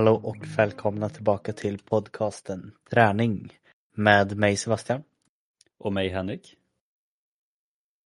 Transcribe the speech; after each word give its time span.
Hallå 0.00 0.14
och 0.14 0.36
välkomna 0.56 1.08
tillbaka 1.08 1.52
till 1.52 1.78
podcasten 1.78 2.72
Träning 2.90 3.58
med 3.94 4.36
mig 4.36 4.56
Sebastian. 4.56 5.02
Och 5.78 5.92
mig 5.92 6.08
Henrik. 6.08 6.56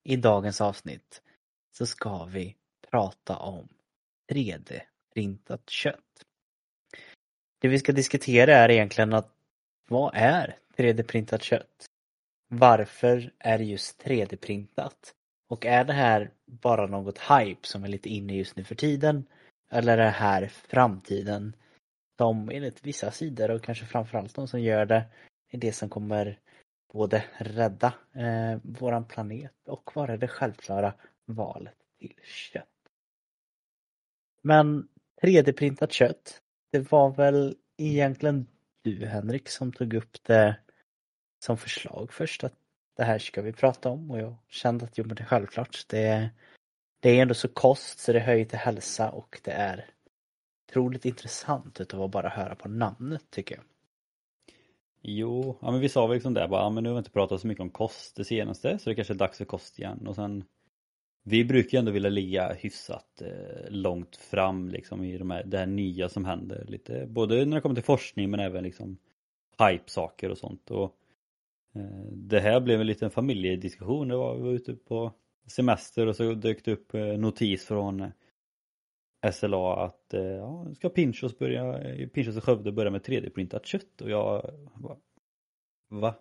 I 0.04 0.16
dagens 0.16 0.60
avsnitt 0.60 1.22
så 1.72 1.86
ska 1.86 2.24
vi 2.24 2.56
prata 2.90 3.36
om 3.36 3.68
3D-printat 4.32 5.70
kött. 5.70 6.24
Det 7.58 7.68
vi 7.68 7.78
ska 7.78 7.92
diskutera 7.92 8.56
är 8.56 8.70
egentligen 8.70 9.12
att 9.12 9.32
vad 9.88 10.12
är 10.14 10.56
3D-printat 10.76 11.42
kött? 11.42 11.86
Varför 12.48 13.32
är 13.38 13.58
det 13.58 13.64
just 13.64 14.04
3D-printat? 14.04 15.14
Och 15.48 15.66
är 15.66 15.84
det 15.84 15.92
här 15.92 16.30
bara 16.46 16.86
något 16.86 17.18
hype 17.18 17.66
som 17.66 17.84
är 17.84 17.88
lite 17.88 18.08
inne 18.08 18.36
just 18.36 18.56
nu 18.56 18.64
för 18.64 18.74
tiden? 18.74 19.26
Eller 19.70 19.98
är 19.98 20.04
det 20.04 20.10
här 20.10 20.46
framtiden 20.48 21.56
de 22.16 22.50
enligt 22.50 22.86
vissa 22.86 23.10
sidor 23.10 23.50
och 23.50 23.62
kanske 23.62 23.84
framförallt 23.84 24.34
de 24.34 24.48
som 24.48 24.60
gör 24.60 24.86
det 24.86 25.04
är 25.48 25.58
det 25.58 25.72
som 25.72 25.88
kommer 25.88 26.38
både 26.92 27.24
rädda 27.38 27.94
eh, 28.12 28.58
våran 28.62 29.04
planet 29.04 29.68
och 29.68 29.90
vara 29.94 30.16
det 30.16 30.28
självklara 30.28 30.94
valet 31.24 31.78
till 31.98 32.14
kött. 32.24 32.68
Men 34.42 34.88
3D-printat 35.22 35.92
kött, 35.92 36.40
det 36.72 36.92
var 36.92 37.10
väl 37.10 37.56
egentligen 37.76 38.46
du 38.82 39.06
Henrik 39.06 39.48
som 39.48 39.72
tog 39.72 39.94
upp 39.94 40.22
det 40.22 40.56
som 41.44 41.56
förslag 41.56 42.12
först 42.12 42.44
att 42.44 42.54
det 42.96 43.04
här 43.04 43.18
ska 43.18 43.42
vi 43.42 43.52
prata 43.52 43.88
om 43.88 44.10
och 44.10 44.18
jag 44.18 44.36
kände 44.48 44.84
att 44.84 44.98
jo 44.98 45.04
men 45.06 45.16
det 45.16 45.22
är 45.22 45.26
självklart. 45.26 45.88
Det, 45.88 46.30
det 47.00 47.10
är 47.10 47.22
ändå 47.22 47.34
så 47.34 47.48
kost 47.48 47.98
så 47.98 48.12
det 48.12 48.20
höjer 48.20 48.44
till 48.44 48.58
hälsa 48.58 49.10
och 49.10 49.40
det 49.44 49.50
är 49.50 49.93
otroligt 50.74 51.04
intressant 51.04 51.80
utav 51.80 52.02
att 52.02 52.10
bara 52.10 52.28
höra 52.28 52.54
på 52.54 52.68
namnet 52.68 53.22
tycker 53.30 53.54
jag. 53.54 53.64
Jo, 55.02 55.58
ja 55.62 55.70
men 55.70 55.80
vi 55.80 55.88
sa 55.88 56.06
väl 56.06 56.14
liksom 56.14 56.34
det 56.34 56.48
bara, 56.48 56.62
ja, 56.62 56.70
men 56.70 56.82
nu 56.82 56.90
har 56.90 56.94
vi 56.94 56.98
inte 56.98 57.10
pratat 57.10 57.40
så 57.40 57.46
mycket 57.46 57.62
om 57.62 57.70
kost 57.70 58.16
det 58.16 58.24
senaste 58.24 58.78
så 58.78 58.90
det 58.90 58.96
kanske 58.96 59.14
är 59.14 59.18
dags 59.18 59.38
för 59.38 59.44
kost 59.44 59.78
igen. 59.78 60.06
Och 60.06 60.14
sen 60.14 60.44
Vi 61.22 61.44
brukar 61.44 61.78
ju 61.78 61.78
ändå 61.78 61.92
vilja 61.92 62.10
ligga 62.10 62.52
hyfsat 62.52 63.22
eh, 63.22 63.70
långt 63.70 64.16
fram 64.16 64.68
liksom 64.68 65.04
i 65.04 65.18
de 65.18 65.30
här, 65.30 65.44
det 65.44 65.58
här 65.58 65.66
nya 65.66 66.08
som 66.08 66.24
händer 66.24 66.64
lite 66.68 67.06
både 67.06 67.44
när 67.44 67.56
det 67.56 67.60
kommer 67.60 67.74
till 67.74 67.84
forskning 67.84 68.30
men 68.30 68.40
även 68.40 68.64
liksom 68.64 68.98
hype-saker 69.58 70.30
och 70.30 70.38
sånt. 70.38 70.70
Och 70.70 70.96
eh, 71.74 72.06
Det 72.12 72.40
här 72.40 72.60
blev 72.60 72.80
en 72.80 72.86
liten 72.86 73.10
familjediskussion, 73.10 74.08
det 74.08 74.16
var, 74.16 74.36
vi 74.36 74.42
var 74.42 74.52
ute 74.52 74.74
på 74.74 75.12
semester 75.46 76.06
och 76.06 76.16
så 76.16 76.34
dök 76.34 76.64
det 76.64 76.72
upp 76.72 76.94
eh, 76.94 77.18
notis 77.18 77.64
från 77.64 78.00
eh, 78.00 78.08
SLA 79.32 79.84
att 79.84 80.14
eh, 80.14 80.22
ja, 80.22 80.74
ska 80.74 80.88
Pinchos 80.88 81.38
börja, 81.38 81.78
eh, 81.78 82.08
Pinchos 82.08 82.36
i 82.36 82.40
Skövde 82.40 82.72
börja 82.72 82.90
med 82.90 83.00
3D-printat 83.00 83.64
kött 83.64 84.00
och 84.00 84.10
jag 84.10 84.50
bara, 84.74 84.96
Va? 85.88 86.14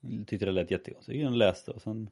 Jag 0.00 0.26
tyckte 0.26 0.46
det 0.46 0.52
lät 0.52 0.70
jättekonstigt. 0.70 1.18
Jag 1.18 1.32
läste 1.32 1.70
och 1.70 1.82
sen 1.82 2.10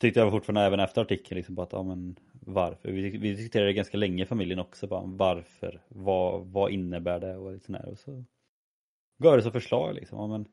tyckte 0.00 0.20
jag 0.20 0.30
fortfarande 0.30 0.60
även 0.60 0.80
efter 0.80 1.02
artikeln 1.02 1.36
liksom 1.36 1.54
bara 1.54 1.62
att 1.62 1.72
ja 1.72 1.82
men 1.82 2.18
varför? 2.32 2.92
Vi, 2.92 3.10
vi 3.10 3.34
diskuterade 3.34 3.72
ganska 3.72 3.96
länge 3.96 4.22
i 4.22 4.26
familjen 4.26 4.58
också 4.58 4.86
bara 4.86 5.02
varför? 5.04 5.82
Vad, 5.88 6.46
vad 6.46 6.70
innebär 6.70 7.20
det 7.20 7.36
och 7.36 7.52
lite 7.52 7.66
sådär 7.66 7.88
och 7.88 7.98
så 7.98 8.24
gav 9.18 9.36
det 9.36 9.42
som 9.42 9.52
förslag 9.52 9.94
liksom. 9.94 10.18
Ja, 10.18 10.26
men 10.26 10.48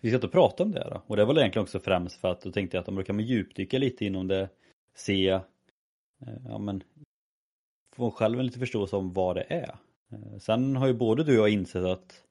vi 0.00 0.08
ska 0.08 0.14
inte 0.14 0.28
prata 0.28 0.62
om 0.62 0.72
det 0.72 0.88
då. 0.90 1.02
Och 1.06 1.16
det 1.16 1.24
var 1.24 1.38
egentligen 1.38 1.62
också 1.62 1.80
främst 1.80 2.20
för 2.20 2.28
att 2.28 2.40
då 2.40 2.52
tänkte 2.52 2.76
jag 2.76 2.82
att 2.82 2.88
om 2.88 2.94
man 2.94 3.04
kan 3.04 3.16
man 3.16 3.24
djupdyka 3.24 3.78
lite 3.78 4.04
inom 4.04 4.28
det, 4.28 4.48
se 4.94 5.40
Eh, 6.20 6.34
ja 6.44 6.58
men 6.58 6.82
få 7.96 8.10
själv 8.10 8.40
en 8.40 8.46
lite 8.46 8.58
förståelse 8.58 8.96
om 8.96 9.12
vad 9.12 9.36
det 9.36 9.46
är. 9.48 9.78
Eh, 10.12 10.38
sen 10.38 10.76
har 10.76 10.86
ju 10.86 10.94
både 10.94 11.24
du 11.24 11.38
och 11.38 11.48
jag 11.48 11.52
insett 11.52 11.84
att 11.84 12.24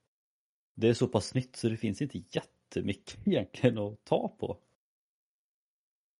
det 0.75 0.87
är 0.87 0.93
så 0.93 1.07
pass 1.07 1.33
nytt 1.33 1.55
så 1.55 1.69
det 1.69 1.77
finns 1.77 2.01
inte 2.01 2.23
jättemycket 2.31 3.17
egentligen 3.27 3.77
att 3.77 4.03
ta 4.03 4.27
på. 4.27 4.57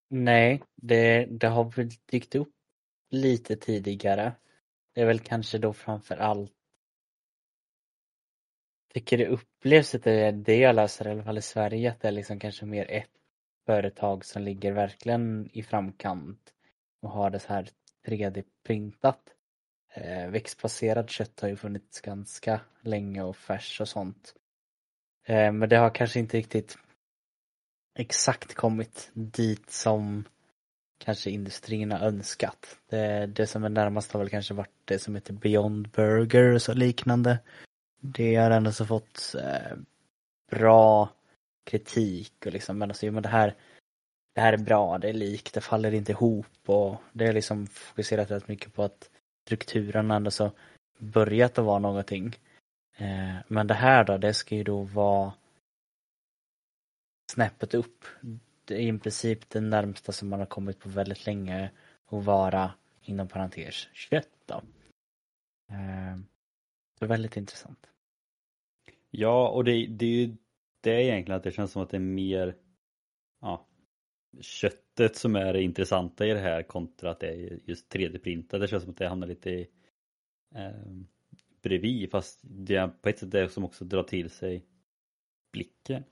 Nej, 0.10 0.64
det, 0.76 1.26
det 1.26 1.48
har 1.48 1.72
väl 1.72 1.90
dykt 2.12 2.36
upp 2.36 2.54
lite 3.10 3.56
tidigare. 3.56 4.36
Det 4.94 5.02
är 5.02 5.06
väl 5.06 5.20
kanske 5.20 5.58
då 5.58 5.74
framför 5.74 6.18
allt 6.18 6.52
tycker 8.96 9.18
det 9.18 9.28
upplevs 9.28 9.96
att 9.96 10.04
det 10.04 10.12
är 10.12 10.32
det 10.32 10.58
jag 10.58 10.76
läser 10.76 11.08
i 11.08 11.12
alla 11.12 11.24
fall 11.24 11.38
i 11.38 11.42
Sverige 11.42 11.92
att 11.92 12.02
det 12.02 12.08
är 12.08 12.12
liksom 12.12 12.40
kanske 12.40 12.66
mer 12.66 12.92
ett 12.92 13.12
företag 13.66 14.26
som 14.26 14.42
ligger 14.42 14.72
verkligen 14.72 15.50
i 15.54 15.64
framkant 15.64 16.55
och 17.06 17.12
har 17.12 17.30
det 17.30 17.40
så 17.40 17.54
här 17.54 17.70
3D-printat. 18.08 19.20
Eh, 19.94 20.30
växtbaserat 20.30 21.10
kött 21.10 21.40
har 21.40 21.50
ju 21.50 21.56
funnits 21.56 22.02
ganska 22.02 22.62
länge 22.82 23.24
och 23.24 23.38
färs 23.38 23.82
och 23.82 23.88
sånt. 23.88 24.34
Eh, 25.26 25.52
men 25.52 25.70
det 25.70 25.78
har 25.78 25.90
kanske 25.90 26.20
inte 26.20 26.38
riktigt 26.38 26.78
exakt 28.00 28.54
kommit 28.54 29.12
dit 29.14 29.70
som 29.70 30.24
kanske 30.98 31.30
industrin 31.30 31.92
har 31.92 32.00
önskat. 32.00 32.78
Det, 32.90 33.26
det 33.26 33.48
som 33.48 33.64
är 33.64 33.70
närmast 33.70 34.12
har 34.12 34.20
väl 34.20 34.30
kanske 34.30 34.54
varit 34.54 34.82
det 34.86 35.00
som 35.00 35.16
heter 35.16 35.34
Beyond 35.34 35.90
Burger 35.90 36.54
och 36.54 36.62
så 36.62 36.74
liknande. 36.74 37.40
Det 38.02 38.36
har 38.36 38.52
ändå 38.52 38.72
så 38.72 38.86
fått 38.86 39.36
eh, 39.44 39.78
bra 40.52 41.10
kritik 41.64 42.34
och 42.46 42.54
liksom, 42.54 42.78
men 42.78 42.92
alltså, 42.92 43.12
men 43.12 43.24
det 43.24 43.30
här 43.30 43.56
det 44.36 44.42
här 44.42 44.54
är 44.54 44.58
bra, 44.58 44.98
det 44.98 45.10
är 45.10 45.14
likt, 45.14 45.54
det 45.54 45.62
faller 45.62 45.94
inte 45.94 46.12
ihop 46.12 46.70
och 46.70 47.02
det 47.14 47.26
är 47.26 47.34
liksom 47.34 47.68
fokuserat 47.68 48.32
rätt 48.32 48.48
mycket 48.48 48.74
på 48.74 48.84
att 48.84 49.10
strukturen 49.46 50.12
ändå 50.12 50.32
så 50.32 50.52
börjat 50.98 51.58
att 51.58 51.66
vara 51.66 51.80
någonting. 51.80 52.36
Eh, 52.98 53.36
men 53.48 53.68
det 53.68 53.74
här 53.74 54.04
då, 54.04 54.18
det 54.18 54.34
ska 54.34 54.56
ju 54.56 54.64
då 54.64 54.82
vara 54.82 55.34
snäppet 57.32 57.74
upp. 57.74 58.06
Det 58.66 58.76
är 58.76 58.96
i 58.96 59.00
princip 59.00 59.50
det 59.50 59.62
närmsta 59.62 60.12
som 60.12 60.30
man 60.30 60.40
har 60.40 60.46
kommit 60.46 60.80
på 60.80 60.90
väldigt 60.90 61.26
länge 61.26 61.72
att 62.06 62.24
vara 62.26 62.74
inom 63.02 63.28
parentes 63.28 63.88
kött 63.94 64.30
då. 64.46 64.56
Eh, 65.72 66.18
det 67.00 67.06
är 67.06 67.08
väldigt 67.08 67.38
intressant. 67.38 67.88
Ja, 69.12 69.50
och 69.50 69.64
det, 69.64 69.88
det 69.88 70.06
är 70.06 70.10
ju 70.10 70.36
det 70.82 71.04
egentligen 71.04 71.38
att 71.38 71.44
det 71.44 71.52
känns 71.52 71.72
som 71.72 71.82
att 71.82 71.90
det 71.90 71.98
är 71.98 72.00
mer 72.00 72.56
ja, 73.42 73.66
köttet 74.42 75.16
som 75.16 75.36
är 75.36 75.54
det 75.54 75.62
intressanta 75.62 76.26
i 76.26 76.34
det 76.34 76.40
här 76.40 76.64
kontra 76.64 77.12
att 77.12 77.20
det 77.20 77.28
är 77.28 77.60
just 77.66 77.94
3D-printat. 77.94 78.60
Det 78.60 78.68
känns 78.68 78.84
som 78.84 78.92
att 78.92 78.98
det 78.98 79.08
hamnar 79.08 79.28
lite 79.28 79.66
eh, 80.56 80.72
bredvid 81.62 82.12
fast 82.12 82.40
det 82.44 82.76
är 82.76 82.88
på 82.88 83.10
ett 83.10 83.20
sätt 83.20 83.32
det 83.32 83.50
som 83.50 83.66
också 83.66 83.86
drar 83.86 84.04
till 84.04 84.30
sig 84.30 84.66
blicken. 85.52 86.04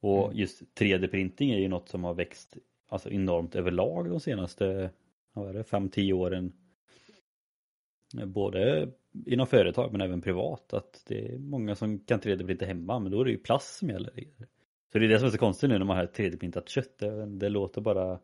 Och 0.00 0.24
mm. 0.24 0.38
just 0.38 0.62
3D-printing 0.80 1.52
är 1.52 1.58
ju 1.58 1.68
något 1.68 1.88
som 1.88 2.04
har 2.04 2.14
växt 2.14 2.56
alltså 2.88 3.10
enormt 3.10 3.54
överlag 3.54 4.08
de 4.08 4.20
senaste 4.20 4.90
5-10 5.34 6.12
åren. 6.12 6.52
Både 8.26 8.92
inom 9.26 9.46
företag 9.46 9.92
men 9.92 10.00
även 10.00 10.22
privat 10.22 10.72
att 10.72 11.02
det 11.06 11.28
är 11.28 11.38
många 11.38 11.74
som 11.74 11.98
kan 11.98 12.20
3D-printa 12.20 12.64
hemma 12.64 12.98
men 12.98 13.12
då 13.12 13.20
är 13.20 13.24
det 13.24 13.30
ju 13.30 13.38
plast 13.38 13.78
som 13.78 13.88
gäller. 13.90 14.12
Så 14.92 14.98
det 14.98 15.06
är 15.06 15.08
det 15.08 15.18
som 15.18 15.26
är 15.26 15.32
så 15.32 15.38
konstigt 15.38 15.70
nu 15.70 15.78
när 15.78 15.84
man 15.84 15.96
har 15.96 16.06
3D-printat 16.06 16.68
kött. 16.68 16.98
Det, 16.98 17.26
det, 17.26 17.48
låter 17.48 17.80
bara... 17.80 18.18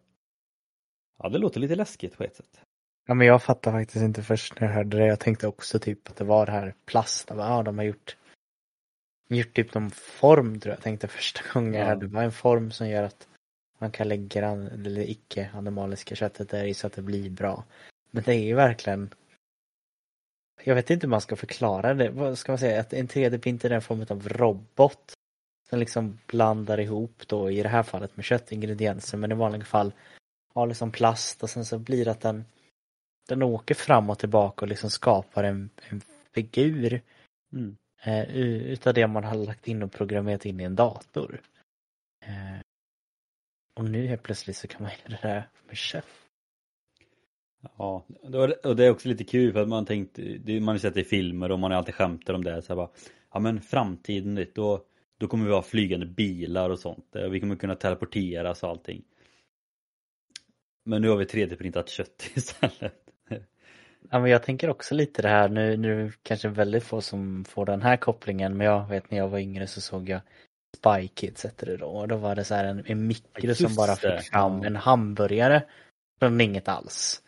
Ja, 1.18 1.28
det 1.28 1.38
låter 1.38 1.60
lite 1.60 1.74
läskigt 1.74 2.16
på 2.16 2.24
ett 2.24 2.36
sätt. 2.36 2.60
Ja, 3.06 3.14
men 3.14 3.26
jag 3.26 3.42
fattar 3.42 3.72
faktiskt 3.72 4.02
inte 4.02 4.22
först 4.22 4.60
när 4.60 4.68
jag 4.68 4.74
hörde 4.74 4.98
det. 4.98 5.06
Jag 5.06 5.20
tänkte 5.20 5.46
också 5.46 5.78
typ 5.78 6.08
att 6.08 6.16
det 6.16 6.24
var 6.24 6.46
det 6.46 6.52
här 6.52 6.74
plast. 6.86 7.30
Ja, 7.30 7.62
de 7.62 7.78
har 7.78 7.84
gjort 7.84 8.16
gjort 9.28 9.54
typ 9.54 9.74
någon 9.74 9.90
form 9.90 10.60
tror 10.60 10.74
jag 10.74 10.82
tänkte 10.82 11.08
första 11.08 11.40
gången 11.52 11.74
jag 11.74 11.86
hörde. 11.86 12.06
Det 12.06 12.14
var 12.14 12.22
en 12.22 12.32
form 12.32 12.70
som 12.70 12.88
gör 12.88 13.02
att 13.02 13.28
man 13.78 13.90
kan 13.90 14.08
lägga 14.08 14.54
det 14.54 15.10
icke 15.10 15.50
animaliska 15.54 16.14
köttet 16.14 16.48
där 16.48 16.64
i 16.64 16.74
så 16.74 16.86
att 16.86 16.92
det 16.92 17.02
blir 17.02 17.30
bra. 17.30 17.64
Men 18.10 18.22
det 18.22 18.34
är 18.34 18.44
ju 18.44 18.54
verkligen 18.54 19.14
jag 20.64 20.74
vet 20.74 20.90
inte 20.90 21.06
hur 21.06 21.10
man 21.10 21.20
ska 21.20 21.36
förklara 21.36 21.94
det. 21.94 22.10
Vad 22.10 22.38
ska 22.38 22.52
man 22.52 22.58
säga? 22.58 22.80
Att 22.80 22.92
en 22.92 23.08
3D-printer 23.08 23.70
är 23.70 23.74
en 23.74 23.82
form 23.82 24.06
av 24.08 24.28
robot 24.28 25.17
som 25.70 25.78
liksom 25.78 26.18
blandar 26.26 26.80
ihop 26.80 27.22
då 27.26 27.50
i 27.50 27.62
det 27.62 27.68
här 27.68 27.82
fallet 27.82 28.16
med 28.16 28.24
köttingredienser 28.24 29.18
men 29.18 29.32
i 29.32 29.34
vanliga 29.34 29.64
fall 29.64 29.92
har 30.54 30.66
liksom 30.66 30.92
plast 30.92 31.42
och 31.42 31.50
sen 31.50 31.64
så 31.64 31.78
blir 31.78 32.04
det 32.04 32.10
att 32.10 32.20
den 32.20 32.44
den 33.28 33.42
åker 33.42 33.74
fram 33.74 34.10
och 34.10 34.18
tillbaka 34.18 34.64
och 34.64 34.68
liksom 34.68 34.90
skapar 34.90 35.44
en, 35.44 35.70
en 35.88 36.00
figur 36.34 37.02
mm. 37.52 37.76
eh, 38.02 38.36
utav 38.36 38.94
det 38.94 39.06
man 39.06 39.24
har 39.24 39.34
lagt 39.34 39.68
in 39.68 39.82
och 39.82 39.92
programmerat 39.92 40.46
in 40.46 40.60
i 40.60 40.64
en 40.64 40.76
dator. 40.76 41.40
Eh, 42.24 42.60
och 43.74 43.84
nu 43.84 44.06
helt 44.06 44.22
plötsligt 44.22 44.56
så 44.56 44.68
kan 44.68 44.82
man 44.82 44.90
göra 44.90 45.20
det 45.22 45.28
här 45.28 45.48
med 45.66 45.76
kött. 45.76 46.04
Ja, 47.78 48.04
och 48.62 48.76
det 48.76 48.84
är 48.84 48.90
också 48.90 49.08
lite 49.08 49.24
kul 49.24 49.52
för 49.52 49.62
att 49.62 49.68
man 49.68 49.86
tänkt, 49.86 50.18
man 50.46 50.68
har 50.68 50.78
sett 50.78 50.94
det 50.94 51.00
i 51.00 51.04
filmer 51.04 51.50
och 51.50 51.58
man 51.58 51.70
har 51.70 51.78
alltid 51.78 51.94
skämtat 51.94 52.34
om 52.34 52.44
det 52.44 52.62
så 52.62 52.68
här 52.68 52.76
bara, 52.76 52.90
ja 53.32 53.40
men 53.40 53.60
framtiden 53.60 54.46
då 54.54 54.84
då 55.18 55.28
kommer 55.28 55.46
vi 55.46 55.52
ha 55.52 55.62
flygande 55.62 56.06
bilar 56.06 56.70
och 56.70 56.78
sånt. 56.78 57.06
Vi 57.30 57.40
kommer 57.40 57.56
kunna 57.56 57.74
teleporteras 57.74 58.62
och 58.62 58.68
allting. 58.68 59.02
Men 60.84 61.02
nu 61.02 61.08
har 61.08 61.16
vi 61.16 61.24
3D-printat 61.24 61.88
kött 61.88 62.30
istället. 62.34 62.94
Ja, 64.10 64.18
men 64.20 64.30
jag 64.30 64.42
tänker 64.42 64.70
också 64.70 64.94
lite 64.94 65.22
det 65.22 65.28
här, 65.28 65.48
nu, 65.48 65.76
nu 65.76 66.12
kanske 66.22 66.48
väldigt 66.48 66.84
få 66.84 67.00
som 67.00 67.44
får 67.44 67.66
den 67.66 67.82
här 67.82 67.96
kopplingen, 67.96 68.56
men 68.56 68.66
jag 68.66 68.88
vet 68.88 69.10
när 69.10 69.18
jag 69.18 69.28
var 69.28 69.38
yngre 69.38 69.66
så 69.66 69.80
såg 69.80 70.08
jag 70.08 70.20
Spy 70.76 71.08
Kids 71.08 71.44
hette 71.44 71.66
det 71.66 71.76
då, 71.76 71.86
och 71.86 72.08
då 72.08 72.16
var 72.16 72.34
det 72.34 72.44
så 72.44 72.54
här 72.54 72.64
en, 72.64 72.84
en 72.86 73.06
mikro 73.06 73.54
som 73.54 73.74
bara 73.74 73.96
fick 73.96 74.30
fram 74.30 74.62
en 74.62 74.76
hamburgare 74.76 75.62
från 76.18 76.40
inget 76.40 76.68
alls. 76.68 77.22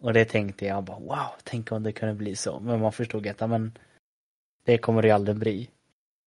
Och 0.00 0.12
det 0.12 0.24
tänkte 0.24 0.66
jag 0.66 0.84
bara 0.84 0.98
wow, 0.98 1.30
tänk 1.44 1.72
om 1.72 1.82
det 1.82 1.92
kunde 1.92 2.14
bli 2.14 2.36
så, 2.36 2.60
men 2.60 2.80
man 2.80 2.92
förstod 2.92 3.26
att 3.26 3.40
ja, 3.40 3.46
men 3.46 3.78
det 4.64 4.78
kommer 4.78 5.02
det 5.02 5.08
ju 5.08 5.14
aldrig 5.14 5.36
bli. 5.36 5.70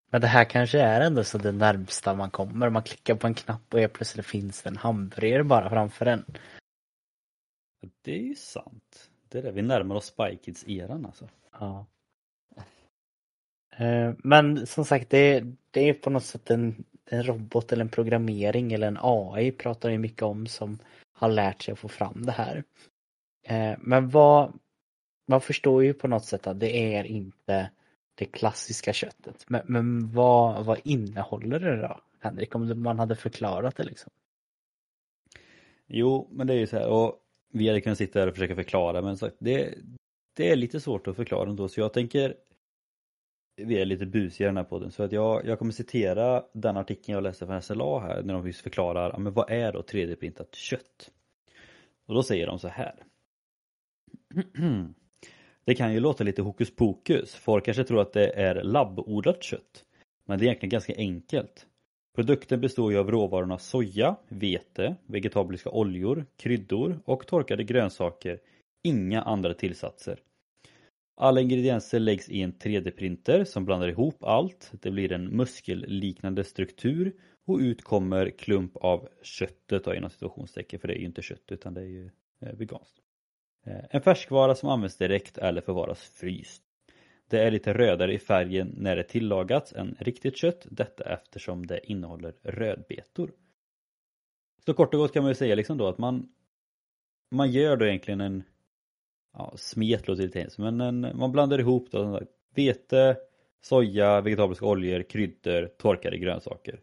Men 0.10 0.22
det 0.22 0.28
här 0.28 0.46
kanske 0.46 0.80
är 0.80 1.02
ändå 1.02 1.24
så 1.24 1.38
det 1.38 1.52
närmsta 1.52 2.16
man 2.16 2.32
kommer, 2.32 2.70
man 2.70 2.84
klickar 2.84 3.16
på 3.16 3.28
en 3.28 3.34
knapp 3.34 3.74
och 3.74 3.80
helt 3.80 3.94
plötsligt 3.94 4.26
finns 4.26 4.62
det 4.62 4.70
en 4.70 4.78
hamburgare 4.78 5.44
bara 5.44 5.70
framför 5.70 6.06
en. 6.06 6.26
Det 8.02 8.12
är 8.12 8.24
ju 8.24 8.36
sant. 8.36 9.10
Det 9.30 9.38
är 9.38 9.44
det, 9.44 9.52
vi 9.52 9.62
närmar 9.62 9.96
oss 9.96 10.06
Spy 10.06 10.38
Kids-eran 10.38 11.06
alltså. 11.06 11.30
Ja. 11.52 11.86
Eh, 13.78 14.14
Men 14.18 14.68
som 14.68 14.86
sagt, 14.86 15.10
det, 15.10 15.44
det 15.72 15.90
är 15.90 15.94
på 15.94 16.10
något 16.10 16.26
sätt 16.26 16.52
en, 16.52 16.84
en 17.06 17.24
robot 17.24 17.72
eller 17.72 17.84
en 17.84 17.90
programmering 17.90 18.74
eller 18.74 18.88
en 18.88 18.98
AI 19.02 19.52
pratar 19.52 19.90
ju 19.90 19.98
mycket 19.98 20.22
om 20.24 20.48
som 20.48 20.80
har 21.14 21.30
lärt 21.30 21.62
sig 21.62 21.72
att 21.72 21.80
få 21.80 21.88
fram 21.88 22.26
det 22.26 22.32
här. 22.32 22.64
Eh, 23.44 23.78
Men 23.80 24.10
vad, 24.10 24.60
man 25.28 25.42
förstår 25.42 25.84
ju 25.84 25.94
på 25.94 26.08
något 26.08 26.26
sätt 26.26 26.48
att 26.48 26.60
det 26.60 26.96
är 26.96 27.04
inte 27.04 27.70
det 28.20 28.26
klassiska 28.26 28.94
köttet. 28.94 29.46
Men, 29.48 29.62
men 29.66 30.12
vad, 30.12 30.66
vad 30.66 30.80
innehåller 30.84 31.60
det 31.60 31.82
då, 31.82 32.00
Henrik? 32.20 32.56
Om 32.56 32.84
man 32.84 33.00
hade 33.00 33.16
förklarat 33.16 33.76
det 33.76 33.84
liksom. 33.84 34.12
Jo, 35.88 36.28
men 36.32 36.48
det 36.48 36.54
är 36.54 36.58
ju 36.58 36.68
så 36.68 36.78
här 36.78 36.88
och 36.88 37.16
vi 37.52 37.68
hade 37.68 37.82
kunnat 37.82 37.98
sitta 37.98 38.20
här 38.20 38.28
och 38.28 38.34
försöka 38.34 38.56
förklara 38.56 39.02
men 39.02 39.18
sagt, 39.18 39.36
det, 39.40 39.76
det 40.36 40.52
är 40.52 40.56
lite 40.56 40.80
svårt 40.80 41.08
att 41.08 41.16
förklara 41.16 41.50
ändå 41.50 41.70
så 41.70 41.80
jag 41.80 41.94
tänker 41.94 42.36
vi 43.56 43.82
är 43.82 43.86
lite 43.86 44.06
busiga 44.06 44.48
i 44.48 44.50
den 44.50 44.58
här 44.58 44.64
podden 44.64 44.92
så 44.92 45.04
att 45.04 45.12
jag, 45.12 45.46
jag 45.46 45.60
kommer 45.60 45.72
citera 45.72 46.44
den 46.54 46.78
artikeln 46.78 47.16
jag 47.16 47.24
läste 47.24 47.46
från 47.46 47.62
SLA 47.62 48.00
här 48.00 48.24
när 48.24 48.34
de 48.34 48.48
just 48.48 48.62
förklarar, 48.62 49.18
men 49.18 49.34
vad 49.34 49.52
är 49.52 49.74
då 49.74 49.82
3D-printat 49.82 50.56
kött? 50.56 51.12
Och 52.06 52.14
då 52.14 52.24
säger 52.24 52.48
de 52.48 52.60
så 52.60 52.68
här. 52.68 52.96
Det 55.70 55.76
kan 55.76 55.94
ju 55.94 56.00
låta 56.00 56.24
lite 56.24 56.42
hokus 56.42 56.76
pokus, 56.76 57.36
folk 57.36 57.66
kanske 57.66 57.84
tror 57.84 58.02
att 58.02 58.14
det 58.14 58.30
är 58.30 58.64
labbodlat 58.64 59.44
kött. 59.44 59.86
Men 60.26 60.40
det 60.40 60.44
är 60.44 60.46
egentligen 60.46 60.70
ganska 60.70 60.94
enkelt. 60.96 61.68
Produkten 62.16 62.62
består 62.62 62.92
ju 62.92 62.98
av 62.98 63.12
råvarorna 63.12 63.58
soja, 63.58 64.16
vete, 64.30 64.96
vegetabiliska 65.06 65.70
oljor, 65.70 66.26
kryddor 66.38 67.00
och 67.06 67.28
torkade 67.28 67.64
grönsaker. 67.64 68.40
Inga 68.84 69.22
andra 69.22 69.54
tillsatser. 69.54 70.20
Alla 71.18 71.42
ingredienser 71.42 72.00
läggs 72.00 72.30
i 72.30 72.42
en 72.42 72.54
3D-printer 72.54 73.44
som 73.44 73.66
blandar 73.66 73.88
ihop 73.88 74.24
allt. 74.24 74.72
Det 74.82 74.92
blir 74.92 75.12
en 75.12 75.38
muskelliknande 75.38 76.44
struktur 76.44 77.14
och 77.46 77.58
ut 77.58 77.84
kommer 77.84 78.30
klump 78.30 78.78
av 78.78 79.10
köttet 79.22 79.84
då, 79.84 79.96
inom 79.96 80.10
situationstecken 80.10 80.80
för 80.80 80.88
det 80.88 80.94
är 80.94 81.00
ju 81.00 81.06
inte 81.06 81.22
kött 81.22 81.52
utan 81.52 81.74
det 81.74 81.82
är 81.82 81.86
ju 81.86 82.10
eh, 82.42 82.54
veganskt. 82.54 83.00
Eh, 83.66 83.86
en 83.90 84.02
färskvara 84.02 84.56
som 84.56 84.70
används 84.70 84.98
direkt 84.98 85.38
eller 85.38 85.62
förvaras 85.62 86.10
fryst. 86.10 86.64
Det 87.28 87.40
är 87.40 87.52
lite 87.52 87.74
rödare 87.74 88.14
i 88.14 88.20
färgen 88.20 88.76
när 88.78 88.96
det 88.96 89.04
tillagats 89.04 89.74
än 89.74 89.96
riktigt 90.00 90.38
kött, 90.38 90.68
detta 90.70 91.04
eftersom 91.04 91.66
det 91.66 91.92
innehåller 91.92 92.34
rödbetor. 92.44 93.32
Så 94.66 94.74
kort 94.74 94.94
och 94.94 95.00
gott 95.00 95.14
kan 95.14 95.24
man 95.24 95.32
ju 95.32 95.36
säga 95.36 95.56
liksom 95.56 95.78
då 95.78 95.88
att 95.88 95.98
man 95.98 96.30
man 97.32 97.52
gör 97.52 97.78
då 97.78 97.86
egentligen 97.86 98.22
en 98.22 98.44
ja, 99.34 99.54
smet 99.58 100.08
låter 100.08 100.24
lite 100.24 100.40
hemskt, 100.40 100.58
men 100.58 100.82
en, 100.82 101.18
man 101.18 101.32
blandar 101.32 101.60
ihop 101.60 101.92
då 101.92 102.22
vete, 102.56 103.18
soja, 103.62 104.22
vegetabiliska 104.22 104.66
oljor, 104.66 105.04
kryddor, 105.04 105.66
torkade 105.78 106.18
grönsaker. 106.18 106.80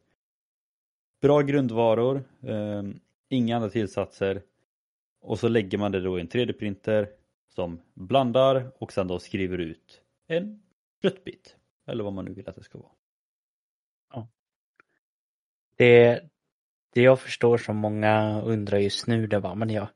Bra 1.20 1.40
grundvaror, 1.40 2.25
eh, 2.43 2.82
inga 3.29 3.56
andra 3.56 3.69
tillsatser 3.69 4.43
och 5.20 5.38
så 5.38 5.48
lägger 5.48 5.78
man 5.78 5.92
det 5.92 6.00
då 6.00 6.18
i 6.18 6.20
en 6.20 6.28
3D-printer 6.28 7.08
som 7.54 7.80
blandar 7.94 8.72
och 8.78 8.92
sen 8.92 9.08
då 9.08 9.18
skriver 9.18 9.58
ut 9.58 10.02
en 10.26 10.62
köttbit. 11.02 11.56
Eller 11.86 12.04
vad 12.04 12.12
man 12.12 12.24
nu 12.24 12.32
vill 12.32 12.48
att 12.48 12.56
det 12.56 12.62
ska 12.62 12.78
vara. 12.78 12.92
Det, 15.76 16.22
det 16.94 17.02
jag 17.02 17.20
förstår 17.20 17.58
som 17.58 17.76
många 17.76 18.42
undrar 18.42 18.78
just 18.78 19.06
nu 19.06 19.26
det 19.26 19.38
var, 19.38 19.54
men 19.54 19.70
jag 19.70 19.88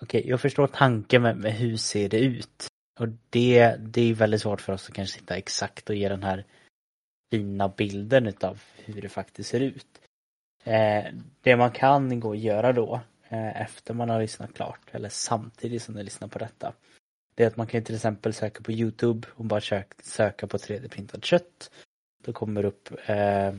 Okej, 0.00 0.28
jag 0.28 0.40
förstår 0.40 0.66
tanken 0.66 1.22
med, 1.22 1.36
med 1.36 1.52
hur 1.52 1.76
ser 1.76 2.08
det 2.08 2.20
ut? 2.20 2.66
Och 3.00 3.08
det, 3.30 3.76
det 3.78 4.10
är 4.10 4.14
väldigt 4.14 4.40
svårt 4.40 4.60
för 4.60 4.72
oss 4.72 4.88
att 4.88 4.94
kanske 4.94 5.18
sitta 5.18 5.36
exakt 5.36 5.90
och 5.90 5.96
ge 5.96 6.08
den 6.08 6.22
här 6.22 6.44
fina 7.30 7.68
bilden 7.68 8.26
utav 8.26 8.62
hur 8.76 9.02
det 9.02 9.08
faktiskt 9.08 9.50
ser 9.50 9.60
ut. 9.60 10.00
Eh, 10.64 11.04
det 11.40 11.56
man 11.56 11.70
kan 11.70 12.20
gå 12.20 12.28
och 12.28 12.36
göra 12.36 12.72
då 12.72 13.00
Eh, 13.32 13.62
efter 13.62 13.94
man 13.94 14.10
har 14.10 14.20
lyssnat 14.20 14.54
klart 14.54 14.80
eller 14.90 15.08
samtidigt 15.08 15.82
som 15.82 15.94
du 15.94 16.02
lyssnar 16.02 16.28
på 16.28 16.38
detta. 16.38 16.72
Det 17.34 17.42
är 17.42 17.46
att 17.46 17.56
man 17.56 17.66
kan 17.66 17.84
till 17.84 17.94
exempel 17.94 18.34
söka 18.34 18.62
på 18.62 18.72
Youtube 18.72 19.28
och 19.34 19.44
bara 19.44 19.60
söka 20.02 20.46
på 20.46 20.56
3D-printat 20.56 21.24
kött. 21.24 21.70
Då 22.24 22.32
kommer 22.32 22.62
det 22.62 22.68
upp 22.68 22.88
eh, 23.06 23.54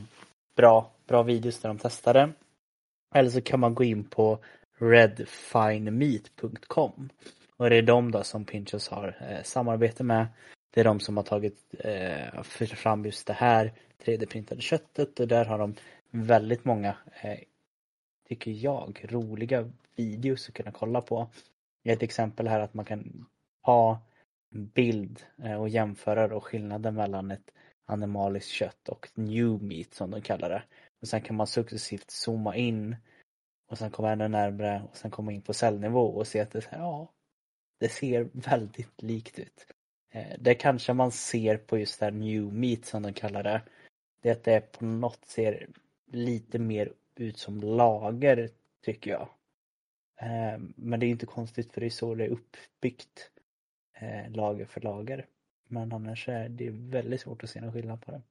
bra, 0.56 0.90
bra 1.06 1.22
videos 1.22 1.60
där 1.60 1.68
de 1.68 1.78
testar 1.78 2.14
det. 2.14 2.32
Eller 3.14 3.30
så 3.30 3.40
kan 3.40 3.60
man 3.60 3.74
gå 3.74 3.84
in 3.84 4.04
på 4.04 4.38
redfinemeat.com 4.78 7.08
och 7.56 7.70
det 7.70 7.76
är 7.76 7.82
de 7.82 8.10
då 8.10 8.22
som 8.22 8.44
Pinchos 8.44 8.88
har 8.88 9.16
eh, 9.28 9.42
samarbete 9.42 10.04
med. 10.04 10.26
Det 10.74 10.80
är 10.80 10.84
de 10.84 11.00
som 11.00 11.16
har 11.16 11.24
tagit 11.24 11.74
eh, 11.78 12.42
fram 12.66 13.04
just 13.04 13.26
det 13.26 13.32
här 13.32 13.72
3D-printade 14.04 14.60
köttet 14.60 15.20
och 15.20 15.28
där 15.28 15.44
har 15.44 15.58
de 15.58 15.74
väldigt 16.10 16.64
många, 16.64 16.96
eh, 17.22 17.38
tycker 18.28 18.50
jag, 18.50 19.06
roliga 19.08 19.70
videos 19.96 20.48
att 20.48 20.54
kunna 20.54 20.72
kolla 20.72 21.00
på. 21.00 21.28
Ett 21.84 22.02
exempel 22.02 22.48
här 22.48 22.60
att 22.60 22.74
man 22.74 22.84
kan 22.84 23.26
ha 23.62 24.00
en 24.54 24.66
bild 24.66 25.22
eh, 25.42 25.60
och 25.60 25.68
jämföra 25.68 26.28
då 26.28 26.40
skillnaden 26.40 26.94
mellan 26.94 27.30
ett 27.30 27.50
animaliskt 27.86 28.50
kött 28.50 28.88
och 28.88 29.08
new 29.14 29.62
meat 29.62 29.94
som 29.94 30.10
de 30.10 30.20
kallar 30.20 30.50
det. 30.50 30.62
Och 31.00 31.08
sen 31.08 31.20
kan 31.20 31.36
man 31.36 31.46
successivt 31.46 32.10
zooma 32.10 32.56
in 32.56 32.96
och 33.70 33.78
sen 33.78 33.90
komma 33.90 34.12
ännu 34.12 34.28
närmre 34.28 34.82
och 34.90 34.96
sen 34.96 35.10
komma 35.10 35.32
in 35.32 35.42
på 35.42 35.54
cellnivå 35.54 36.06
och 36.06 36.26
se 36.26 36.40
att 36.40 36.50
det, 36.50 36.64
här, 36.70 36.78
ja, 36.78 37.12
det 37.80 37.88
ser 37.88 38.28
väldigt 38.32 39.02
likt 39.02 39.38
ut. 39.38 39.66
Eh, 40.10 40.38
det 40.38 40.54
kanske 40.54 40.92
man 40.92 41.12
ser 41.12 41.56
på 41.56 41.78
just 41.78 42.00
det 42.00 42.06
här 42.06 42.12
new 42.12 42.52
meat 42.52 42.84
som 42.84 43.02
de 43.02 43.12
kallar 43.12 43.42
det. 43.42 43.62
Det 44.20 44.28
är 44.28 44.32
att 44.32 44.44
det 44.44 44.72
på 44.72 44.84
något 44.84 45.24
ser 45.24 45.68
lite 46.06 46.58
mer 46.58 46.92
ut 47.20 47.38
som 47.38 47.60
lager 47.60 48.48
tycker 48.84 49.10
jag. 49.10 49.28
Eh, 50.20 50.58
Men 50.76 51.00
det 51.00 51.06
är 51.06 51.10
inte 51.10 51.26
konstigt 51.26 51.72
för 51.72 51.80
det 51.80 51.86
är 51.86 51.90
så 51.90 52.14
det 52.14 52.24
är 52.24 52.28
uppbyggt. 52.28 53.30
eh, 54.00 54.30
Lager 54.30 54.64
för 54.64 54.80
lager. 54.80 55.26
Men 55.68 55.92
annars 55.92 56.28
är 56.28 56.48
det 56.48 56.70
väldigt 56.70 57.20
svårt 57.20 57.44
att 57.44 57.50
se 57.50 57.60
någon 57.60 57.72
skillnad 57.72 58.00
på 58.02 58.10
det. 58.10 58.22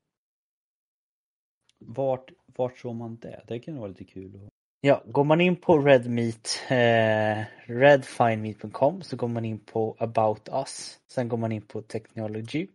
Vart, 1.80 2.32
vart 2.46 2.78
såg 2.78 2.96
man 2.96 3.16
det? 3.22 3.42
Det 3.48 3.60
kan 3.60 3.78
vara 3.78 3.88
lite 3.88 4.04
kul. 4.04 4.36
att- 4.46 4.50
Ja, 4.82 5.04
går 5.06 5.24
man 5.24 5.42
in 5.42 5.56
på 5.56 5.78
redmeat, 5.78 6.62
eh, 6.70 7.44
redfinemeat.com 7.66 9.02
så 9.02 9.16
går 9.16 9.28
man 9.28 9.46
in 9.46 9.60
på 9.60 9.96
about 10.00 10.50
us. 10.52 11.00
Sen 11.08 11.28
går 11.30 11.38
man 11.38 11.52
in 11.52 11.62
på 11.62 11.82
technology. 11.82 12.68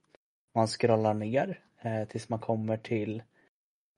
Man 0.55 0.67
scrollar 0.67 1.15
ner 1.15 1.61
eh, 1.83 2.05
tills 2.09 2.29
man 2.29 2.39
kommer 2.39 2.77
till 2.77 3.23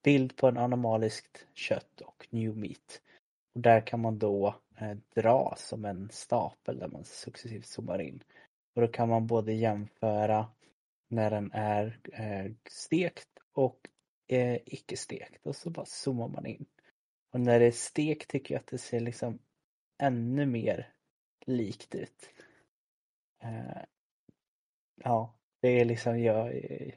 bild 0.03 0.37
på 0.37 0.49
en 0.49 0.57
animaliskt 0.57 1.47
kött 1.55 2.01
och 2.01 2.27
new 2.31 2.57
meat. 2.57 3.03
Och 3.55 3.61
där 3.61 3.81
kan 3.87 4.01
man 4.01 4.19
då 4.19 4.55
eh, 4.77 4.97
dra 5.15 5.55
som 5.57 5.85
en 5.85 6.11
stapel 6.11 6.79
där 6.79 6.89
man 6.89 7.05
successivt 7.05 7.67
zoomar 7.67 8.01
in. 8.01 8.23
Och 8.75 8.83
då 8.83 8.89
kan 8.89 9.09
man 9.09 9.27
både 9.27 9.53
jämföra 9.53 10.47
när 11.09 11.31
den 11.31 11.51
är 11.53 11.99
eh, 12.13 12.53
stekt 12.69 13.29
och 13.53 13.89
eh, 14.27 14.59
icke 14.67 14.97
stekt 14.97 15.47
och 15.47 15.57
så 15.57 15.71
bara 15.71 15.87
zoomar 15.87 16.29
man 16.29 16.47
in. 16.47 16.67
Och 17.33 17.41
när 17.41 17.61
det 17.61 17.67
är 17.67 17.71
stekt 17.71 18.31
tycker 18.31 18.55
jag 18.55 18.61
att 18.61 18.67
det 18.67 18.79
ser 18.79 19.01
liksom 19.01 19.39
ännu 19.99 20.47
mer 20.47 20.93
likt 21.47 21.95
ut. 21.95 22.31
Eh, 23.43 23.83
ja, 25.05 25.35
det 25.61 25.69
är 25.69 25.85
liksom 25.85 26.21
jag. 26.21 26.57
Eh, 26.57 26.95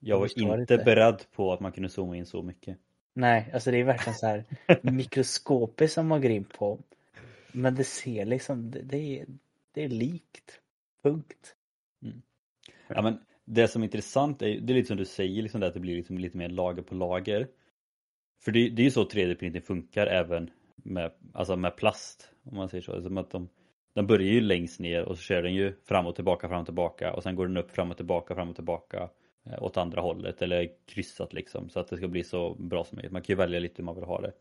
jag 0.00 0.18
var 0.18 0.40
inte 0.40 0.74
inte. 0.74 0.84
beredd 0.84 1.24
på 1.32 1.52
att 1.52 1.60
man 1.60 1.72
kunde 1.72 1.88
zooma 1.88 2.16
in 2.16 2.26
så 2.26 2.42
mycket. 2.42 2.78
Nej, 3.14 3.50
alltså 3.54 3.70
det 3.70 3.80
är 3.80 3.84
verkligen 3.84 4.14
så 4.18 4.26
här 4.26 4.44
mikroskopiskt 4.82 5.94
som 5.94 6.06
man 6.06 6.22
går 6.22 6.30
in 6.30 6.44
på. 6.44 6.78
Men 7.52 7.74
det 7.74 7.84
ser 7.84 8.24
liksom, 8.24 8.70
det, 8.70 8.82
det, 8.82 9.20
är, 9.20 9.26
det 9.74 9.84
är 9.84 9.88
likt. 9.88 10.60
Punkt. 11.02 11.54
Ja, 12.88 13.02
men 13.02 13.18
det 13.44 13.68
som 13.68 13.82
är 13.82 13.86
intressant 13.86 14.42
är, 14.42 14.60
det 14.60 14.72
är 14.72 14.74
lite 14.74 14.88
som 14.88 14.96
du 14.96 15.04
säger, 15.04 15.42
liksom 15.42 15.60
det 15.60 15.66
att 15.66 15.74
det 15.74 15.80
blir 15.80 15.96
liksom 15.96 16.18
lite 16.18 16.36
mer 16.36 16.48
lager 16.48 16.82
på 16.82 16.94
lager. 16.94 17.48
För 18.44 18.52
det, 18.52 18.68
det 18.68 18.82
är 18.82 18.84
ju 18.84 18.90
så 18.90 19.04
3D-printing 19.04 19.60
funkar 19.60 20.06
även 20.06 20.50
med, 20.76 21.12
alltså 21.32 21.56
med 21.56 21.76
plast, 21.76 22.32
om 22.44 22.56
man 22.56 22.68
säger 22.68 22.82
så. 22.82 22.92
Alltså 22.92 23.18
att 23.18 23.30
de, 23.30 23.48
den 23.94 24.06
börjar 24.06 24.32
ju 24.32 24.40
längst 24.40 24.80
ner 24.80 25.02
och 25.02 25.16
så 25.16 25.22
kör 25.22 25.42
den 25.42 25.54
ju 25.54 25.74
fram 25.84 26.06
och 26.06 26.14
tillbaka, 26.14 26.48
fram 26.48 26.60
och 26.60 26.66
tillbaka 26.66 27.12
och 27.12 27.22
sen 27.22 27.36
går 27.36 27.46
den 27.46 27.56
upp 27.56 27.70
fram 27.70 27.90
och 27.90 27.96
tillbaka, 27.96 28.34
fram 28.34 28.48
och 28.48 28.54
tillbaka 28.54 29.08
Eh, 29.50 29.62
åt 29.62 29.76
andra 29.76 30.00
hållet 30.00 30.42
eller 30.42 30.70
kryssat 30.86 31.32
liksom 31.32 31.70
så 31.70 31.80
att 31.80 31.88
det 31.88 31.96
ska 31.96 32.08
bli 32.08 32.24
så 32.24 32.54
bra 32.54 32.84
som 32.84 32.96
möjligt. 32.96 33.12
Man 33.12 33.22
kan 33.22 33.32
ju 33.34 33.38
välja 33.38 33.60
lite 33.60 33.74
hur 33.76 33.84
man 33.84 33.94
vill 33.94 34.04
ha 34.04 34.20
det. 34.20 34.32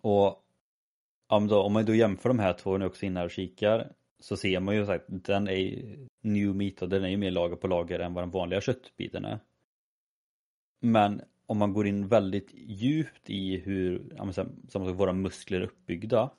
Och 0.00 0.44
om, 1.26 1.46
då, 1.46 1.62
om 1.62 1.72
man 1.72 1.84
då 1.84 1.94
jämför 1.94 2.28
de 2.28 2.38
här 2.38 2.52
två, 2.52 2.78
nu 2.78 2.86
också 2.86 3.06
inne 3.06 3.24
och 3.24 3.30
kikar, 3.30 3.92
så 4.18 4.36
ser 4.36 4.60
man 4.60 4.74
ju 4.74 4.92
att 4.92 5.04
den 5.06 5.48
är 5.48 5.96
new 6.22 6.54
meat 6.54 6.82
och 6.82 6.88
den 6.88 7.04
är 7.04 7.08
ju 7.08 7.16
mer 7.16 7.30
lager 7.30 7.56
på 7.56 7.66
lager 7.66 8.00
än 8.00 8.14
vad 8.14 8.24
den 8.24 8.30
vanliga 8.30 8.60
köttbiten 8.60 9.24
är. 9.24 9.38
Men 10.80 11.22
om 11.46 11.58
man 11.58 11.72
går 11.72 11.86
in 11.86 12.08
väldigt 12.08 12.50
djupt 12.54 13.30
i 13.30 13.56
hur 13.56 14.16
som 14.68 14.96
våra 14.96 15.12
muskler 15.12 15.60
är 15.60 15.64
uppbyggda 15.64 16.30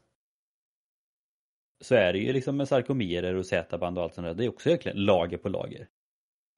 så 1.81 1.95
är 1.95 2.13
det 2.13 2.19
ju 2.19 2.33
liksom 2.33 2.57
med 2.57 2.67
sarkomerer 2.67 3.35
och 3.35 3.45
Z-band 3.45 3.97
och 3.97 4.03
allt 4.03 4.13
sånt 4.13 4.25
där, 4.25 4.33
det 4.33 4.45
är 4.45 4.49
också 4.49 4.69
egentligen 4.69 5.05
lager 5.05 5.37
på 5.37 5.49
lager. 5.49 5.87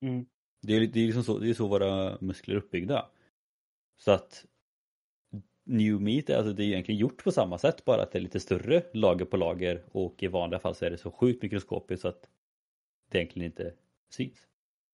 Mm. 0.01 0.25
Det 0.61 0.75
är, 0.75 0.87
det 0.87 0.99
är 0.99 1.05
liksom 1.05 1.23
så, 1.23 1.37
det 1.37 1.49
är 1.49 1.53
så 1.53 1.67
våra 1.67 2.17
muskler 2.21 2.55
är 2.55 2.59
uppbyggda. 2.59 3.05
Så 3.97 4.11
att 4.11 4.45
New 5.65 6.01
Meat, 6.01 6.29
alltså 6.29 6.53
det 6.53 6.63
är 6.63 6.67
egentligen 6.67 6.99
gjort 6.99 7.23
på 7.23 7.31
samma 7.31 7.57
sätt 7.57 7.85
bara 7.85 8.01
att 8.03 8.11
det 8.11 8.19
är 8.19 8.21
lite 8.21 8.39
större 8.39 8.83
lager 8.93 9.25
på 9.25 9.37
lager 9.37 9.83
och 9.91 10.23
i 10.23 10.27
vanliga 10.27 10.59
fall 10.59 10.75
så 10.75 10.85
är 10.85 10.89
det 10.89 10.97
så 10.97 11.11
sjukt 11.11 11.43
mikroskopiskt 11.43 12.01
så 12.01 12.07
att 12.07 12.27
det 13.09 13.17
egentligen 13.17 13.45
inte 13.45 13.73
syns. 14.09 14.37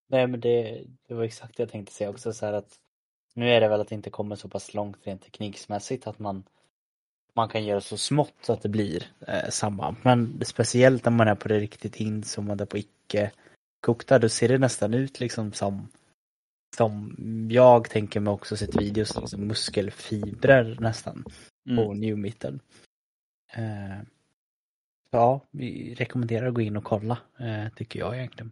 Nej 0.07 0.27
men 0.27 0.39
det, 0.39 0.83
det 1.07 1.13
var 1.13 1.23
exakt 1.23 1.57
det 1.57 1.63
jag 1.63 1.69
tänkte 1.69 1.93
säga 1.93 2.09
också 2.09 2.33
så 2.33 2.45
här 2.45 2.53
att 2.53 2.79
nu 3.33 3.49
är 3.49 3.61
det 3.61 3.67
väl 3.67 3.81
att 3.81 3.87
det 3.87 3.95
inte 3.95 4.09
kommer 4.09 4.35
så 4.35 4.49
pass 4.49 4.73
långt 4.73 5.07
rent 5.07 5.21
tekniksmässigt 5.21 6.07
att 6.07 6.19
man 6.19 6.43
man 7.35 7.49
kan 7.49 7.65
göra 7.65 7.81
så 7.81 7.97
smått 7.97 8.33
så 8.41 8.53
att 8.53 8.61
det 8.61 8.69
blir 8.69 9.03
eh, 9.27 9.49
samma. 9.49 9.95
Men 10.01 10.41
speciellt 10.45 11.05
när 11.05 11.11
man 11.11 11.27
är 11.27 11.35
på 11.35 11.47
det 11.47 11.59
riktigt 11.59 11.95
inzoomade 11.95 12.65
på 12.65 12.77
icke 12.77 13.31
kokta 13.83 14.19
då 14.19 14.29
ser 14.29 14.47
det 14.47 14.57
nästan 14.57 14.93
ut 14.93 15.19
liksom 15.19 15.53
som 15.53 15.87
som 16.75 17.15
jag 17.51 17.89
tänker 17.89 18.19
mig 18.19 18.31
också 18.31 18.57
sett 18.57 18.81
videos, 18.81 19.17
liksom 19.21 19.47
muskelfibrer 19.47 20.77
nästan 20.79 21.25
mm. 21.69 21.77
på 21.77 21.93
newmitten. 21.93 22.59
Eh, 23.53 24.01
ja, 25.11 25.41
vi 25.51 25.95
rekommenderar 25.95 26.47
att 26.47 26.53
gå 26.53 26.61
in 26.61 26.77
och 26.77 26.83
kolla, 26.83 27.17
eh, 27.39 27.69
tycker 27.75 27.99
jag 27.99 28.17
egentligen. 28.17 28.51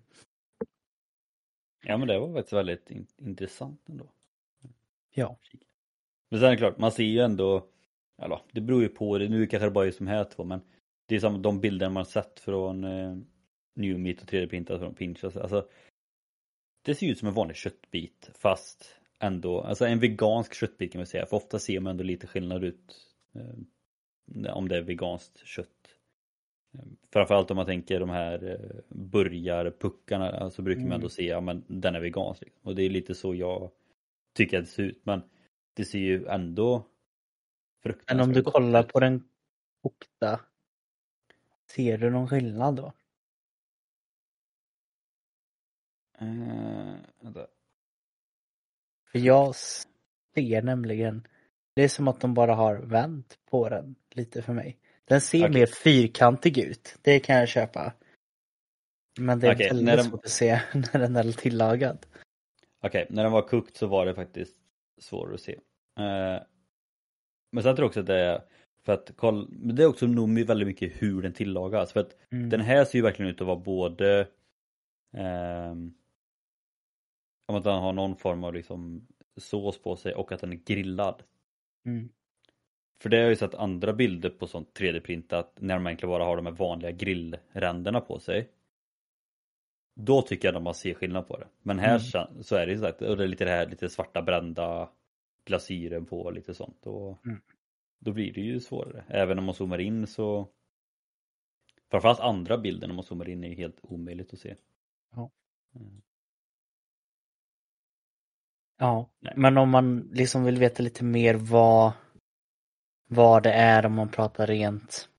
Ja 1.83 1.97
men 1.97 2.07
det 2.07 2.19
var 2.19 2.33
faktiskt 2.33 2.53
väldigt 2.53 2.89
in 2.89 3.07
intressant 3.17 3.89
ändå. 3.89 4.11
Ja. 5.13 5.37
Men 6.29 6.39
sen 6.39 6.47
är 6.47 6.51
det 6.51 6.57
klart, 6.57 6.77
man 6.77 6.91
ser 6.91 7.03
ju 7.03 7.19
ändå, 7.19 7.67
eller 8.21 8.41
det 8.51 8.61
beror 8.61 8.81
ju 8.81 8.89
på, 8.89 9.17
det, 9.17 9.29
nu 9.29 9.47
kanske 9.47 9.65
det 9.65 9.71
bara 9.71 9.87
är 9.87 9.91
som 9.91 10.07
här 10.07 10.23
två 10.23 10.43
men 10.43 10.61
det 11.05 11.15
är 11.15 11.19
som 11.19 11.41
de 11.41 11.59
bilder 11.59 11.89
man 11.89 12.05
sett 12.05 12.39
från 12.39 12.83
eh, 12.83 13.17
New 13.73 13.99
Meat 13.99 14.21
och 14.21 14.27
3D-printat 14.27 14.79
från 14.79 14.95
Pinterest. 14.95 15.37
Alltså, 15.37 15.67
det 16.81 16.95
ser 16.95 17.07
ut 17.07 17.19
som 17.19 17.27
en 17.27 17.33
vanlig 17.33 17.57
köttbit 17.57 18.31
fast 18.33 19.01
ändå, 19.19 19.61
alltså 19.61 19.85
en 19.85 19.99
vegansk 19.99 20.53
köttbit 20.53 20.91
kan 20.91 20.99
man 20.99 21.05
säga. 21.05 21.25
För 21.25 21.37
ofta 21.37 21.59
ser 21.59 21.79
man 21.79 21.91
ändå 21.91 22.03
lite 22.03 22.27
skillnad 22.27 22.63
ut 22.63 23.07
eh, 23.35 24.57
om 24.57 24.67
det 24.67 24.77
är 24.77 24.81
veganskt 24.81 25.47
kött. 25.47 25.67
Eh, 26.73 26.85
framförallt 27.13 27.51
om 27.51 27.57
man 27.57 27.65
tänker 27.65 27.99
de 27.99 28.09
här 28.09 28.49
eh, 28.49 28.79
burgarpuckarna 28.89 30.31
så 30.31 30.37
alltså 30.37 30.61
brukar 30.61 30.79
mm. 30.79 30.89
man 30.89 30.95
ändå 30.95 31.09
se, 31.09 31.25
ja 31.25 31.41
men 31.41 31.63
den 31.67 31.95
är 31.95 32.01
vegansk. 32.01 32.41
Liksom. 32.41 32.61
Och 32.63 32.75
det 32.75 32.83
är 32.83 32.89
lite 32.89 33.15
så 33.15 33.35
jag 33.35 33.71
tycker 34.33 34.57
att 34.57 34.65
det 34.65 34.71
ser 34.71 34.83
ut. 34.83 35.01
Men 35.03 35.21
det 35.73 35.85
ser 35.85 35.99
ju 35.99 36.25
ändå 36.25 36.85
fruktansvärt 37.83 38.17
Men 38.17 38.29
om 38.29 38.33
du 38.33 38.43
kollar 38.43 38.83
på 38.83 38.99
den 38.99 39.23
kokta, 39.81 40.39
ser 41.75 41.97
du 41.97 42.09
någon 42.09 42.27
skillnad 42.27 42.75
då? 42.75 42.93
Uh, 46.21 46.95
För 49.11 49.19
jag 49.19 49.55
ser 50.35 50.61
nämligen, 50.61 51.27
det 51.75 51.83
är 51.83 51.87
som 51.87 52.07
att 52.07 52.21
de 52.21 52.33
bara 52.33 52.55
har 52.55 52.75
vänt 52.75 53.39
på 53.51 53.69
den 53.69 53.95
lite 54.11 54.41
för 54.41 54.53
mig. 54.53 54.77
Den 55.05 55.21
ser 55.21 55.39
okay. 55.39 55.53
mer 55.53 55.65
fyrkantig 55.65 56.57
ut, 56.57 56.97
det 57.01 57.19
kan 57.19 57.35
jag 57.35 57.47
köpa. 57.47 57.93
Men 59.19 59.39
det 59.39 59.47
är 59.47 59.55
okay, 59.55 59.67
väldigt 59.67 59.85
den... 59.85 60.05
svårt 60.05 60.25
att 60.25 60.31
se 60.31 60.61
när 60.73 60.99
den 60.99 61.15
är 61.15 61.31
tillagad. 61.31 62.05
Okej, 62.83 63.03
okay, 63.03 63.15
när 63.15 63.23
den 63.23 63.31
var 63.31 63.41
kokt 63.41 63.77
så 63.77 63.87
var 63.87 64.05
det 64.05 64.15
faktiskt 64.15 64.57
svårare 65.01 65.33
att 65.33 65.41
se. 65.41 65.55
Uh, 65.99 66.43
men 67.51 67.63
sen 67.63 67.75
tror 67.75 67.79
jag 67.79 67.87
också 67.87 67.99
att 67.99 68.05
det 68.05 68.19
är 68.19 68.41
för 68.85 68.93
att 68.93 69.11
koll, 69.15 69.47
det 69.75 69.83
är 69.83 69.87
också 69.87 70.07
nog 70.07 70.39
väldigt 70.39 70.67
mycket 70.67 71.01
hur 71.01 71.21
den 71.21 71.33
tillagas. 71.33 71.93
För 71.93 71.99
att 71.99 72.15
mm. 72.31 72.49
den 72.49 72.61
här 72.61 72.85
ser 72.85 72.97
ju 72.97 73.03
verkligen 73.03 73.31
ut 73.31 73.41
att 73.41 73.47
vara 73.47 73.59
både 73.59 74.27
um, 75.71 75.93
om 77.51 77.57
att 77.57 77.63
den 77.63 77.81
har 77.81 77.93
någon 77.93 78.15
form 78.15 78.43
av 78.43 78.53
liksom 78.53 79.07
sås 79.37 79.81
på 79.81 79.95
sig 79.95 80.13
och 80.13 80.31
att 80.31 80.41
den 80.41 80.51
är 80.51 80.55
grillad. 80.65 81.23
Mm. 81.85 82.09
För 83.01 83.09
det 83.09 83.17
har 83.17 83.21
jag 83.21 83.29
ju 83.29 83.35
sett 83.35 83.55
andra 83.55 83.93
bilder 83.93 84.29
på 84.29 84.47
sånt 84.47 84.79
3D-printat 84.79 85.45
när 85.59 85.75
de 85.75 85.87
egentligen 85.87 86.11
bara 86.11 86.23
har 86.23 86.35
de 86.35 86.45
här 86.45 86.53
vanliga 86.53 86.91
grillränderna 86.91 88.01
på 88.01 88.19
sig. 88.19 88.49
Då 89.95 90.21
tycker 90.21 90.47
jag 90.47 90.55
att 90.55 90.63
man 90.63 90.73
ser 90.73 90.93
skillnad 90.93 91.27
på 91.27 91.37
det. 91.37 91.47
Men 91.61 91.79
här 91.79 92.15
mm. 92.15 92.43
så 92.43 92.55
är 92.55 92.65
det 92.65 92.71
ju 92.71 92.79
sagt, 92.79 93.01
och 93.01 93.17
det 93.17 93.23
är 93.23 93.27
lite 93.27 93.45
det 93.45 93.51
här 93.51 93.69
lite 93.69 93.89
svarta 93.89 94.21
brända 94.21 94.89
glasyren 95.45 96.05
på 96.05 96.31
lite 96.31 96.53
sånt. 96.53 96.87
Och 96.87 97.25
mm. 97.25 97.41
Då 97.99 98.11
blir 98.11 98.33
det 98.33 98.41
ju 98.41 98.59
svårare. 98.59 99.03
Även 99.07 99.39
om 99.39 99.45
man 99.45 99.55
zoomar 99.55 99.79
in 99.79 100.07
så 100.07 100.47
Framförallt 101.91 102.19
andra 102.19 102.57
bilder 102.57 102.87
när 102.87 102.95
man 102.95 103.03
zoomar 103.03 103.29
in 103.29 103.43
är 103.43 103.55
helt 103.55 103.79
omöjligt 103.81 104.33
att 104.33 104.39
se. 104.39 104.55
Ja. 105.15 105.31
Mm. 105.75 106.01
Ja, 108.81 109.09
men 109.35 109.57
om 109.57 109.69
man 109.69 109.99
liksom 109.99 110.43
vill 110.43 110.57
veta 110.57 110.83
lite 110.83 111.03
mer 111.03 111.33
vad, 111.33 111.91
vad 113.09 113.43
det 113.43 113.53
är 113.53 113.85
om 113.85 113.93
man 113.93 114.09
pratar 114.09 114.47
rent 114.47 115.09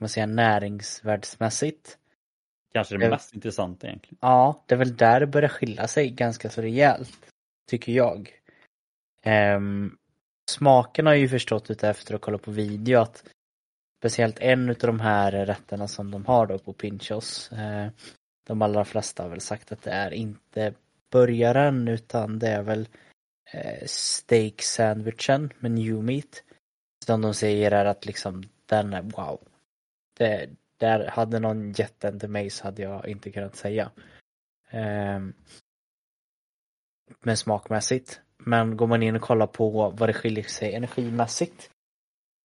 man 0.00 0.08
säga, 0.08 0.26
näringsvärdsmässigt. 0.26 1.98
Kanske 2.72 2.96
det, 2.96 3.04
det 3.04 3.10
mest 3.10 3.34
intressanta 3.34 3.86
egentligen. 3.86 4.18
Ja, 4.20 4.64
det 4.66 4.74
är 4.74 4.78
väl 4.78 4.96
där 4.96 5.20
det 5.20 5.26
börjar 5.26 5.48
skilja 5.48 5.88
sig 5.88 6.10
ganska 6.10 6.50
så 6.50 6.62
rejält, 6.62 7.26
tycker 7.70 7.92
jag. 7.92 8.30
Um, 9.56 9.98
smaken 10.50 11.06
har 11.06 11.12
jag 11.12 11.20
ju 11.20 11.28
förstått 11.28 11.70
ut 11.70 11.84
efter 11.84 12.14
att 12.14 12.20
kolla 12.20 12.38
på 12.38 12.50
video 12.50 13.00
att 13.00 13.24
speciellt 13.98 14.38
en 14.38 14.70
av 14.70 14.76
de 14.76 15.00
här 15.00 15.32
rätterna 15.46 15.88
som 15.88 16.10
de 16.10 16.26
har 16.26 16.46
då 16.46 16.58
på 16.58 16.72
Pinchos, 16.72 17.52
eh, 17.52 17.88
de 18.46 18.62
allra 18.62 18.84
flesta 18.84 19.22
har 19.22 19.30
väl 19.30 19.40
sagt 19.40 19.72
att 19.72 19.82
det 19.82 19.90
är 19.90 20.10
inte 20.10 20.74
burgaren 21.10 21.88
utan 21.88 22.38
det 22.38 22.48
är 22.48 22.62
väl 22.62 22.88
eh, 23.52 23.86
steak 23.86 24.62
sandwichen 24.62 25.52
med 25.58 25.70
new 25.70 26.04
meat. 26.04 26.42
Som 27.06 27.20
de 27.20 27.34
säger 27.34 27.70
är 27.70 27.84
att 27.84 28.06
liksom 28.06 28.42
den 28.66 28.94
är 28.94 29.02
wow. 29.02 29.40
Det, 30.18 30.50
där 30.76 31.06
hade 31.06 31.38
någon 31.38 31.72
gett 31.72 32.00
den 32.00 32.20
till 32.20 32.28
mig 32.28 32.50
så 32.50 32.64
hade 32.64 32.82
jag 32.82 33.08
inte 33.08 33.30
kunnat 33.30 33.56
säga. 33.56 33.90
Eh, 34.70 35.20
men 37.20 37.36
smakmässigt. 37.36 38.20
Men 38.38 38.76
går 38.76 38.86
man 38.86 39.02
in 39.02 39.16
och 39.16 39.22
kollar 39.22 39.46
på 39.46 39.90
vad 39.90 40.08
det 40.08 40.12
skiljer 40.12 40.44
sig 40.44 40.74
energimässigt. 40.74 41.70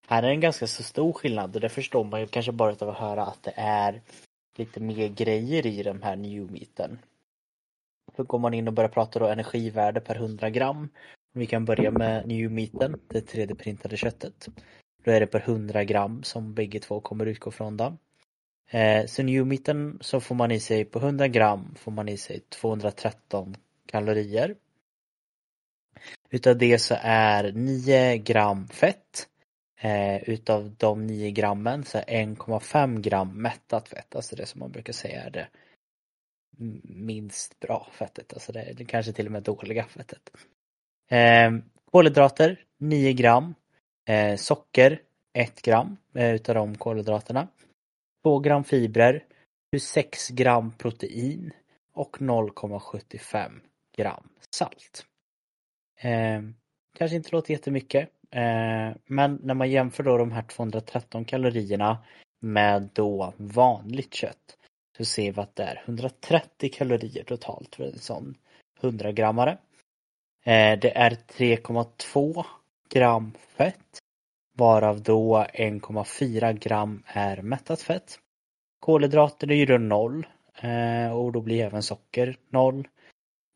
Här 0.08 0.24
är 0.24 0.28
en 0.28 0.40
ganska 0.40 0.68
så 0.68 0.84
stor 0.84 1.14
skillnad 1.14 1.56
och 1.56 1.62
det 1.62 1.70
förstår 1.70 2.04
man 2.04 2.20
ju 2.20 2.28
kanske 2.28 2.52
bara 2.52 2.72
av 2.72 2.90
att 2.90 2.98
höra 2.98 3.26
att 3.26 3.44
det 3.44 3.54
är 3.56 4.02
lite 4.58 4.80
mer 4.80 5.08
grejer 5.08 5.66
i 5.66 5.84
den 5.84 6.04
här 6.04 6.16
new 6.16 6.52
meaten. 6.52 7.00
Då 8.16 8.24
går 8.24 8.40
man 8.40 8.54
in 8.54 8.68
och 8.68 8.74
börjar 8.74 8.90
prata 8.90 9.20
då 9.20 9.28
energivärde 9.28 10.02
per 10.02 10.16
100 10.16 10.50
gram. 10.50 10.90
Vi 11.34 11.46
kan 11.46 11.66
börja 11.66 11.92
med 11.92 12.28
new 12.28 12.52
meaten, 12.52 13.00
det 13.08 13.34
3D-printade 13.34 13.96
köttet. 13.96 14.48
Då 15.04 15.12
är 15.12 15.20
det 15.20 15.28
per 15.28 15.40
100 15.40 15.84
gram 15.84 16.24
som 16.24 16.54
bägge 16.54 16.80
två 16.80 17.02
kommer 17.02 17.26
utgå 17.26 17.52
från 17.52 17.78
då. 17.78 17.98
Eh, 18.70 19.06
så 19.06 19.24
new 19.24 19.48
meaten 19.48 19.98
så 20.02 20.20
får 20.20 20.36
man 20.36 20.52
i 20.52 20.60
sig 20.60 20.86
på 20.86 21.00
100 21.00 21.28
gram 21.28 21.76
får 21.76 21.92
man 21.92 22.10
i 22.10 22.18
sig 22.18 22.40
213 22.40 23.56
kalorier. 23.86 24.56
Utav 26.30 26.58
det 26.58 26.80
så 26.80 26.96
är 27.02 27.52
9 27.52 28.18
gram 28.18 28.68
fett. 28.68 29.28
Eh, 29.80 30.30
utav 30.30 30.76
de 30.78 31.08
9 31.08 31.32
grammen 31.32 31.84
så 31.84 31.98
är 31.98 32.04
1,5 32.08 33.02
gram 33.02 33.42
mättat 33.42 33.90
fett, 33.90 34.16
alltså 34.16 34.36
det 34.36 34.46
som 34.46 34.60
man 34.60 34.72
brukar 34.72 34.94
säga 34.94 35.24
är 35.24 35.30
det 35.30 35.48
minst 36.84 37.60
bra 37.60 37.88
fettet, 37.92 38.34
alltså 38.34 38.52
det, 38.52 38.74
det 38.78 38.86
kanske 38.86 39.14
till 39.14 39.26
och 39.26 39.32
med 39.32 39.44
dåliga 39.44 39.86
fettet. 39.86 40.32
Eh, 41.10 41.52
kolhydrater 41.92 42.64
9 42.78 43.14
gram. 43.14 43.56
Eh, 44.06 44.36
socker 44.36 45.02
1 45.34 45.62
gram 45.62 45.98
eh, 46.14 46.36
utav 46.36 46.56
de 46.56 46.78
kolhydraterna. 46.78 47.48
2 48.24 48.40
gram 48.40 48.64
fibrer, 48.64 49.24
26 49.76 50.30
gram 50.30 50.72
protein 50.78 51.52
och 51.94 52.18
0,75 52.20 53.52
gram 53.98 54.30
salt. 54.56 55.06
Eh, 56.00 56.42
kanske 56.98 57.16
inte 57.18 57.30
låter 57.32 57.52
jättemycket, 57.52 58.10
eh, 58.32 58.96
men 59.06 59.40
när 59.44 59.54
man 59.54 59.72
jämför 59.72 60.04
då 60.04 60.18
de 60.18 60.32
här 60.32 60.42
213 60.42 61.26
kalorierna 61.26 61.98
med 62.40 62.90
då 62.94 63.34
vanligt 63.38 64.14
kött 64.14 64.58
så 64.98 65.06
ser 65.06 65.32
vi 65.32 65.42
att 65.42 65.56
det 65.56 65.64
är 65.64 65.84
130 65.86 66.72
kalorier 66.74 67.24
totalt 67.24 67.76
för 67.76 67.84
en 67.84 68.00
sån 68.00 68.36
100 68.82 69.12
grammare. 69.12 69.58
Eh, 70.44 70.80
det 70.80 70.98
är 70.98 71.12
3,2 71.12 72.46
gram 72.90 73.32
fett 73.58 74.00
varav 74.58 75.02
då 75.02 75.46
1,4 75.54 76.54
gram 76.54 77.04
är 77.08 77.42
mättat 77.42 77.82
fett. 77.82 78.20
Kolhydrater 78.80 79.52
är 79.52 79.56
ju 79.56 79.66
då 79.66 79.78
noll 79.78 80.28
eh, 80.62 81.18
och 81.18 81.32
då 81.32 81.42
blir 81.42 81.66
även 81.66 81.84
socker 81.84 82.38
noll. 82.50 82.88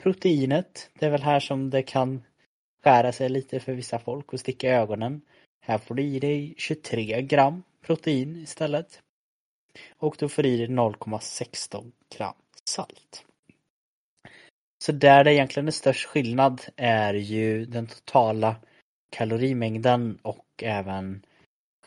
Proteinet, 0.04 0.90
det 1.00 1.06
är 1.06 1.10
väl 1.10 1.24
här 1.24 1.40
som 1.40 1.70
det 1.70 1.84
kan 1.84 2.24
skära 2.84 3.12
sig 3.12 3.30
lite 3.30 3.60
för 3.60 3.74
vissa 3.74 4.00
folk 4.00 4.34
och 4.34 4.40
sticka 4.40 4.68
i 4.68 4.72
ögonen. 4.72 5.22
Här 5.62 5.78
får 5.78 5.96
du 5.96 6.04
i 6.04 6.20
dig 6.20 6.54
23 6.58 7.22
gram 7.22 7.64
protein 7.82 8.36
istället. 8.36 9.02
Och 9.98 10.16
du 10.20 10.30
får 10.30 10.46
i 10.46 10.58
dig 10.58 10.68
0,16 10.68 11.92
gram 12.18 12.36
salt. 12.64 13.26
Så 14.84 14.92
där 14.92 15.24
det 15.24 15.34
egentligen 15.34 15.68
är 15.68 15.72
störst 15.72 16.06
skillnad 16.06 16.62
är 16.76 17.14
ju 17.14 17.66
den 17.66 17.88
totala 17.88 18.56
kalorimängden 19.10 20.20
och 20.22 20.64
även 20.64 21.26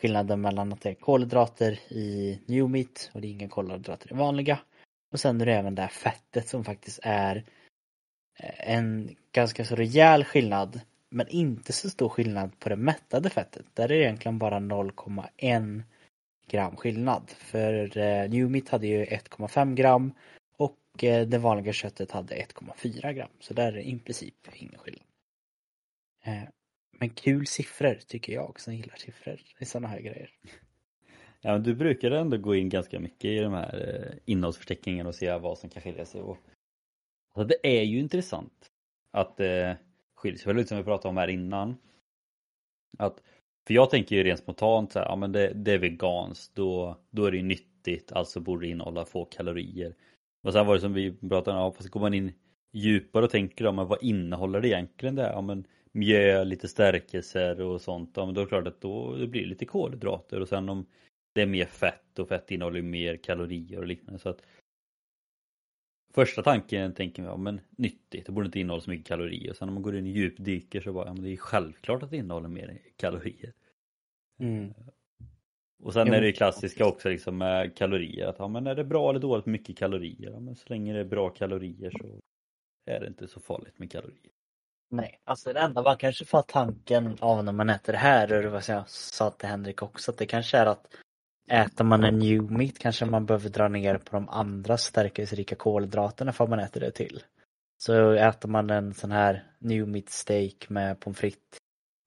skillnaden 0.01 0.41
mellan 0.41 0.73
att 0.73 0.81
det 0.81 0.91
är 0.91 0.95
kolhydrater 0.95 1.73
i 1.89 2.39
new 2.47 2.71
meat 2.71 3.11
och 3.13 3.21
det 3.21 3.29
är 3.29 3.31
inga 3.31 3.49
kolhydrater 3.49 4.13
i 4.13 4.17
vanliga. 4.17 4.59
Och 5.13 5.21
sen 5.21 5.41
är 5.41 5.47
det 5.47 5.55
även 5.55 5.75
det 5.75 5.83
här 5.83 5.89
fettet 5.89 6.49
som 6.49 6.65
faktiskt 6.65 7.01
är 7.03 7.45
eh, 8.39 8.71
en 8.75 9.17
ganska 9.33 9.65
så 9.65 9.75
rejäl 9.75 10.25
skillnad 10.25 10.81
men 11.09 11.29
inte 11.29 11.73
så 11.73 11.91
stor 11.91 12.09
skillnad 12.09 12.59
på 12.59 12.69
det 12.69 12.77
mättade 12.77 13.31
fettet. 13.31 13.67
Där 13.75 13.85
är 13.85 13.89
det 13.89 14.05
egentligen 14.05 14.39
bara 14.39 14.59
0,1 14.59 15.83
gram 16.47 16.77
skillnad. 16.77 17.31
För 17.31 17.99
eh, 17.99 18.31
New 18.31 18.51
Meat 18.51 18.69
hade 18.69 18.87
ju 18.87 19.05
1,5 19.05 19.75
gram 19.75 20.13
och 20.57 21.05
eh, 21.05 21.27
det 21.27 21.39
vanliga 21.39 21.73
köttet 21.73 22.11
hade 22.11 22.35
1,4 22.35 23.13
gram. 23.13 23.31
Så 23.41 23.55
där 23.55 23.69
är 23.69 23.73
det 23.73 23.89
i 23.89 23.99
princip 23.99 24.35
ingen 24.55 24.79
skillnad. 24.79 25.05
Eh, 26.25 26.43
men 26.99 27.11
kul 27.11 27.47
siffror 27.47 27.95
tycker 28.07 28.33
jag 28.33 28.61
som 28.61 28.75
gillar 28.75 28.97
siffror 28.97 29.41
i 29.59 29.65
sådana 29.65 29.89
här 29.89 30.01
grejer. 30.01 30.31
Ja, 31.41 31.53
men 31.53 31.63
du 31.63 31.75
brukar 31.75 32.11
ändå 32.11 32.37
gå 32.37 32.55
in 32.55 32.69
ganska 32.69 33.01
mycket 33.01 33.25
i 33.25 33.39
de 33.39 33.53
här 33.53 34.05
eh, 34.05 34.19
innehållsförteckningarna 34.25 35.09
och 35.09 35.15
se 35.15 35.39
vad 35.39 35.59
som 35.59 35.71
kan 35.71 35.83
skilja 35.83 36.05
sig 36.05 36.23
åt. 36.23 36.39
Alltså 37.35 37.49
det 37.49 37.79
är 37.79 37.83
ju 37.83 37.99
intressant 37.99 38.71
att 39.11 39.41
eh, 39.41 39.47
det 39.47 39.79
skiljer 40.15 40.39
sig, 40.39 40.55
lite 40.55 40.69
som 40.69 40.79
vi 40.79 40.85
pratade 40.85 41.09
om 41.09 41.17
här 41.17 41.29
innan. 41.29 41.77
Att, 42.99 43.23
för 43.67 43.75
jag 43.75 43.91
tänker 43.91 44.17
ju 44.17 44.23
rent 44.23 44.41
spontant 44.41 44.93
så 44.93 44.99
här, 44.99 45.07
ja 45.07 45.17
men 45.17 45.33
det, 45.33 45.53
det 45.55 45.73
är 45.73 45.79
veganskt, 45.79 46.55
då, 46.55 46.97
då 47.11 47.25
är 47.25 47.31
det 47.31 47.37
ju 47.37 47.43
nyttigt, 47.43 48.13
alltså 48.13 48.41
borde 48.41 48.67
det 48.67 48.71
innehålla 48.71 49.05
få 49.05 49.25
kalorier. 49.25 49.95
Och 50.43 50.53
sen 50.53 50.67
var 50.67 50.75
det 50.75 50.81
som 50.81 50.93
vi 50.93 51.13
pratade 51.13 51.59
om, 51.59 51.63
ja, 51.63 51.73
fast 51.73 51.89
går 51.89 52.01
man 52.01 52.15
in 52.15 52.33
djupare 52.73 53.25
och 53.25 53.31
tänker 53.31 53.65
då, 53.65 53.73
men 53.73 53.87
vad 53.87 54.03
innehåller 54.03 54.61
det 54.61 54.69
egentligen 54.69 55.15
det? 55.15 55.31
Ja 55.35 55.41
men 55.41 55.67
mjöl, 55.93 56.49
lite 56.49 56.69
stärkelser 56.69 57.61
och 57.61 57.81
sånt, 57.81 58.13
ja 58.15 58.27
men 58.27 58.35
då 58.35 58.41
är 58.41 58.45
det 58.45 58.49
klart 58.49 58.67
att 58.67 58.81
då 58.81 59.17
det 59.17 59.27
blir 59.27 59.47
lite 59.47 59.65
kolhydrater 59.65 60.41
och 60.41 60.49
sen 60.49 60.69
om 60.69 60.87
det 61.35 61.43
är 61.43 61.47
mer 61.47 61.65
fett 61.65 62.19
och 62.19 62.29
fett 62.29 62.51
innehåller 62.51 62.83
mer 62.83 63.17
kalorier 63.17 63.79
och 63.79 63.87
liknande 63.87 64.19
så 64.19 64.29
att 64.29 64.43
Första 66.15 66.43
tanken 66.43 66.95
tänker 66.95 67.23
jag, 67.23 67.39
men 67.39 67.61
nyttigt, 67.77 68.27
det 68.27 68.33
borde 68.33 68.47
inte 68.47 68.61
innehålla 68.61 68.83
så 68.83 68.91
mycket 68.91 69.07
kalorier. 69.07 69.51
Och 69.51 69.57
sen 69.57 69.69
när 69.69 69.73
man 69.73 69.83
går 69.83 69.97
in 69.97 70.07
i 70.07 70.11
djupdyker 70.11 70.81
så 70.81 70.93
bara, 70.93 71.07
ja, 71.07 71.15
men 71.15 71.23
det 71.23 71.31
är 71.33 71.37
självklart 71.37 72.03
att 72.03 72.11
det 72.11 72.17
innehåller 72.17 72.49
mer 72.49 72.79
kalorier. 72.97 73.53
Mm. 74.41 74.75
Och 75.83 75.93
sen 75.93 76.07
jo, 76.07 76.15
är 76.15 76.21
det 76.21 76.33
klassiska 76.33 76.87
också 76.87 77.09
liksom 77.09 77.39
med 77.39 77.77
kalorier, 77.77 78.27
att 78.27 78.39
ja, 78.39 78.49
men 78.49 78.67
är 78.67 78.75
det 78.75 78.85
bra 78.85 79.11
eller 79.11 79.21
dåligt 79.21 79.47
med 79.47 79.53
mycket 79.53 79.79
kalorier? 79.79 80.31
Ja, 80.31 80.41
men 80.41 80.57
så 80.57 80.65
länge 80.69 80.93
det 80.93 81.01
är 81.01 81.05
bra 81.05 81.31
kalorier 81.31 81.91
så 82.01 82.21
är 82.87 83.01
det 83.01 83.07
inte 83.07 83.29
så 83.29 83.41
farligt 83.41 83.79
med 83.79 83.93
kalorier. 83.93 84.33
Nej, 84.91 85.21
alltså 85.25 85.53
det 85.53 85.61
enda 85.61 85.83
man 85.83 85.97
kanske 85.97 86.25
får 86.25 86.43
tanken 86.43 87.17
av 87.21 87.45
när 87.45 87.53
man 87.53 87.71
äter 87.71 87.93
det 87.93 87.99
här, 87.99 88.33
och 88.33 88.43
det 88.43 88.49
var 88.49 88.63
jag 88.69 88.89
sa 88.89 89.31
till 89.31 89.49
Henrik 89.49 89.83
också, 89.83 90.11
att 90.11 90.19
det 90.19 90.27
kanske 90.27 90.59
är 90.59 90.67
att 90.67 90.97
Äter 91.53 91.85
man 91.85 92.05
en 92.05 92.19
new 92.19 92.51
meat 92.51 92.79
kanske 92.79 93.05
man 93.07 93.27
behöver 93.27 93.49
dra 93.51 93.69
ner 93.69 93.99
på 93.99 94.17
de 94.17 94.29
andra 94.29 94.77
stärkelserika 94.77 95.55
kolhydraterna 95.55 96.33
för 96.33 96.45
att 96.45 96.51
man 96.51 96.59
äter 96.59 96.81
det 96.81 96.91
till. 96.91 97.23
Så 97.83 98.13
äter 98.13 98.49
man 98.49 98.71
en 98.71 98.95
sån 98.95 99.13
här 99.13 99.45
new 99.59 99.89
meat 99.89 100.09
steak 100.09 100.69
med 100.69 101.01
pommes 101.01 101.19
frites 101.19 101.59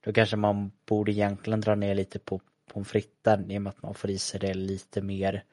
då 0.06 0.14
kanske 0.14 0.36
man 0.36 0.72
borde 0.86 1.12
egentligen 1.12 1.62
dra 1.62 1.76
ner 1.76 1.96
lite 1.96 2.20
på 2.20 2.42
pommes 2.74 2.88
fritesen 2.88 3.52
i 3.52 3.58
och 3.58 3.62
med 3.62 3.70
att 3.70 3.84
man 3.84 3.94
får 3.94 4.10
i 4.10 4.18
sig 4.18 4.40
det 4.40 4.54
lite 4.54 5.02
mer 5.02 5.44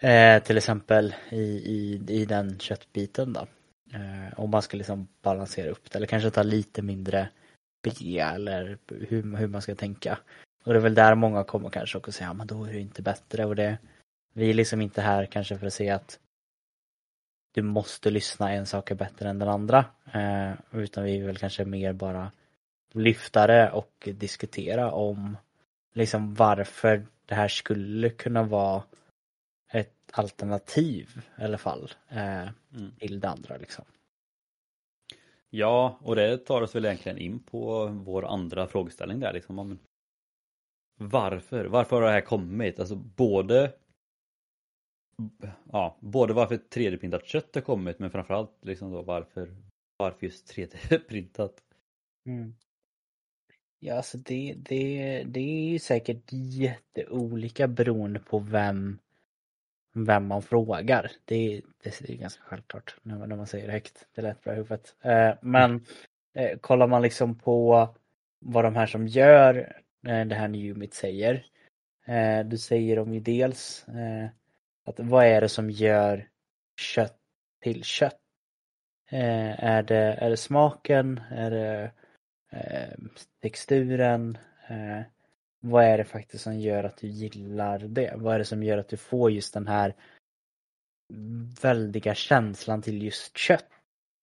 eh, 0.00 0.42
till 0.42 0.56
exempel 0.56 1.14
i, 1.30 1.42
i, 1.42 2.02
i 2.08 2.24
den 2.24 2.58
köttbiten 2.58 3.32
då. 3.32 3.46
Eh, 3.92 4.40
om 4.40 4.50
man 4.50 4.62
ska 4.62 4.76
liksom 4.76 5.08
balansera 5.22 5.70
upp 5.70 5.90
det 5.90 5.96
eller 5.96 6.06
kanske 6.06 6.30
ta 6.30 6.42
lite 6.42 6.82
mindre 6.82 7.28
B 7.82 8.18
eller 8.18 8.78
hur, 8.88 9.36
hur 9.36 9.48
man 9.48 9.62
ska 9.62 9.74
tänka. 9.74 10.18
Och 10.64 10.72
det 10.72 10.78
är 10.78 10.82
väl 10.82 10.94
där 10.94 11.14
många 11.14 11.44
kommer 11.44 11.70
kanske 11.70 11.98
och 11.98 12.14
säger, 12.14 12.28
ja 12.30 12.34
men 12.34 12.46
då 12.46 12.64
är 12.64 12.72
det 12.72 12.80
inte 12.80 13.02
bättre 13.02 13.44
och 13.44 13.56
det 13.56 13.78
Vi 14.32 14.50
är 14.50 14.54
liksom 14.54 14.80
inte 14.80 15.02
här 15.02 15.26
kanske 15.26 15.58
för 15.58 15.66
att 15.66 15.72
se 15.72 15.90
att 15.90 16.18
Du 17.52 17.62
måste 17.62 18.10
lyssna, 18.10 18.52
en 18.52 18.66
sak 18.66 18.90
är 18.90 18.94
bättre 18.94 19.28
än 19.28 19.38
den 19.38 19.48
andra. 19.48 19.84
Eh, 20.12 20.52
utan 20.72 21.04
vi 21.04 21.20
väl 21.20 21.36
kanske 21.36 21.64
mer 21.64 21.92
bara 21.92 22.32
lyftare 22.92 23.70
och 23.70 24.08
diskutera 24.14 24.92
om 24.92 25.36
liksom 25.94 26.34
varför 26.34 27.06
det 27.26 27.34
här 27.34 27.48
skulle 27.48 28.10
kunna 28.10 28.42
vara 28.42 28.82
ett 29.72 29.94
alternativ 30.12 31.22
i 31.38 31.42
alla 31.42 31.58
fall 31.58 31.90
eh, 32.08 32.48
mm. 32.74 32.92
till 32.98 33.20
det 33.20 33.28
andra 33.28 33.56
liksom. 33.56 33.84
Ja, 35.50 35.98
och 36.02 36.16
det 36.16 36.38
tar 36.38 36.62
oss 36.62 36.74
väl 36.74 36.84
egentligen 36.84 37.18
in 37.18 37.38
på 37.38 37.86
vår 37.86 38.26
andra 38.26 38.66
frågeställning 38.66 39.20
där 39.20 39.32
liksom 39.32 39.58
om 39.58 39.78
varför? 41.00 41.64
Varför 41.64 41.96
har 41.96 42.02
det 42.02 42.10
här 42.12 42.20
kommit? 42.20 42.80
Alltså 42.80 42.96
både 42.96 43.72
Ja, 45.72 45.96
både 46.00 46.32
varför 46.32 46.56
3D-printat 46.56 47.24
kött 47.24 47.54
har 47.54 47.62
kommit 47.62 47.98
men 47.98 48.10
framförallt 48.10 48.58
liksom 48.62 48.92
då 48.92 49.02
varför 49.02 49.56
Varför 49.96 50.26
just 50.26 50.56
3D-printat? 50.56 51.52
Mm. 52.26 52.54
Ja, 53.78 53.94
alltså 53.96 54.18
det, 54.18 54.54
det, 54.56 55.22
det 55.26 55.40
är 55.40 55.68
ju 55.70 55.78
säkert 55.78 56.24
jätteolika 56.32 57.68
beroende 57.68 58.20
på 58.20 58.38
vem 58.38 58.98
vem 59.92 60.26
man 60.26 60.42
frågar. 60.42 61.10
Det, 61.24 61.60
det 61.82 62.10
är 62.10 62.16
ganska 62.16 62.42
självklart 62.42 62.96
när, 63.02 63.26
när 63.26 63.36
man 63.36 63.46
säger 63.46 63.66
det 63.66 63.72
högt. 63.72 64.06
Det 64.14 64.22
lät 64.22 64.44
bra 64.44 64.52
i 64.52 64.56
huvudet. 64.56 64.94
Eh, 65.00 65.32
men 65.40 65.84
eh, 66.34 66.58
kollar 66.58 66.86
man 66.86 67.02
liksom 67.02 67.38
på 67.38 67.88
vad 68.38 68.64
de 68.64 68.76
här 68.76 68.86
som 68.86 69.06
gör 69.06 69.80
Eh, 70.06 70.26
det 70.26 70.34
här 70.34 70.48
Newmit 70.48 70.94
säger. 70.94 71.46
Eh, 72.06 72.44
du 72.44 72.58
säger 72.58 72.98
om 72.98 73.14
ju 73.14 73.20
dels 73.20 73.88
eh, 73.88 74.28
att 74.84 75.00
vad 75.00 75.24
är 75.24 75.40
det 75.40 75.48
som 75.48 75.70
gör 75.70 76.28
kött 76.76 77.18
till 77.62 77.84
kött? 77.84 78.16
Är 79.12 79.82
det, 79.82 79.96
är 79.96 80.30
det 80.30 80.36
smaken? 80.36 81.20
Är 81.30 81.50
det 81.50 81.92
texturen? 83.42 84.38
Vad 85.60 85.84
är 85.84 85.98
det 85.98 86.04
faktiskt 86.04 86.44
som 86.44 86.58
gör 86.58 86.84
att 86.84 86.96
du 86.96 87.06
gillar 87.06 87.78
det? 87.78 88.14
Vad 88.16 88.34
är 88.34 88.38
det 88.38 88.44
som 88.44 88.62
gör 88.62 88.78
att 88.78 88.88
du 88.88 88.96
får 88.96 89.30
just 89.30 89.54
den 89.54 89.66
här 89.66 89.94
väldiga 91.62 92.14
känslan 92.14 92.82
till 92.82 93.02
just 93.02 93.38
kött? 93.38 93.79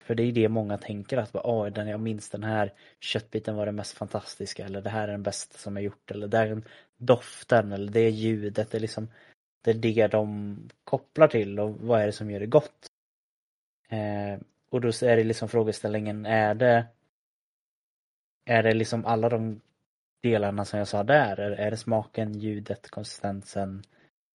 För 0.08 0.15
det 0.15 0.24
är 0.24 0.32
det 0.32 0.50
många 0.50 0.78
tänker 0.78 1.17
att 1.17 1.36
oh, 1.36 1.67
den, 1.67 1.88
jag 1.88 2.00
minns 2.00 2.30
den 2.30 2.43
här 2.43 2.74
köttbiten 3.00 3.56
var 3.56 3.65
den 3.65 3.76
mest 3.76 3.98
fantastiska 3.98 4.65
eller 4.65 4.82
det 4.82 4.89
här 4.89 5.08
är 5.08 5.12
den 5.12 5.24
bästa 5.24 5.58
som 5.58 5.76
jag 5.76 5.84
gjort 5.86 6.12
eller 6.12 6.28
den 6.28 6.63
doften 6.98 7.72
eller 7.72 7.91
det 7.91 8.10
ljudet. 8.10 8.72
Det 8.72 8.78
är, 8.78 8.80
liksom, 8.80 9.08
det 9.62 9.72
är 9.72 9.74
det 9.74 10.08
de 10.08 10.58
kopplar 10.84 11.28
till 11.28 11.60
och 11.60 11.76
vad 11.80 12.02
är 12.02 12.06
det 12.06 12.12
som 12.12 12.32
gör 12.32 12.39
det 12.39 12.46
gott? 12.46 12.88
Eh, 13.89 14.39
och 14.70 14.82
då 14.82 14.88
är 14.88 15.17
det 15.17 15.24
liksom 15.24 15.50
frågeställningen, 15.50 16.26
är 16.26 16.56
det 16.56 16.86
är 18.46 18.63
det 18.63 18.74
liksom 18.74 19.06
alla 19.06 19.30
de 19.30 19.62
delarna 20.24 20.65
som 20.65 20.80
jag 20.80 20.88
sa 20.88 21.04
där? 21.04 21.39
Är, 21.39 21.52
är 21.52 21.72
det 21.72 21.78
smaken, 21.78 22.39
ljudet, 22.39 22.89
konsistensen 22.89 23.84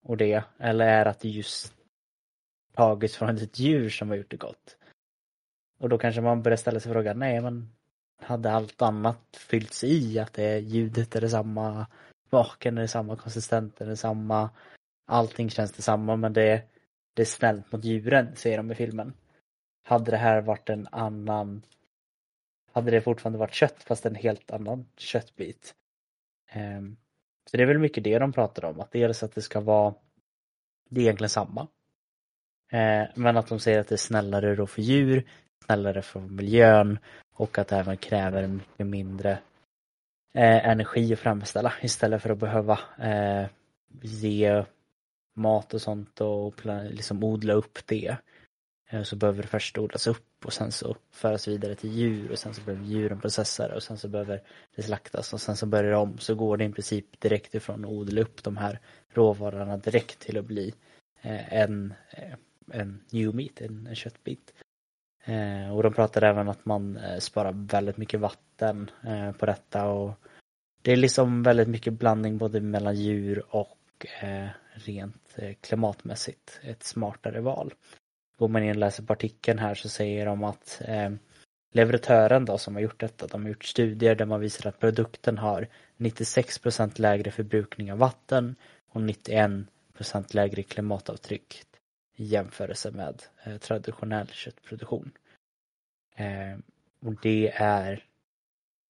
och 0.03 0.17
det? 0.17 0.45
Eller 0.59 0.87
är 0.87 1.05
det 1.05 1.11
att 1.11 1.21
det 1.21 1.29
just 1.29 1.75
tagits 2.75 3.17
från 3.17 3.37
ett 3.37 3.59
djur 3.59 3.91
som 3.91 4.09
har 4.09 4.17
gjort 4.17 4.31
det 4.31 4.37
gott? 4.37 4.77
Och 5.83 5.89
då 5.89 5.99
kanske 5.99 6.21
man 6.21 6.43
börjar 6.43 6.57
ställa 6.57 6.81
sig 6.81 6.93
frågan, 6.93 7.19
nej 7.19 7.41
men 7.41 7.73
hade 8.21 8.53
allt 8.53 8.83
annat 8.83 9.37
fyllts 9.37 9.85
i? 9.85 10.19
Att 10.19 10.33
det 10.33 10.45
är 10.45 10.59
ljudet 10.59 11.17
är 11.17 11.21
detsamma, 11.21 11.87
smaken 12.29 12.79
är 12.79 12.83
detsamma, 12.83 13.17
konsistensen 13.17 13.87
är 13.87 13.91
detsamma, 13.91 14.51
allting 15.07 15.51
känns 15.51 15.73
detsamma 15.73 16.17
men 16.17 16.33
det, 16.33 16.63
det 17.15 17.23
är 17.23 17.27
snällt 17.27 17.73
mot 17.73 17.85
djuren, 17.85 18.37
säger 18.37 18.57
de 18.57 18.71
i 18.71 18.75
filmen. 18.75 19.15
Hade 19.85 20.11
det 20.11 20.17
här 20.17 20.41
varit 20.41 20.69
en 20.69 20.89
annan 20.93 21.63
hade 22.73 22.91
det 22.91 23.01
fortfarande 23.01 23.39
varit 23.39 23.55
kött 23.55 23.83
fast 23.83 24.07
en 24.07 24.15
helt 24.15 24.51
annan 24.51 24.87
köttbit. 24.97 25.75
Um, 26.55 26.97
Så 27.51 27.57
det 27.57 27.63
är 27.63 27.67
väl 27.67 27.79
mycket 27.79 28.05
det 28.05 28.19
de 28.19 28.33
pratar 28.33 28.65
om, 28.65 28.81
att 28.81 28.93
dels 28.93 29.23
att 29.23 29.35
det 29.35 29.43
ska 29.43 29.61
vara, 29.61 29.95
det 30.91 31.01
är 31.01 31.05
egentligen 31.05 31.31
samma. 31.31 31.69
Eh, 32.73 33.05
men 33.15 33.37
att 33.37 33.49
de 33.49 33.59
säger 33.59 33.81
att 33.81 33.89
det 33.89 33.95
är 33.95 33.97
snällare 33.97 34.55
då 34.55 34.67
för 34.67 34.83
djur, 34.83 35.29
snällare 35.65 36.03
för 36.03 36.21
miljön 36.21 36.99
och 37.35 37.59
att 37.59 37.69
det 37.69 37.77
även 37.77 37.97
kräver 37.97 38.47
mycket 38.47 38.87
mindre 38.87 39.31
eh, 40.35 40.69
energi 40.69 41.13
att 41.13 41.19
framställa 41.19 41.73
istället 41.83 42.23
för 42.23 42.31
att 42.31 42.39
behöva 42.39 42.79
eh, 42.99 43.47
ge 44.01 44.65
mat 45.35 45.75
och 45.75 45.83
sånt 45.83 46.21
och 46.21 46.67
liksom 46.91 47.25
odla 47.25 47.53
upp 47.53 47.79
det. 47.87 48.17
Eh, 48.91 49.03
så 49.03 49.17
behöver 49.17 49.43
det 49.43 49.49
först 49.49 49.79
odlas 49.79 50.07
upp 50.07 50.47
och 50.47 50.53
sen 50.53 50.73
så 50.73 50.97
föras 51.11 51.49
vidare 51.49 51.75
till 51.75 51.93
djur 51.93 52.31
och 52.33 52.39
sen 52.39 52.55
så 52.55 52.63
behöver 52.63 52.85
djuren 52.85 53.21
processa 53.21 53.69
det 53.69 53.75
och 53.75 53.83
sen 53.83 53.99
så 53.99 54.09
behöver 54.09 54.43
det 54.77 54.83
slaktas 54.83 55.33
och 55.33 55.41
sen 55.41 55.57
så 55.57 55.67
börjar 55.67 55.91
det 55.91 55.97
om 55.97 56.19
så 56.19 56.35
går 56.35 56.57
det 56.57 56.65
i 56.65 56.73
princip 56.73 57.21
direkt 57.21 57.55
ifrån 57.55 57.85
att 57.85 57.91
odla 57.91 58.21
upp 58.21 58.43
de 58.43 58.57
här 58.57 58.81
råvarorna 59.09 59.77
direkt 59.77 60.19
till 60.19 60.39
att 60.39 60.45
bli 60.45 60.75
eh, 61.23 61.53
en, 61.55 61.95
eh, 62.11 62.35
en 62.71 63.05
new 63.11 63.35
meat, 63.35 63.61
en, 63.61 63.87
en 63.87 63.95
köttbit. 63.95 64.55
Eh, 65.25 65.77
och 65.77 65.83
de 65.83 65.93
pratar 65.95 66.23
även 66.23 66.49
att 66.49 66.65
man 66.65 66.97
eh, 66.97 67.19
sparar 67.19 67.53
väldigt 67.53 67.97
mycket 67.97 68.21
vatten 68.21 68.91
eh, 69.07 69.33
på 69.33 69.47
detta 69.47 69.87
och 69.87 70.13
det 70.83 70.93
är 70.93 70.97
liksom 70.97 71.43
väldigt 71.43 71.69
mycket 71.69 71.93
blandning 71.93 72.39
både 72.39 72.61
mellan 72.61 72.95
djur 72.97 73.45
och 73.49 73.79
rent 74.75 75.37
klimatmässigt 75.61 76.61
ett 76.63 76.83
smartare 76.83 77.41
val. 77.41 77.75
Går 78.39 78.49
man 78.49 78.63
in 78.63 78.71
och 78.71 78.77
läser 78.77 79.03
på 79.03 79.13
artikeln 79.13 79.59
här 79.59 79.75
så 79.75 79.89
säger 79.89 80.27
de 80.27 80.45
att 80.45 80.83
eh, 80.85 81.11
leverantören 81.73 82.45
då 82.45 82.59
som 82.59 82.75
har 82.75 82.83
gjort 82.83 83.01
detta, 83.01 83.27
de 83.27 83.43
har 83.43 83.49
gjort 83.49 83.65
studier 83.65 84.15
där 84.15 84.27
man 84.27 84.41
visar 84.41 84.69
att 84.69 84.81
produkten 84.81 85.39
har 85.39 85.69
96% 85.97 87.01
lägre 87.01 87.31
förbrukning 87.31 87.93
av 87.93 87.99
vatten 87.99 88.57
och 88.89 89.01
91% 89.01 89.67
lägre 90.31 90.63
klimatavtryck 90.63 91.63
i 92.23 92.25
jämförelse 92.25 92.91
med 92.91 93.23
eh, 93.45 93.59
traditionell 93.59 94.29
köttproduktion. 94.29 95.13
Eh, 96.15 96.59
och 97.01 97.15
det 97.23 97.53
är 97.55 98.05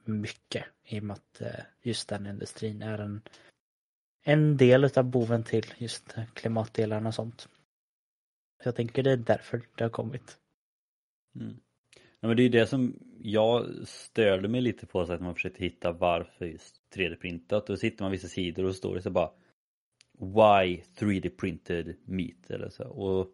mycket 0.05 0.64
i 0.85 1.01
och 1.01 1.05
med 1.05 1.14
att 1.14 1.40
eh, 1.40 1.64
just 1.83 2.09
den 2.09 2.27
industrin 2.27 2.83
är 2.83 2.99
en, 2.99 3.23
en 4.23 4.57
del 4.57 4.85
av 4.85 5.05
boven 5.05 5.45
till 5.45 5.75
just 5.77 6.16
klimatdelarna 6.35 7.09
och 7.09 7.14
sånt. 7.14 7.49
Så 8.62 8.68
jag 8.68 8.77
tänker 8.77 9.03
det 9.03 9.12
är 9.12 9.16
därför 9.16 9.62
det 9.75 9.85
har 9.85 9.90
kommit. 9.90 10.38
Mm. 11.35 11.57
Ja, 12.21 12.29
men 12.29 12.37
det 12.37 12.42
är 12.42 12.45
ju 12.45 12.61
det 12.61 12.66
som 12.66 12.99
jag 13.23 13.66
störde 13.85 14.49
mig 14.49 14.61
lite 14.61 14.87
på 14.87 15.07
så 15.07 15.12
att 15.12 15.21
man 15.21 15.35
försökte 15.35 15.64
hitta 15.64 15.92
varför 15.92 16.47
just 16.47 16.81
3D-printat. 16.95 17.66
Då 17.66 17.77
sitter 17.77 18.05
man 18.05 18.12
vissa 18.12 18.29
sidor 18.29 18.64
och 18.64 18.77
står 18.77 18.95
det 18.95 19.03
så 19.03 19.11
bara 19.11 19.31
Why 20.18 20.83
3D-printed 20.98 21.94
meat 22.05 22.51
eller 22.51 22.68
så. 22.68 22.85
Och 22.85 23.29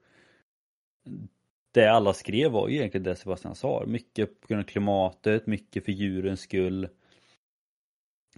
det 1.72 1.86
alla 1.86 2.12
skrev 2.12 2.50
var 2.50 2.68
ju 2.68 2.76
egentligen 2.76 3.04
det 3.04 3.16
Sebastian 3.16 3.54
sa. 3.54 3.84
Mycket 3.86 4.40
på 4.40 4.46
grund 4.48 4.60
av 4.60 4.66
klimatet, 4.66 5.46
mycket 5.46 5.84
för 5.84 5.92
djurens 5.92 6.40
skull. 6.40 6.84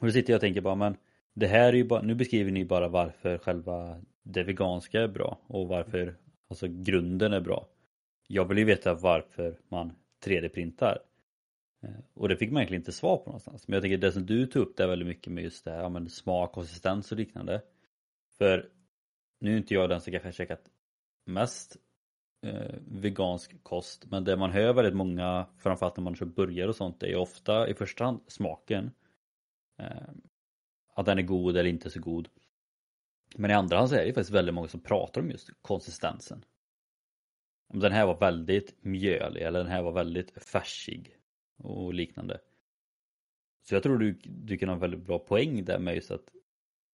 Och 0.01 0.07
då 0.07 0.13
sitter 0.13 0.33
jag 0.33 0.39
och 0.39 0.41
tänker 0.41 0.61
bara 0.61 0.75
men 0.75 0.97
det 1.35 1.47
här 1.47 1.69
är 1.69 1.73
ju 1.73 1.85
bara, 1.85 2.03
nu 2.03 2.15
beskriver 2.15 2.51
ni 2.51 2.65
bara 2.65 2.89
varför 2.89 3.39
själva 3.39 4.01
det 4.23 4.43
veganska 4.43 5.01
är 5.01 5.09
bra 5.09 5.39
och 5.47 5.69
varför 5.69 6.17
Alltså 6.51 6.67
grunden 6.69 7.33
är 7.33 7.41
bra. 7.41 7.69
Jag 8.29 8.45
vill 8.45 8.59
ju 8.59 8.65
veta 8.65 8.95
varför 8.95 9.59
man 9.69 9.93
3D-printar. 10.25 10.99
Eh, 11.83 11.91
och 12.15 12.29
det 12.29 12.37
fick 12.37 12.51
man 12.51 12.61
egentligen 12.61 12.81
inte 12.81 12.93
svar 12.93 13.17
på 13.17 13.25
någonstans. 13.25 13.69
Men 13.69 13.75
jag 13.75 13.83
tänker 13.83 13.99
det 13.99 14.13
som 14.13 14.27
du 14.27 14.47
tog 14.47 14.63
upp 14.63 14.77
där 14.77 14.87
väldigt 14.87 15.09
mycket 15.09 15.33
med 15.33 15.45
just 15.45 15.65
det 15.65 15.71
här 15.71 15.83
ja 15.83 15.89
men 15.89 16.09
smak, 16.09 16.53
konsistens 16.53 17.13
och 17.13 17.19
liknande. 17.19 17.63
För 18.41 18.73
nu 19.41 19.53
är 19.53 19.57
inte 19.57 19.75
jag 19.75 19.89
den 19.89 20.01
som 20.01 20.11
kanske 20.11 20.27
har 20.27 20.33
käkat 20.33 20.71
mest 21.27 21.77
eh, 22.47 22.75
vegansk 22.87 23.63
kost 23.63 24.07
men 24.11 24.25
det 24.25 24.37
man 24.37 24.51
hör 24.51 24.73
väldigt 24.73 24.97
många 24.97 25.47
framförallt 25.59 25.97
när 25.97 26.05
man 26.05 26.15
kör 26.15 26.27
burgare 26.27 26.69
och 26.69 26.77
sånt 26.77 27.03
är 27.03 27.07
ju 27.07 27.17
ofta 27.17 27.69
i 27.69 27.75
första 27.75 28.05
hand 28.05 28.21
smaken. 28.27 28.91
Eh, 29.79 30.09
att 30.95 31.07
den 31.07 31.19
är 31.19 31.23
god 31.23 31.57
eller 31.57 31.71
inte 31.71 31.91
så 31.91 32.01
god. 32.01 32.29
Men 33.37 33.51
i 33.51 33.55
andra 33.55 33.77
hand 33.77 33.91
så 33.91 33.97
är 33.97 34.05
det 34.05 34.13
faktiskt 34.13 34.31
väldigt 34.31 34.55
många 34.55 34.69
som 34.69 34.81
pratar 34.81 35.21
om 35.21 35.31
just 35.31 35.51
konsistensen. 35.63 36.45
Om 37.69 37.81
den 37.81 37.93
här 37.93 38.07
var 38.07 38.19
väldigt 38.19 38.85
mjölig 38.85 39.43
eller 39.43 39.59
den 39.59 39.73
här 39.73 39.83
var 39.83 39.93
väldigt 39.93 40.45
färsig 40.45 41.17
och 41.57 41.95
liknande. 41.95 42.41
Så 43.63 43.75
jag 43.75 43.83
tror 43.83 43.99
du, 43.99 44.13
du 44.25 44.59
kan 44.59 44.69
ha 44.69 44.75
en 44.75 44.81
väldigt 44.81 45.07
bra 45.07 45.19
poäng 45.19 45.65
där 45.65 45.79
med 45.79 45.95
just 45.95 46.11
att 46.11 46.35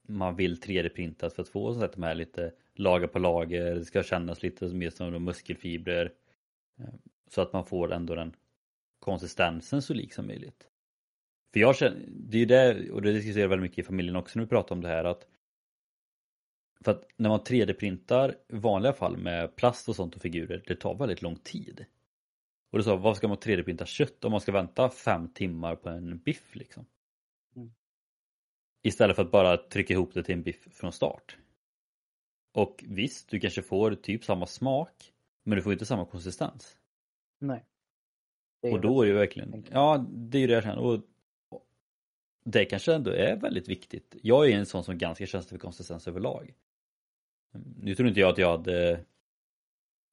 man 0.09 0.37
vill 0.37 0.61
3D-printat 0.61 1.35
för 1.35 1.43
att 1.43 1.49
få 1.49 1.75
så 1.75 1.85
att 1.85 1.93
de 1.93 2.03
här 2.03 2.15
lite 2.15 2.53
lager 2.75 3.07
på 3.07 3.19
lager, 3.19 3.75
det 3.75 3.85
ska 3.85 4.03
kännas 4.03 4.43
lite 4.43 4.65
mer 4.65 4.91
som 4.91 5.25
muskelfibrer. 5.25 6.13
Eh, 6.79 6.95
så 7.31 7.41
att 7.41 7.53
man 7.53 7.65
får 7.65 7.93
ändå 7.93 8.15
den 8.15 8.33
konsistensen 8.99 9.83
så 9.83 9.95
lik 9.95 10.13
som 10.13 10.27
möjligt. 10.27 10.69
För 11.53 11.61
jag 11.61 11.77
känner, 11.77 12.05
det 12.09 12.37
är 12.37 12.41
ju 12.41 12.47
det, 12.47 12.91
och 12.91 13.03
det 13.03 13.13
diskuterar 13.13 13.49
väldigt 13.49 13.71
mycket 13.71 13.79
i 13.79 13.83
familjen 13.83 14.17
också 14.17 14.39
när 14.39 14.45
vi 14.45 14.49
pratar 14.49 14.75
om 14.75 14.81
det 14.81 14.89
här 14.89 15.05
att 15.05 15.27
för 16.85 16.91
att 16.91 17.09
när 17.17 17.29
man 17.29 17.41
3D-printar 17.41 18.35
i 18.49 18.57
vanliga 18.57 18.93
fall 18.93 19.17
med 19.17 19.57
plast 19.57 19.89
och 19.89 19.97
sånt 19.97 20.17
och 20.17 20.23
figurer, 20.23 20.63
det 20.67 20.77
tar 20.77 20.95
väldigt 20.95 21.23
lång 21.23 21.37
tid. 21.37 21.85
Och 22.71 22.79
du 22.79 22.85
sa, 22.85 22.97
vad 22.97 23.17
ska 23.17 23.29
man 23.29 23.37
3D-printa 23.37 23.87
kött 23.87 24.25
om 24.25 24.31
man 24.31 24.41
ska 24.41 24.53
vänta 24.53 24.91
fem 24.91 25.29
timmar 25.29 25.77
på 25.77 25.89
en 25.89 26.19
biff 26.19 26.55
liksom? 26.57 26.87
Istället 28.87 29.17
för 29.17 29.23
att 29.23 29.31
bara 29.31 29.57
trycka 29.57 29.95
ihop 29.95 30.15
det 30.15 30.23
till 30.23 30.35
en 30.35 30.43
biff 30.43 30.69
från 30.73 30.93
start. 30.93 31.37
Och 32.55 32.85
visst, 32.87 33.29
du 33.29 33.41
kanske 33.41 33.63
får 33.63 33.95
typ 33.95 34.25
samma 34.25 34.47
smak, 34.47 35.13
men 35.45 35.57
du 35.57 35.63
får 35.63 35.73
inte 35.73 35.87
samma 35.87 36.07
konsistens. 36.07 36.77
Nej. 37.39 37.65
Och 38.63 38.81
då 38.81 39.03
är 39.03 39.07
det 39.07 39.13
verkligen, 39.13 39.65
ja 39.71 40.07
det 40.09 40.39
är 40.39 40.41
ju 40.41 40.47
det 40.47 40.53
jag 40.53 40.63
känner. 40.63 40.79
Och 40.79 41.01
det 42.45 42.65
kanske 42.65 42.95
ändå 42.95 43.11
är 43.11 43.37
väldigt 43.37 43.69
viktigt. 43.69 44.17
Jag 44.23 44.51
är 44.51 44.57
en 44.57 44.67
sån 44.67 44.85
som 44.85 44.99
ganska 44.99 45.27
känslig 45.27 45.61
för 45.61 45.67
konsistens 45.67 46.09
överlag. 46.09 46.55
Nu 47.77 47.95
tror 47.95 48.09
inte 48.09 48.21
jag 48.21 48.31
att 48.31 48.39
jag 48.39 48.51
hade 48.51 49.05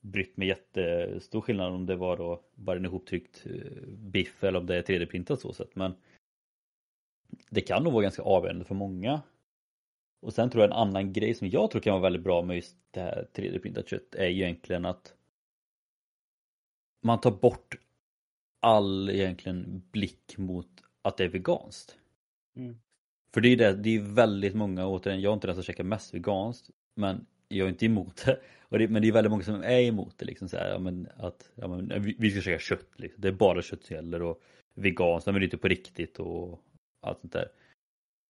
brytt 0.01 0.37
mig 0.37 0.47
jättestor 0.47 1.41
skillnad 1.41 1.73
om 1.73 1.85
det 1.85 1.95
var 1.95 2.17
då 2.17 2.43
bara 2.55 2.77
en 2.77 2.85
ihoptryckt 2.85 3.45
eh, 3.45 3.87
biff 3.87 4.43
eller 4.43 4.59
om 4.59 4.65
det 4.65 4.75
är 4.75 4.81
3D-printat 4.81 5.35
så 5.35 5.53
sätt 5.53 5.75
men 5.75 5.95
det 7.49 7.61
kan 7.61 7.83
nog 7.83 7.93
vara 7.93 8.03
ganska 8.03 8.21
avgörande 8.21 8.65
för 8.65 8.75
många. 8.75 9.21
Och 10.21 10.33
sen 10.33 10.49
tror 10.49 10.63
jag 10.63 10.71
en 10.71 10.77
annan 10.77 11.13
grej 11.13 11.33
som 11.33 11.47
jag 11.49 11.71
tror 11.71 11.81
kan 11.81 11.93
vara 11.93 12.01
väldigt 12.01 12.23
bra 12.23 12.41
med 12.41 12.55
just 12.55 12.77
det 12.91 12.99
här 12.99 13.27
3D-printat 13.33 13.87
kött 13.87 14.15
är 14.15 14.27
ju 14.27 14.43
egentligen 14.43 14.85
att 14.85 15.13
man 17.03 17.21
tar 17.21 17.31
bort 17.31 17.75
all 18.61 19.09
egentligen 19.09 19.83
blick 19.91 20.37
mot 20.37 20.67
att 21.01 21.17
det 21.17 21.23
är 21.23 21.29
veganskt. 21.29 21.97
Mm. 22.55 22.77
För 23.33 23.41
det 23.41 23.49
är 23.49 23.57
det, 23.57 23.73
det 23.73 23.95
är 23.95 23.99
väldigt 23.99 24.55
många, 24.55 24.87
återigen, 24.87 25.21
jag 25.21 25.29
är 25.29 25.33
inte 25.33 25.47
den 25.47 25.55
som 25.55 25.63
käkar 25.63 25.83
mest 25.83 26.13
veganskt 26.13 26.69
men 26.95 27.25
jag 27.47 27.65
är 27.65 27.69
inte 27.69 27.85
emot 27.85 28.25
det. 28.25 28.39
Det 28.69 28.87
men 28.87 29.01
det 29.01 29.07
är 29.07 29.11
väldigt 29.11 29.31
många 29.31 29.43
som 29.43 29.63
är 29.63 29.79
emot 29.79 30.17
det 30.17 30.25
liksom 30.25 30.49
så 30.49 30.57
här, 30.57 30.69
ja, 30.69 30.79
men 30.79 31.07
att 31.17 31.49
ja, 31.55 31.67
men, 31.67 32.15
vi 32.17 32.31
ska 32.31 32.41
käka 32.41 32.59
kött 32.59 32.89
liksom. 32.95 33.21
Det 33.21 33.27
är 33.27 33.31
bara 33.31 33.61
kött 33.61 33.83
som 33.83 33.95
gäller 33.95 34.21
och 34.21 34.41
veganskt, 34.73 35.25
men 35.25 35.35
det 35.35 35.41
är 35.41 35.43
inte 35.43 35.57
på 35.57 35.67
riktigt 35.67 36.19
och 36.19 36.61
allt 37.03 37.21
sånt 37.21 37.33
där. 37.33 37.51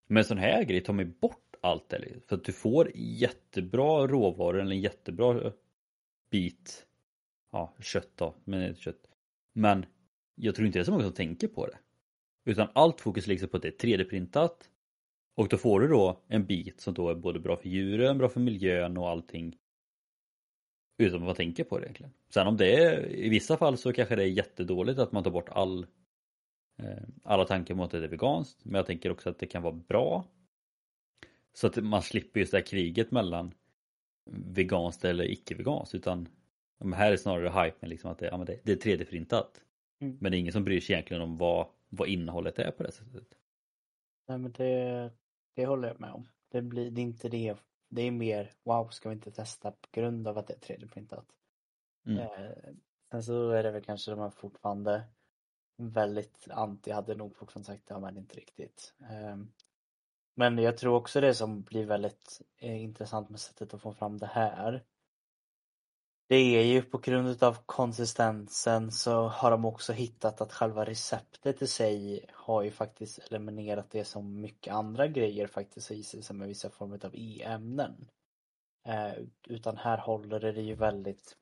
Men 0.07 0.25
sån 0.25 0.38
här 0.38 0.63
grej 0.63 0.81
tar 0.81 0.93
man 0.93 1.13
bort 1.19 1.55
allt 1.62 1.89
det 1.89 1.99
liksom. 1.99 2.21
För 2.21 2.36
att 2.36 2.43
du 2.43 2.51
får 2.51 2.91
jättebra 2.95 4.07
råvaror 4.07 4.59
eller 4.59 4.71
en 4.71 4.81
jättebra 4.81 5.41
eh, 5.45 5.51
bit 6.29 6.86
ja, 7.51 7.73
kött 7.79 8.12
då, 8.15 8.36
men 8.43 8.75
kött. 8.75 9.09
Men 9.53 9.86
jag 10.36 10.55
tror 10.55 10.65
inte 10.67 10.79
det 10.79 10.83
är 10.83 10.86
så 10.86 10.91
många 10.91 11.03
som 11.03 11.13
tänker 11.13 11.47
på 11.47 11.67
det. 11.67 11.77
Utan 12.45 12.67
allt 12.73 13.01
fokus 13.01 13.27
ligger 13.27 13.47
på 13.47 13.57
att 13.57 13.63
det 13.63 13.83
är 13.83 13.88
3D-printat 13.88 14.69
och 15.36 15.47
då 15.47 15.57
får 15.57 15.79
du 15.79 15.88
då 15.88 16.19
en 16.27 16.45
bit 16.45 16.81
som 16.81 16.93
då 16.93 17.09
är 17.09 17.15
både 17.15 17.39
bra 17.39 17.57
för 17.57 17.69
djuren, 17.69 18.17
bra 18.17 18.29
för 18.29 18.39
miljön 18.39 18.97
och 18.97 19.09
allting. 19.09 19.57
Utan 20.97 21.19
att 21.19 21.25
man 21.25 21.36
tänker 21.36 21.63
på 21.63 21.79
det 21.79 21.86
egentligen. 21.86 22.13
Sen 22.29 22.47
om 22.47 22.57
det 22.57 22.75
är, 22.75 23.15
i 23.15 23.29
vissa 23.29 23.57
fall 23.57 23.77
så 23.77 23.93
kanske 23.93 24.15
det 24.15 24.23
är 24.23 24.27
jättedåligt 24.27 24.99
att 24.99 25.12
man 25.12 25.23
tar 25.23 25.31
bort 25.31 25.49
all 25.49 25.86
alla 27.23 27.45
tankar 27.45 27.75
mot 27.75 27.86
att 27.86 27.91
det 28.01 28.05
är 28.05 28.09
veganskt. 28.09 28.65
Men 28.65 28.75
jag 28.75 28.86
tänker 28.86 29.12
också 29.12 29.29
att 29.29 29.39
det 29.39 29.47
kan 29.47 29.63
vara 29.63 29.73
bra. 29.73 30.25
Så 31.53 31.67
att 31.67 31.75
man 31.75 32.01
slipper 32.01 32.39
just 32.39 32.51
det 32.51 32.57
här 32.57 32.65
kriget 32.65 33.12
mellan 33.12 33.53
veganskt 34.31 35.05
eller 35.05 35.31
icke-veganskt. 35.31 35.95
Utan 35.95 36.29
här 36.93 37.12
är 37.12 37.17
snarare 37.17 37.65
hypen 37.65 37.89
liksom 37.89 38.12
att 38.12 38.19
det, 38.19 38.25
ja, 38.25 38.38
det, 38.38 38.59
det 38.63 38.71
är 38.71 38.97
3D-printat. 38.97 39.62
Mm. 39.99 40.17
Men 40.21 40.31
det 40.31 40.38
är 40.38 40.39
ingen 40.39 40.53
som 40.53 40.63
bryr 40.63 40.79
sig 40.79 40.93
egentligen 40.93 41.23
om 41.23 41.38
vad, 41.38 41.67
vad 41.89 42.07
innehållet 42.07 42.59
är 42.59 42.71
på 42.71 42.83
det 42.83 42.91
sättet. 42.91 43.27
Nej 44.27 44.38
men 44.38 44.51
det, 44.51 45.12
det 45.55 45.65
håller 45.65 45.88
jag 45.88 45.99
med 45.99 46.12
om. 46.12 46.27
Det 46.51 46.62
blir 46.62 46.91
det 46.91 47.01
är 47.01 47.03
inte 47.03 47.29
det. 47.29 47.57
Det 47.89 48.01
är 48.01 48.12
mer 48.12 48.51
wow, 48.63 48.89
ska 48.89 49.09
vi 49.09 49.15
inte 49.15 49.31
testa 49.31 49.71
på 49.71 49.88
grund 49.91 50.27
av 50.27 50.38
att 50.38 50.47
det 50.47 50.53
är 50.53 50.75
3D-printat. 50.75 51.25
Mm. 52.05 52.19
Eh, 52.19 52.29
sen 53.12 53.23
så 53.23 53.49
är 53.49 53.63
det 53.63 53.71
väl 53.71 53.83
kanske 53.83 54.12
de 54.12 54.19
här 54.19 54.29
fortfarande 54.29 55.03
väldigt 55.75 56.47
anti, 56.49 56.91
hade 56.91 57.15
nog 57.15 57.36
fortfarande 57.36 57.65
sagt 57.65 57.88
det, 57.88 57.99
men 57.99 58.17
inte 58.17 58.36
riktigt. 58.36 58.93
Ehm, 59.09 59.51
men 60.36 60.57
jag 60.57 60.77
tror 60.77 60.95
också 60.95 61.21
det 61.21 61.33
som 61.33 61.62
blir 61.62 61.86
väldigt 61.86 62.41
eh, 62.57 62.83
intressant 62.83 63.29
med 63.29 63.39
sättet 63.39 63.73
att 63.73 63.81
få 63.81 63.93
fram 63.93 64.17
det 64.17 64.27
här. 64.27 64.83
Det 66.27 66.36
är 66.36 66.63
ju 66.63 66.81
på 66.81 66.97
grund 66.97 67.43
av 67.43 67.57
konsistensen 67.65 68.91
så 68.91 69.27
har 69.27 69.51
de 69.51 69.65
också 69.65 69.93
hittat 69.93 70.41
att 70.41 70.53
själva 70.53 70.86
receptet 70.86 71.62
i 71.62 71.67
sig 71.67 72.25
har 72.33 72.63
ju 72.63 72.71
faktiskt 72.71 73.19
eliminerat 73.19 73.91
det 73.91 74.05
som 74.05 74.41
mycket 74.41 74.73
andra 74.73 75.07
grejer 75.07 75.47
faktiskt 75.47 75.89
har 75.89 75.95
i 75.95 76.03
sig 76.03 76.23
som 76.23 76.41
är 76.41 76.47
vissa 76.47 76.69
former 76.69 77.05
av 77.05 77.15
e-ämnen. 77.15 78.09
Eh, 78.86 79.13
utan 79.47 79.77
här 79.77 79.97
håller 79.97 80.39
det 80.39 80.62
ju 80.62 80.75
väldigt 80.75 81.38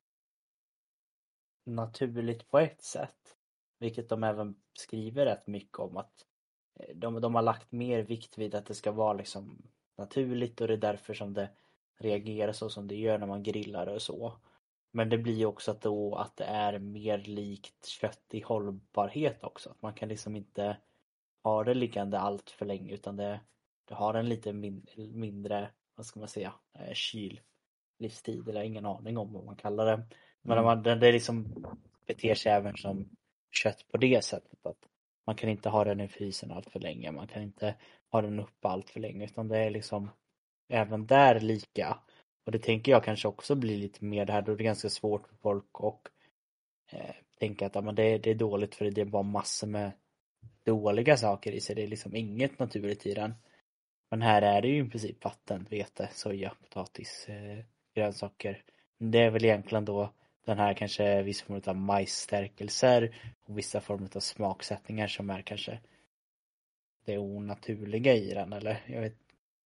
naturligt 1.64 2.50
på 2.50 2.58
ett 2.58 2.82
sätt. 2.82 3.36
Vilket 3.82 4.08
de 4.08 4.24
även 4.24 4.54
skriver 4.78 5.26
rätt 5.26 5.46
mycket 5.46 5.78
om 5.78 5.96
att 5.96 6.26
eh, 6.80 6.96
de, 6.96 7.20
de 7.20 7.34
har 7.34 7.42
lagt 7.42 7.72
mer 7.72 8.02
vikt 8.02 8.38
vid 8.38 8.54
att 8.54 8.66
det 8.66 8.74
ska 8.74 8.92
vara 8.92 9.12
liksom 9.12 9.62
naturligt 9.98 10.60
och 10.60 10.68
det 10.68 10.74
är 10.74 10.78
därför 10.78 11.14
som 11.14 11.34
det 11.34 11.48
reagerar 12.00 12.52
så 12.52 12.68
som 12.70 12.88
det 12.88 12.96
gör 12.96 13.18
när 13.18 13.26
man 13.26 13.42
grillar 13.42 13.86
och 13.86 14.02
så. 14.02 14.32
Men 14.92 15.08
det 15.08 15.18
blir 15.18 15.34
ju 15.34 15.46
också 15.46 15.70
att, 15.70 15.80
då 15.80 16.14
att 16.14 16.36
det 16.36 16.44
är 16.44 16.78
mer 16.78 17.18
likt 17.18 17.86
kött 17.86 18.24
i 18.30 18.40
hållbarhet 18.40 19.44
också. 19.44 19.74
Man 19.80 19.94
kan 19.94 20.08
liksom 20.08 20.36
inte 20.36 20.76
ha 21.44 21.64
det 21.64 21.74
liggande 21.74 22.18
allt 22.18 22.50
för 22.50 22.66
länge 22.66 22.92
utan 22.94 23.16
det, 23.16 23.40
det 23.88 23.94
har 23.94 24.14
en 24.14 24.28
lite 24.28 24.52
min, 24.52 24.86
mindre, 24.96 25.70
vad 25.94 26.06
ska 26.06 26.20
man 26.20 26.28
säga, 26.28 26.54
eh, 26.78 26.92
kyllivstid 26.94 28.48
eller 28.48 28.62
ingen 28.62 28.86
aning 28.86 29.18
om 29.18 29.32
vad 29.32 29.44
man 29.44 29.56
kallar 29.56 29.86
det. 29.86 30.04
Men 30.42 30.58
Mm. 30.58 30.64
man, 30.64 30.82
det, 30.82 30.94
det 30.94 31.12
liksom 31.12 31.64
beter 32.06 32.34
sig 32.34 32.52
även 32.52 32.76
som 32.76 33.08
kött 33.54 33.88
på 33.88 33.96
det 33.96 34.24
sättet 34.24 34.66
att 34.66 34.88
man 35.26 35.36
kan 35.36 35.50
inte 35.50 35.68
ha 35.68 35.84
den 35.84 36.00
i 36.00 36.08
frysen 36.08 36.50
allt 36.50 36.70
för 36.70 36.80
länge, 36.80 37.12
man 37.12 37.26
kan 37.26 37.42
inte 37.42 37.74
ha 38.10 38.22
den 38.22 38.40
uppe 38.40 38.68
allt 38.68 38.90
för 38.90 39.00
länge 39.00 39.24
utan 39.24 39.48
det 39.48 39.58
är 39.58 39.70
liksom 39.70 40.10
även 40.68 41.06
där 41.06 41.40
lika. 41.40 41.98
Och 42.46 42.52
det 42.52 42.58
tänker 42.58 42.92
jag 42.92 43.04
kanske 43.04 43.28
också 43.28 43.54
blir 43.54 43.76
lite 43.76 44.04
mer 44.04 44.24
det 44.24 44.32
här 44.32 44.42
då 44.42 44.54
det 44.54 44.62
är 44.62 44.64
ganska 44.64 44.88
svårt 44.88 45.28
för 45.28 45.36
folk 45.36 45.70
att 45.72 46.00
eh, 46.92 47.14
tänka 47.38 47.66
att 47.66 47.74
ja, 47.74 47.80
men 47.80 47.94
det, 47.94 48.18
det 48.18 48.30
är 48.30 48.34
dåligt 48.34 48.74
för 48.74 48.90
det 48.90 49.00
är 49.00 49.04
bara 49.04 49.22
massor 49.22 49.66
med 49.66 49.92
dåliga 50.64 51.16
saker 51.16 51.52
i 51.52 51.60
sig. 51.60 51.76
Det 51.76 51.82
är 51.82 51.88
liksom 51.88 52.16
inget 52.16 52.58
naturligt 52.58 53.06
i 53.06 53.14
den. 53.14 53.34
Men 54.10 54.22
här 54.22 54.42
är 54.42 54.62
det 54.62 54.68
ju 54.68 54.86
i 54.86 54.90
princip 54.90 55.24
vatten, 55.24 55.66
vete, 55.70 56.08
soja, 56.12 56.54
potatis, 56.60 57.28
eh, 57.28 57.64
grönsaker. 57.94 58.62
Det 58.98 59.18
är 59.18 59.30
väl 59.30 59.44
egentligen 59.44 59.84
då 59.84 60.12
den 60.44 60.58
här 60.58 60.74
kanske 60.74 61.22
vissa 61.22 61.44
former 61.44 61.68
av 61.68 61.76
majsstärkelser 61.76 63.16
och 63.44 63.58
vissa 63.58 63.80
former 63.80 64.08
av 64.16 64.20
smaksättningar 64.20 65.06
som 65.06 65.30
är 65.30 65.42
kanske 65.42 65.80
det 67.04 67.18
onaturliga 67.18 68.14
i 68.14 68.34
den 68.34 68.52
eller 68.52 68.82
jag 68.86 69.00
vet 69.00 69.18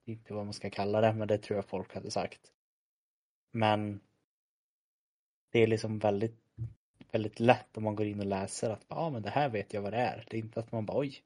inte 0.05 0.35
vad 0.35 0.45
man 0.45 0.55
ska 0.55 0.71
kalla 0.71 1.01
det 1.01 1.13
men 1.13 1.29
det 1.29 1.39
tror 1.39 1.57
jag 1.57 1.65
folk 1.65 1.95
hade 1.95 2.11
sagt. 2.11 2.41
Men 3.53 4.01
det 5.51 5.59
är 5.59 5.67
liksom 5.67 5.99
väldigt 5.99 6.47
väldigt 7.11 7.41
lätt 7.41 7.77
om 7.77 7.85
man 7.85 7.97
går 7.97 8.07
in 8.07 8.21
och 8.21 8.27
läser 8.27 8.71
att 8.71 8.85
ja 8.89 9.11
men 9.11 9.23
det 9.23 9.31
här 9.31 9.49
vet 9.49 9.75
jag 9.75 9.83
vad 9.83 9.93
det 9.93 9.99
är. 9.99 10.25
Det 10.31 10.37
är 10.37 10.41
inte 10.41 10.61
att 10.61 10.73
man 10.73 10.87
bara 10.87 10.99
oj 10.99 11.23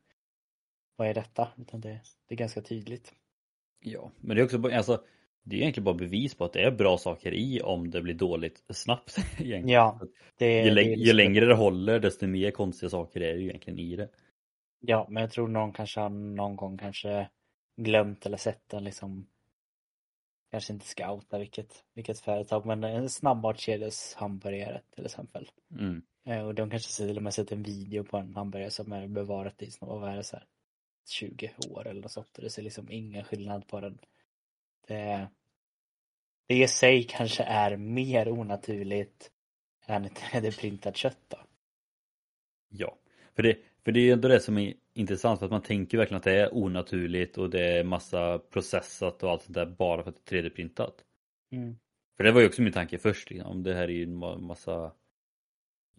vad 0.96 1.08
är 1.08 1.14
detta? 1.14 1.48
Utan 1.58 1.80
det, 1.80 2.00
det 2.26 2.34
är 2.34 2.36
ganska 2.36 2.62
tydligt. 2.62 3.14
Ja, 3.80 4.10
men 4.20 4.36
det 4.36 4.42
är 4.42 4.44
också 4.44 4.68
alltså, 4.68 5.04
det 5.42 5.56
är 5.56 5.60
egentligen 5.60 5.84
bara 5.84 5.94
bevis 5.94 6.34
på 6.34 6.44
att 6.44 6.52
det 6.52 6.62
är 6.62 6.70
bra 6.70 6.98
saker 6.98 7.34
i 7.34 7.60
om 7.60 7.90
det 7.90 8.02
blir 8.02 8.14
dåligt 8.14 8.64
snabbt. 8.68 9.16
Egentligen. 9.38 9.68
Ja, 9.68 10.00
det, 10.38 10.62
ju, 10.64 10.74
det 10.74 10.82
ju 10.82 10.96
liksom- 10.96 11.16
längre 11.16 11.46
det 11.46 11.54
håller 11.54 12.00
desto 12.00 12.26
mer 12.26 12.50
konstiga 12.50 12.90
saker 12.90 13.20
är 13.20 13.34
det 13.34 13.40
ju 13.40 13.48
egentligen 13.48 13.78
i 13.78 13.96
det. 13.96 14.08
Ja, 14.80 15.06
men 15.10 15.20
jag 15.20 15.30
tror 15.30 15.48
någon 15.48 15.72
kanske 15.72 16.00
har 16.00 16.08
någon 16.08 16.56
gång 16.56 16.78
kanske 16.78 17.28
glömt 17.76 18.26
eller 18.26 18.36
sett 18.36 18.68
den 18.68 18.84
liksom 18.84 19.26
kanske 20.50 20.72
inte 20.72 20.86
ska 20.86 21.12
outa 21.12 21.38
vilket, 21.38 21.84
vilket 21.94 22.20
företag 22.20 22.66
men 22.66 22.84
en 22.84 23.08
snabbmatskedjas 23.08 24.14
hamburgare 24.14 24.80
till 24.94 25.04
exempel. 25.04 25.50
Mm. 25.78 26.02
Eh, 26.26 26.46
Och 26.46 26.54
de 26.54 26.70
kanske 26.70 27.06
till 27.06 27.16
och 27.16 27.22
med 27.22 27.34
sett 27.34 27.52
en 27.52 27.62
video 27.62 28.04
på 28.04 28.16
en 28.16 28.34
hamburgare 28.34 28.70
som 28.70 28.92
är 28.92 29.06
bevarat 29.08 29.62
i 29.62 29.70
snart, 29.70 30.00
vad 30.00 30.12
är 30.12 30.16
det 30.16 30.24
så 30.24 30.36
här, 30.36 30.46
20 31.08 31.50
år 31.70 31.86
eller 31.86 32.02
något 32.02 32.12
sånt. 32.12 32.34
Det 32.34 32.50
ser 32.50 32.62
liksom 32.62 32.90
ingen 32.90 33.24
skillnad 33.24 33.66
på 33.66 33.80
den. 33.80 33.98
Det, 34.90 35.28
det 36.48 36.54
i 36.62 36.68
sig 36.68 37.02
kanske 37.02 37.42
är 37.42 37.76
mer 37.76 38.28
onaturligt 38.28 39.30
än 39.86 40.04
ett 40.04 40.18
3D-printat 40.18 40.96
kött 40.96 41.18
då. 41.28 41.36
Ja, 42.68 42.98
för 43.34 43.42
det, 43.42 43.58
för 43.84 43.92
det 43.92 44.00
är 44.00 44.12
ändå 44.12 44.28
det 44.28 44.40
som 44.40 44.58
är 44.58 44.74
intressant 44.94 45.38
för 45.38 45.46
att 45.46 45.52
man 45.52 45.62
tänker 45.62 45.98
verkligen 45.98 46.16
att 46.18 46.24
det 46.24 46.40
är 46.40 46.54
onaturligt 46.54 47.38
och 47.38 47.50
det 47.50 47.78
är 47.78 47.84
massa 47.84 48.38
processat 48.38 49.22
och 49.22 49.30
allt 49.30 49.42
sånt 49.42 49.54
där 49.54 49.66
bara 49.66 50.02
för 50.02 50.10
att 50.10 50.26
det 50.26 50.38
är 50.38 50.42
3D-printat. 50.42 50.94
Mm. 51.52 51.76
För 52.16 52.24
det 52.24 52.32
var 52.32 52.40
ju 52.40 52.46
också 52.46 52.62
min 52.62 52.72
tanke 52.72 52.98
först, 52.98 53.30
liksom. 53.30 53.62
det 53.62 53.74
här 53.74 53.82
är 53.84 53.88
ju 53.88 54.02
en 54.02 54.22
ma- 54.24 54.40
massa 54.40 54.92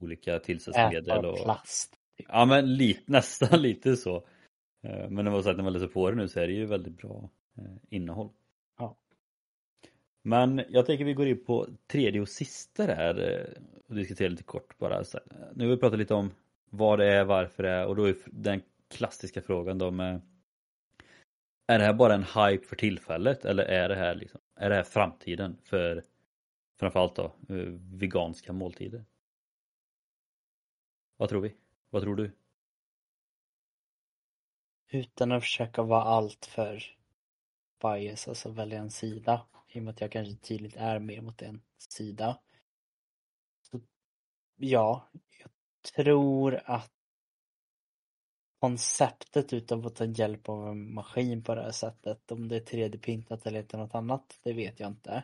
olika 0.02 0.40
tillsatsmedel 0.40 1.26
och 1.26 1.44
plast. 1.44 1.92
typ. 2.18 2.28
Ja 2.30 2.46
men 2.46 2.74
lite, 2.74 3.02
nästan 3.12 3.62
lite 3.62 3.96
så. 3.98 4.16
Eh, 4.84 5.10
Men 5.10 5.26
det 5.26 5.32
var 5.32 5.42
så 5.42 5.50
att 5.50 5.58
när 5.58 5.64
man 5.64 5.74
läser 5.74 5.88
på 5.88 6.10
det 6.10 6.16
nu 6.18 6.28
så 6.28 6.40
är 6.40 6.48
det 6.48 6.54
ju 6.54 6.66
väldigt 6.66 6.98
bra 6.98 7.30
eh, 7.58 7.76
innehåll. 7.90 8.30
Men 10.22 10.64
jag 10.70 10.86
tänker 10.86 11.06
vi 11.06 11.14
går 11.14 11.28
in 11.28 11.46
på 11.46 11.68
tredje 11.88 12.22
och 12.22 12.30
sista 12.30 12.88
där 12.88 13.30
eh, 13.30 13.64
och 13.88 13.96
diskuterar 13.96 14.30
lite 14.30 14.44
kort 14.44 14.78
bara. 14.78 15.04
Så 15.04 15.18
här, 15.18 15.52
Nu 15.56 15.66
har 15.66 15.76
vi 15.76 15.80
pratat 15.80 16.00
lite 16.00 16.14
om 16.14 16.32
vad 16.70 17.00
det 17.00 17.14
är, 17.14 17.24
varför 17.24 17.64
det 17.64 17.70
är 17.70 17.88
och 17.88 17.96
då 17.96 18.04
är 18.06 18.16
den 18.26 18.62
klassiska 18.90 19.42
frågan 19.42 19.78
då 19.78 19.92
med 19.92 20.22
Är 21.68 21.80
det 21.80 21.86
här 21.86 21.94
bara 21.94 22.14
en 22.14 22.24
hype 22.24 22.68
för 22.68 22.76
tillfället 22.76 23.46
eller 23.46 23.64
är 23.64 23.90
det 23.90 23.96
här 23.96 24.16
liksom, 24.16 24.42
är 24.56 24.70
det 24.70 24.76
här 24.76 24.84
framtiden 24.84 25.58
för 25.64 26.04
framförallt 26.80 27.16
då 27.16 27.24
eh, 27.50 27.56
veganska 27.94 28.54
måltider? 28.54 29.06
Vad 31.18 31.30
tror 31.30 31.42
vi? 31.42 31.56
Vad 31.90 32.02
tror 32.02 32.16
du? 32.16 32.32
Utan 34.92 35.32
att 35.32 35.44
försöka 35.44 35.82
vara 35.82 36.04
allt 36.04 36.46
för 36.46 37.01
bias, 37.82 38.28
alltså 38.28 38.50
välja 38.50 38.80
en 38.80 38.92
sida. 38.92 39.48
I 39.68 39.80
och 39.80 39.84
med 39.84 39.92
att 39.92 40.02
jag 40.02 40.12
kanske 40.12 40.36
tydligt 40.36 40.76
är 40.76 41.00
mer 41.00 41.22
mot 41.22 41.42
en 41.42 41.62
sida. 41.78 42.40
Så, 43.62 43.82
ja, 44.56 45.10
jag 45.40 45.52
tror 45.96 46.62
att 46.66 46.92
konceptet 48.60 49.54
utav 49.54 49.86
att 49.86 49.96
ta 49.96 50.06
hjälp 50.06 50.50
av 50.50 50.68
en 50.68 50.94
maskin 50.94 51.44
på 51.44 51.56
det 51.56 51.62
här 51.62 51.72
sättet, 51.72 52.32
om 52.32 52.48
det 52.48 52.56
är 52.56 52.62
3D-printat 52.62 53.48
eller 53.48 53.60
inte 53.60 53.78
något 53.78 53.96
annat, 53.96 54.40
det 54.44 54.54
vet 54.54 54.80
jag 54.80 54.90
inte. 54.90 55.24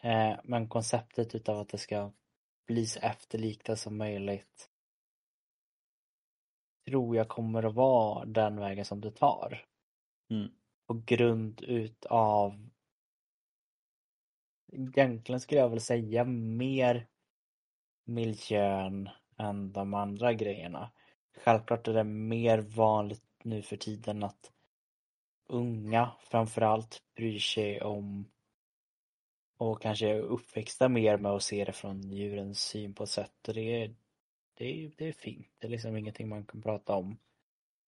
Eh, 0.00 0.36
men 0.44 0.68
konceptet 0.68 1.34
utav 1.34 1.58
att 1.58 1.68
det 1.68 1.78
ska 1.78 2.12
bli 2.66 2.86
så 2.86 3.00
efterlikta 3.00 3.76
som 3.76 3.96
möjligt 3.96 4.70
tror 6.88 7.16
jag 7.16 7.28
kommer 7.28 7.62
att 7.62 7.74
vara 7.74 8.24
den 8.24 8.60
vägen 8.60 8.84
som 8.84 9.00
det 9.00 9.10
tar. 9.10 9.64
Mm. 10.30 10.50
På 10.88 11.02
grund 11.06 11.60
utav 11.62 12.68
Egentligen 14.72 15.40
skulle 15.40 15.60
jag 15.60 15.68
väl 15.68 15.80
säga 15.80 16.24
mer 16.24 17.06
miljön 18.04 19.08
än 19.38 19.72
de 19.72 19.94
andra 19.94 20.32
grejerna. 20.32 20.90
Självklart 21.36 21.88
är 21.88 21.94
det 21.94 22.04
mer 22.04 22.58
vanligt 22.58 23.24
nu 23.42 23.62
för 23.62 23.76
tiden 23.76 24.22
att 24.22 24.52
unga 25.46 26.12
framförallt 26.20 27.02
bryr 27.16 27.38
sig 27.38 27.82
om 27.82 28.30
och 29.56 29.82
kanske 29.82 30.08
är 30.08 30.20
uppväxta 30.20 30.88
mer 30.88 31.18
med 31.18 31.32
att 31.32 31.42
se 31.42 31.64
det 31.64 31.72
från 31.72 32.10
djurens 32.10 32.60
syn 32.60 32.94
på 32.94 33.02
ett 33.02 33.10
sätt 33.10 33.48
och 33.48 33.54
det 33.54 33.82
är, 33.82 33.94
det 34.54 34.64
är, 34.64 34.92
det 34.96 35.08
är 35.08 35.12
fint. 35.12 35.48
Det 35.58 35.66
är 35.66 35.70
liksom 35.70 35.96
ingenting 35.96 36.28
man 36.28 36.46
kan 36.46 36.62
prata 36.62 36.94
om. 36.94 37.18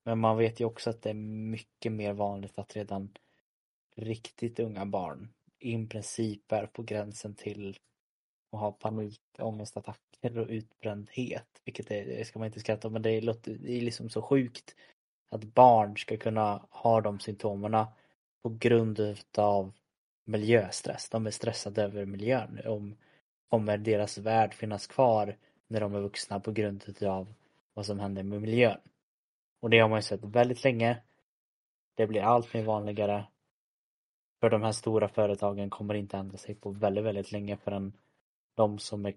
Men 0.04 0.18
man 0.18 0.36
vet 0.36 0.60
ju 0.60 0.64
också 0.64 0.90
att 0.90 1.02
det 1.02 1.10
är 1.10 1.14
mycket 1.14 1.92
mer 1.92 2.12
vanligt 2.12 2.58
att 2.58 2.76
redan 2.76 3.10
riktigt 3.96 4.60
unga 4.60 4.86
barn 4.86 5.28
i 5.58 5.86
princip 5.86 6.52
är 6.52 6.66
på 6.66 6.82
gränsen 6.82 7.34
till 7.34 7.78
att 8.52 8.60
ha 8.60 8.72
panik, 8.72 9.20
ångestattacker 9.38 10.38
och 10.38 10.46
utbrändhet. 10.48 11.60
Vilket 11.64 11.90
är, 11.90 12.04
det 12.06 12.24
ska 12.24 12.38
man 12.38 12.46
inte 12.46 12.60
skratta 12.60 12.88
om, 12.88 12.92
men 12.92 13.02
det 13.02 13.10
är, 13.10 13.22
låter- 13.22 13.58
det 13.60 13.72
är 13.72 13.80
liksom 13.80 14.10
så 14.10 14.22
sjukt 14.22 14.74
att 15.30 15.44
barn 15.44 15.96
ska 15.96 16.16
kunna 16.16 16.66
ha 16.70 17.00
de 17.00 17.20
symptomen 17.20 17.86
på 18.42 18.48
grund 18.48 19.00
utav 19.00 19.72
miljöstress. 20.24 21.08
De 21.10 21.26
är 21.26 21.30
stressade 21.30 21.82
över 21.82 22.04
miljön. 22.04 22.60
Om 22.66 22.96
kommer 23.48 23.78
deras 23.78 24.18
värld 24.18 24.54
finnas 24.54 24.86
kvar 24.86 25.36
när 25.68 25.80
de 25.80 25.94
är 25.94 26.00
vuxna 26.00 26.40
på 26.40 26.52
grund 26.52 26.84
utav 26.86 27.34
vad 27.74 27.86
som 27.86 28.00
händer 28.00 28.22
med 28.22 28.40
miljön. 28.40 28.80
Och 29.60 29.70
det 29.70 29.78
har 29.78 29.88
man 29.88 29.98
ju 29.98 30.02
sett 30.02 30.24
väldigt 30.24 30.64
länge. 30.64 31.02
Det 31.94 32.06
blir 32.06 32.22
allt 32.22 32.54
mer 32.54 32.62
vanligare. 32.62 33.26
För 34.40 34.50
de 34.50 34.62
här 34.62 34.72
stora 34.72 35.08
företagen 35.08 35.70
kommer 35.70 35.94
inte 35.94 36.16
ändra 36.16 36.36
sig 36.36 36.54
på 36.54 36.70
väldigt, 36.70 37.04
väldigt 37.04 37.32
länge 37.32 37.56
förrän 37.56 37.92
de 38.54 38.78
som 38.78 39.06
är 39.06 39.14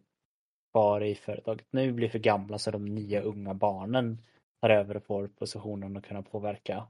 kvar 0.71 1.03
i 1.03 1.15
företaget 1.15 1.65
nu 1.71 1.91
blir 1.91 2.09
för 2.09 2.19
gamla 2.19 2.57
så 2.57 2.71
de 2.71 2.85
nya 2.85 3.21
unga 3.21 3.53
barnen 3.53 4.21
tar 4.61 4.69
över 4.69 4.97
och 4.97 5.03
får 5.03 5.27
positionen 5.27 5.97
att 5.97 6.05
kunna 6.05 6.21
påverka. 6.21 6.87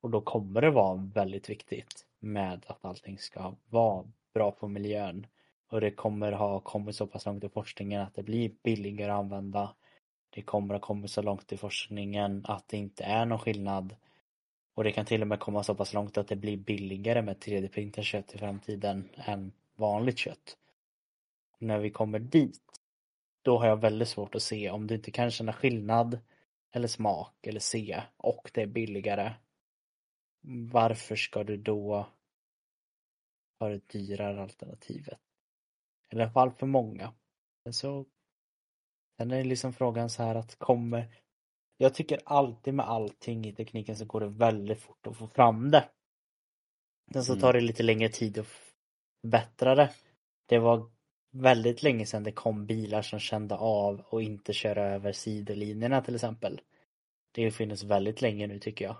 Och 0.00 0.10
då 0.10 0.20
kommer 0.20 0.60
det 0.60 0.70
vara 0.70 1.10
väldigt 1.14 1.50
viktigt 1.50 2.06
med 2.18 2.64
att 2.66 2.84
allting 2.84 3.18
ska 3.18 3.54
vara 3.70 4.04
bra 4.34 4.50
på 4.50 4.68
miljön. 4.68 5.26
Och 5.70 5.80
det 5.80 5.90
kommer 5.90 6.32
ha 6.32 6.60
kommit 6.60 6.96
så 6.96 7.06
pass 7.06 7.26
långt 7.26 7.44
i 7.44 7.48
forskningen 7.48 8.02
att 8.02 8.14
det 8.14 8.22
blir 8.22 8.52
billigare 8.62 9.12
att 9.12 9.18
använda. 9.18 9.74
Det 10.34 10.42
kommer 10.42 10.74
ha 10.74 10.80
kommit 10.80 11.10
så 11.10 11.22
långt 11.22 11.52
i 11.52 11.56
forskningen 11.56 12.44
att 12.48 12.68
det 12.68 12.76
inte 12.76 13.04
är 13.04 13.26
någon 13.26 13.38
skillnad. 13.38 13.96
Och 14.74 14.84
det 14.84 14.92
kan 14.92 15.06
till 15.06 15.22
och 15.22 15.28
med 15.28 15.40
komma 15.40 15.62
så 15.62 15.74
pass 15.74 15.94
långt 15.94 16.18
att 16.18 16.28
det 16.28 16.36
blir 16.36 16.56
billigare 16.56 17.22
med 17.22 17.36
3D-printat 17.36 18.04
kött 18.04 18.34
i 18.34 18.38
framtiden 18.38 19.08
än 19.14 19.52
vanligt 19.74 20.18
kött. 20.18 20.56
När 21.58 21.78
vi 21.78 21.90
kommer 21.90 22.18
dit, 22.18 22.60
då 23.42 23.58
har 23.58 23.66
jag 23.66 23.76
väldigt 23.76 24.08
svårt 24.08 24.34
att 24.34 24.42
se 24.42 24.70
om 24.70 24.86
du 24.86 24.94
inte 24.94 25.10
kan 25.10 25.30
känna 25.30 25.52
skillnad 25.52 26.18
eller 26.70 26.88
smak 26.88 27.46
eller 27.46 27.60
se 27.60 28.02
och 28.16 28.50
det 28.54 28.62
är 28.62 28.66
billigare. 28.66 29.32
Varför 30.70 31.16
ska 31.16 31.44
du 31.44 31.56
då 31.56 32.06
ha 33.58 33.68
det 33.68 33.88
dyrare 33.88 34.42
alternativet? 34.42 35.18
I 36.10 36.16
alla 36.16 36.30
fall 36.30 36.50
för 36.50 36.66
många. 36.66 37.12
Men 37.64 37.72
så 37.72 38.06
Sen 39.22 39.30
är 39.30 39.44
liksom 39.44 39.72
frågan 39.72 40.10
så 40.10 40.22
här 40.22 40.34
att 40.34 40.58
kommer 40.58 41.06
Jag 41.76 41.94
tycker 41.94 42.20
alltid 42.24 42.74
med 42.74 42.88
allting 42.88 43.46
i 43.46 43.52
tekniken 43.52 43.96
så 43.96 44.04
går 44.04 44.20
det 44.20 44.28
väldigt 44.28 44.80
fort 44.80 45.06
att 45.06 45.16
få 45.16 45.26
fram 45.26 45.70
det. 45.70 45.88
Sen 47.12 47.24
så 47.24 47.36
tar 47.36 47.52
det 47.52 47.60
lite 47.60 47.82
längre 47.82 48.08
tid 48.08 48.38
att 48.38 48.46
förbättra 48.46 49.74
det. 49.74 49.90
Det 50.46 50.58
var 50.58 50.90
väldigt 51.32 51.82
länge 51.82 52.06
sedan 52.06 52.22
det 52.22 52.32
kom 52.32 52.66
bilar 52.66 53.02
som 53.02 53.18
kände 53.18 53.54
av 53.56 54.00
och 54.00 54.22
inte 54.22 54.52
köra 54.52 54.82
över 54.82 55.12
sidolinjerna 55.12 56.02
till 56.02 56.14
exempel. 56.14 56.60
Det 57.32 57.44
har 57.44 57.50
funnits 57.50 57.82
väldigt 57.82 58.22
länge 58.22 58.46
nu 58.46 58.58
tycker 58.58 58.84
jag. 58.84 58.96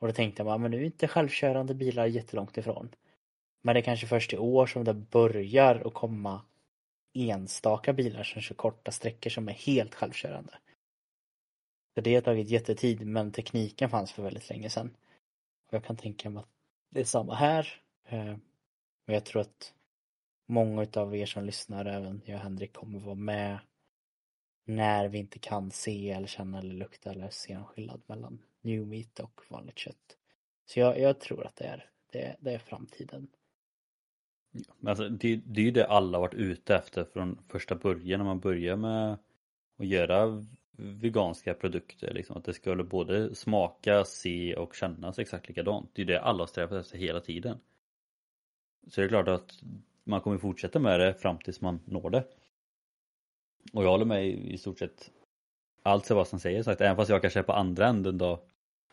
Och 0.00 0.06
då 0.06 0.12
tänkte 0.12 0.44
man, 0.44 0.62
men 0.62 0.70
nu 0.70 0.80
är 0.80 0.84
inte 0.84 1.08
självkörande 1.08 1.74
bilar 1.74 2.06
jättelångt 2.06 2.56
ifrån. 2.58 2.94
Men 3.62 3.74
det 3.74 3.80
är 3.80 3.84
kanske 3.84 4.06
först 4.06 4.32
i 4.32 4.38
år 4.38 4.66
som 4.66 4.84
det 4.84 4.94
börjar 4.94 5.82
att 5.86 5.94
komma 5.94 6.40
enstaka 7.14 7.92
bilar 7.92 8.22
som 8.22 8.42
kör 8.42 8.54
korta 8.54 8.90
sträckor 8.90 9.30
som 9.30 9.48
är 9.48 9.52
helt 9.52 9.94
självkörande. 9.94 10.58
Så 11.94 12.00
det 12.00 12.14
har 12.14 12.22
tagit 12.22 12.48
jättetid 12.48 13.06
men 13.06 13.32
tekniken 13.32 13.90
fanns 13.90 14.12
för 14.12 14.22
väldigt 14.22 14.48
länge 14.50 14.70
sedan. 14.70 14.96
Och 15.68 15.74
jag 15.74 15.84
kan 15.84 15.96
tänka 15.96 16.30
mig 16.30 16.40
att 16.40 16.48
det 16.90 17.00
är 17.00 17.04
samma 17.04 17.34
här. 17.34 17.80
Eh, 18.04 18.24
men 18.24 18.40
och 19.06 19.14
jag 19.14 19.24
tror 19.24 19.42
att 19.42 19.74
många 20.46 20.86
av 20.94 21.16
er 21.16 21.26
som 21.26 21.44
lyssnar, 21.44 21.84
även 21.84 22.22
jag 22.24 22.36
och 22.36 22.42
Henrik, 22.42 22.72
kommer 22.72 22.98
vara 22.98 23.14
med 23.14 23.58
när 24.64 25.08
vi 25.08 25.18
inte 25.18 25.38
kan 25.38 25.70
se 25.70 26.10
eller 26.10 26.26
känna 26.26 26.58
eller 26.58 26.74
lukta 26.74 27.10
eller 27.10 27.30
se 27.30 27.52
en 27.52 27.64
skillnad 27.64 28.02
mellan 28.06 28.42
new 28.60 28.86
meat 28.86 29.20
och 29.20 29.40
vanligt 29.48 29.78
kött. 29.78 30.16
Så 30.66 30.80
jag, 30.80 30.98
jag 30.98 31.20
tror 31.20 31.46
att 31.46 31.56
det 31.56 31.64
är, 31.64 31.90
det, 32.12 32.36
det 32.40 32.52
är 32.52 32.58
framtiden. 32.58 33.28
Alltså, 34.86 35.08
det, 35.08 35.36
det 35.36 35.60
är 35.60 35.64
ju 35.64 35.70
det 35.70 35.86
alla 35.86 36.18
varit 36.18 36.34
ute 36.34 36.74
efter 36.76 37.04
från 37.04 37.38
första 37.48 37.74
början 37.74 38.18
när 38.18 38.24
man 38.24 38.40
börjar 38.40 38.76
med 38.76 39.18
att 39.78 39.86
göra 39.86 40.44
veganska 40.76 41.54
produkter. 41.54 42.14
Liksom, 42.14 42.36
att 42.36 42.44
det 42.44 42.52
skulle 42.52 42.84
både 42.84 43.34
smaka, 43.34 44.04
se 44.04 44.56
och 44.56 44.74
kännas 44.74 45.18
exakt 45.18 45.48
likadant. 45.48 45.90
Det 45.92 46.02
är 46.02 46.06
det 46.06 46.20
alla 46.20 46.42
har 46.42 46.46
strävat 46.46 46.72
efter 46.72 46.98
hela 46.98 47.20
tiden. 47.20 47.58
Så 48.86 49.00
det 49.00 49.06
är 49.06 49.08
klart 49.08 49.28
att 49.28 49.62
man 50.04 50.20
kommer 50.20 50.38
fortsätta 50.38 50.78
med 50.78 51.00
det 51.00 51.14
fram 51.14 51.38
tills 51.38 51.60
man 51.60 51.80
når 51.84 52.10
det. 52.10 52.24
Och 53.72 53.84
jag 53.84 53.90
håller 53.90 54.04
med 54.04 54.26
i 54.28 54.58
stort 54.58 54.78
sett 54.78 55.10
allt 55.82 56.06
Sebastian 56.06 56.40
säger 56.40 56.62
sagt, 56.62 56.80
även 56.80 56.96
fast 56.96 57.10
jag 57.10 57.20
kanske 57.20 57.38
är 57.38 57.44
på 57.44 57.52
andra 57.52 57.86
änden 57.86 58.18
då 58.18 58.44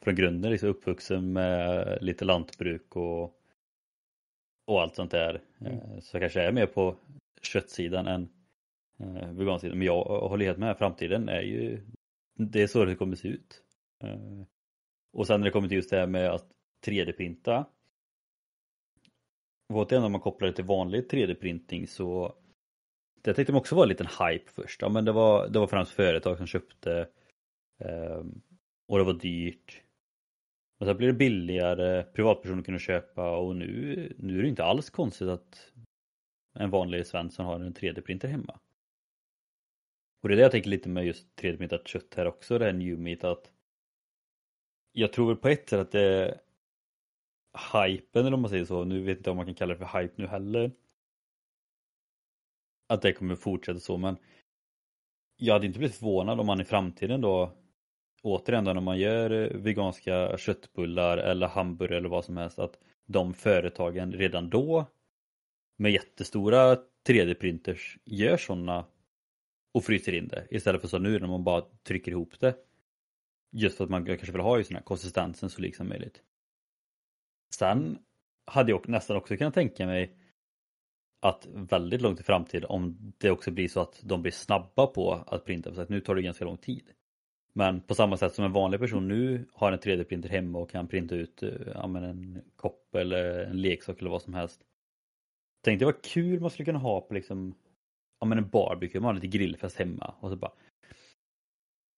från 0.02 0.15
grunden, 0.15 0.52
liksom 0.52 0.69
uppvuxen 0.69 1.34
med 1.34 1.98
lite 2.02 2.26
lantbruk 2.26 2.95
och 2.95 3.38
och 4.69 4.82
allt 4.82 4.95
sånt 4.95 5.12
där. 5.12 5.41
Mm. 5.60 5.73
Eh, 5.73 5.99
så 5.99 6.19
kanske 6.19 6.39
jag 6.39 6.47
är 6.47 6.51
mer 6.51 6.65
på 6.65 6.95
köttsidan 7.41 8.08
än 8.08 8.29
eh, 8.99 9.32
vegansidan. 9.32 9.77
Men 9.77 9.88
jag 9.88 10.03
håller 10.03 10.45
helt 10.45 10.58
med, 10.58 10.77
framtiden 10.77 11.29
är 11.29 11.41
ju 11.41 11.82
det 12.34 12.62
är 12.62 12.67
så 12.67 12.86
det 12.86 12.95
kommer 12.95 13.15
se 13.15 13.27
ut. 13.27 13.63
Eh, 14.03 14.43
och 15.13 15.27
sen 15.27 15.39
när 15.39 15.45
det 15.45 15.51
kommer 15.51 15.67
till 15.67 15.77
just 15.77 15.89
det 15.89 15.97
här 15.97 16.08
med 16.08 16.29
att 16.29 16.45
3D-printa. 16.86 17.65
Återigen 19.73 20.03
om 20.03 20.12
man 20.12 20.21
kopplar 20.21 20.47
det 20.47 20.53
till 20.53 20.65
vanlig 20.65 21.12
3D-printing 21.12 21.86
så 21.86 22.36
det 23.21 23.34
tänkte 23.34 23.53
man 23.53 23.60
också 23.60 23.75
var 23.75 23.84
en 23.84 23.89
liten 23.89 24.08
hype 24.08 24.51
först. 24.51 24.82
Ja, 24.82 24.89
men 24.89 25.05
det 25.05 25.12
var, 25.12 25.47
det 25.47 25.60
var 25.60 25.67
främst 25.67 25.91
företag 25.91 26.38
som 26.38 26.47
köpte 26.47 27.10
och 28.88 28.97
det 28.97 29.03
var 29.03 29.13
dyrt. 29.13 29.84
Och 30.80 30.86
sen 30.86 30.98
blir 30.98 31.08
det 31.08 31.13
billigare, 31.13 32.04
privatpersoner 32.04 32.63
kunde 32.63 32.80
köpa 32.80 33.38
och 33.38 33.56
nu, 33.56 34.15
nu 34.18 34.38
är 34.38 34.42
det 34.42 34.50
inte 34.50 34.63
alls 34.63 34.89
konstigt 34.89 35.28
att 35.28 35.74
en 36.54 36.70
vanlig 36.70 37.08
Svensson 37.08 37.46
har 37.46 37.56
en 37.56 37.74
3D-printer 37.74 38.28
hemma. 38.28 38.60
Och 40.22 40.30
det 40.30 40.36
är 40.36 40.36
det 40.36 40.42
jag 40.42 40.52
tänker 40.52 40.70
lite 40.70 40.89
med 40.89 41.06
just 41.06 41.28
3D-printat 41.42 41.88
kött 41.88 42.15
här 42.15 42.26
också, 42.26 42.58
det 42.58 42.65
här 42.65 42.74
new 42.74 43.00
meat 43.00 43.24
att 43.24 43.52
jag 44.92 45.13
tror 45.13 45.28
väl 45.28 45.38
på 45.38 45.48
ett 45.48 45.70
sätt 45.70 45.80
att 45.80 45.92
det 45.92 46.02
är 46.02 46.42
hypen 47.74 48.26
eller 48.26 48.34
om 48.34 48.42
man 48.42 48.50
säger 48.50 48.65
så, 48.65 48.84
nu 48.84 49.00
vet 49.00 49.08
jag 49.08 49.18
inte 49.18 49.30
om 49.30 49.38
man 49.38 49.46
kan 49.46 49.56
kalla 49.56 49.74
det 49.74 49.86
för 49.86 50.00
hype 50.02 50.13
nu 50.15 50.28
heller. 50.28 50.72
Att 52.88 53.02
det 53.02 53.13
kommer 53.13 53.36
fortsätta 53.36 53.80
så 53.80 53.98
men 53.98 54.18
jag 55.38 55.54
hade 55.54 55.65
inte 55.65 55.80
blivit 55.80 55.96
förvånad 55.96 56.39
om 56.39 56.46
man 56.46 56.62
i 56.62 56.65
framtiden 56.65 57.22
då 57.22 57.59
återigen 58.21 58.65
då 58.65 58.73
när 58.73 58.82
man 58.82 58.99
gör 58.99 59.32
eh, 59.32 59.58
veganska 59.58 60.38
köttbullar 60.38 61.17
eller 61.17 61.47
hamburgare 61.47 61.97
eller 61.97 62.10
vad 62.10 62.25
som 62.25 62.38
helst 62.38 62.60
att 62.60 62.79
de 63.05 63.34
företagen 63.34 64.12
redan 64.12 64.49
då 64.49 64.86
med 65.77 65.91
jättestora 65.91 66.77
3D-printers 67.08 67.97
gör 68.05 68.38
sådana 68.38 68.86
och 69.73 69.84
fryser 69.84 70.13
in 70.13 70.27
det 70.27 70.47
istället 70.51 70.82
för 70.82 70.88
så 70.88 70.99
nu 70.99 71.19
när 71.19 71.27
man 71.27 71.43
bara 71.43 71.62
trycker 71.62 72.12
ihop 72.12 72.39
det. 72.39 72.55
Just 73.51 73.77
för 73.77 73.84
att 73.84 73.89
man 73.89 74.05
kanske 74.05 74.32
vill 74.32 74.41
ha 74.41 74.58
ju 74.58 74.63
här 74.69 74.82
konsistensen 74.82 75.49
så 75.49 75.62
lik 75.62 75.75
som 75.75 75.89
möjligt. 75.89 76.21
Sen 77.55 77.97
hade 78.45 78.71
jag 78.71 78.89
nästan 78.89 79.17
också 79.17 79.38
kunnat 79.38 79.53
tänka 79.53 79.86
mig 79.86 80.15
att 81.21 81.47
väldigt 81.51 82.01
långt 82.01 82.19
i 82.19 82.23
framtiden, 82.23 82.69
om 82.69 83.13
det 83.17 83.32
också 83.32 83.51
blir 83.51 83.67
så 83.67 83.79
att 83.79 83.99
de 84.03 84.21
blir 84.21 84.32
snabba 84.32 84.88
på 84.88 85.13
att 85.13 85.45
printa, 85.45 85.73
för 85.73 85.82
att 85.82 85.89
nu 85.89 86.01
tar 86.01 86.15
det 86.15 86.21
ganska 86.21 86.45
lång 86.45 86.58
tid. 86.58 86.91
Men 87.53 87.81
på 87.81 87.95
samma 87.95 88.17
sätt 88.17 88.33
som 88.33 88.45
en 88.45 88.53
vanlig 88.53 88.79
person 88.79 89.07
nu 89.07 89.45
har 89.53 89.71
en 89.71 89.79
3D-printer 89.79 90.29
hemma 90.29 90.59
och 90.59 90.69
kan 90.69 90.88
printa 90.88 91.15
ut 91.15 91.43
eh, 91.43 91.49
ja, 91.73 91.83
en 91.83 92.41
kopp 92.55 92.95
eller 92.95 93.45
en 93.45 93.62
leksak 93.62 93.99
eller 93.99 94.09
vad 94.09 94.21
som 94.21 94.33
helst. 94.33 94.62
Tänkte 95.63 95.85
vad 95.85 96.01
kul 96.01 96.39
man 96.39 96.49
skulle 96.49 96.65
kunna 96.65 96.79
ha 96.79 97.01
på 97.01 97.13
liksom 97.13 97.55
ja, 98.19 98.27
men 98.27 98.38
en 98.38 98.49
barbecue, 98.49 99.01
man 99.01 99.07
har 99.07 99.21
lite 99.21 99.38
grillfest 99.38 99.79
hemma 99.79 100.13
och 100.19 100.29
så 100.29 100.35
bara 100.35 100.51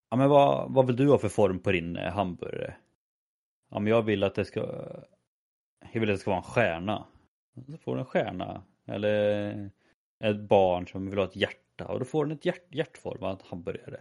Ja 0.10 0.18
men 0.18 0.30
vad, 0.30 0.74
vad 0.74 0.88
vill 0.88 0.96
du 0.96 1.08
ha 1.08 1.18
för 1.18 1.30
form 1.30 1.60
på 1.60 1.72
din 1.72 1.96
eh, 1.96 2.14
hamburgare? 2.14 2.76
Ja 3.70 3.80
men 3.80 3.92
jag 3.92 4.02
vill 4.02 4.24
att 4.24 4.36
det 4.36 4.46
ska 4.46 4.60
Jag 5.94 6.02
vill 6.02 6.10
att 6.10 6.16
det 6.16 6.20
ska 6.20 6.32
vara 6.32 6.40
en 6.40 6.44
stjärna. 6.44 7.08
Så 7.68 7.78
får 7.78 7.96
du 7.96 8.00
en 8.00 8.06
stjärna. 8.06 8.64
Eller 8.86 9.70
ett 10.24 10.40
barn 10.40 10.88
som 10.88 11.10
vill 11.10 11.20
ha 11.20 11.26
ett 11.26 11.36
hjärta 11.36 11.88
och 11.88 12.00
då 12.00 12.06
får 12.06 12.26
den 12.26 12.38
ett 12.38 12.46
hjärt, 12.46 12.76
hjärtformat 12.76 13.42
hamburgare. 13.42 14.00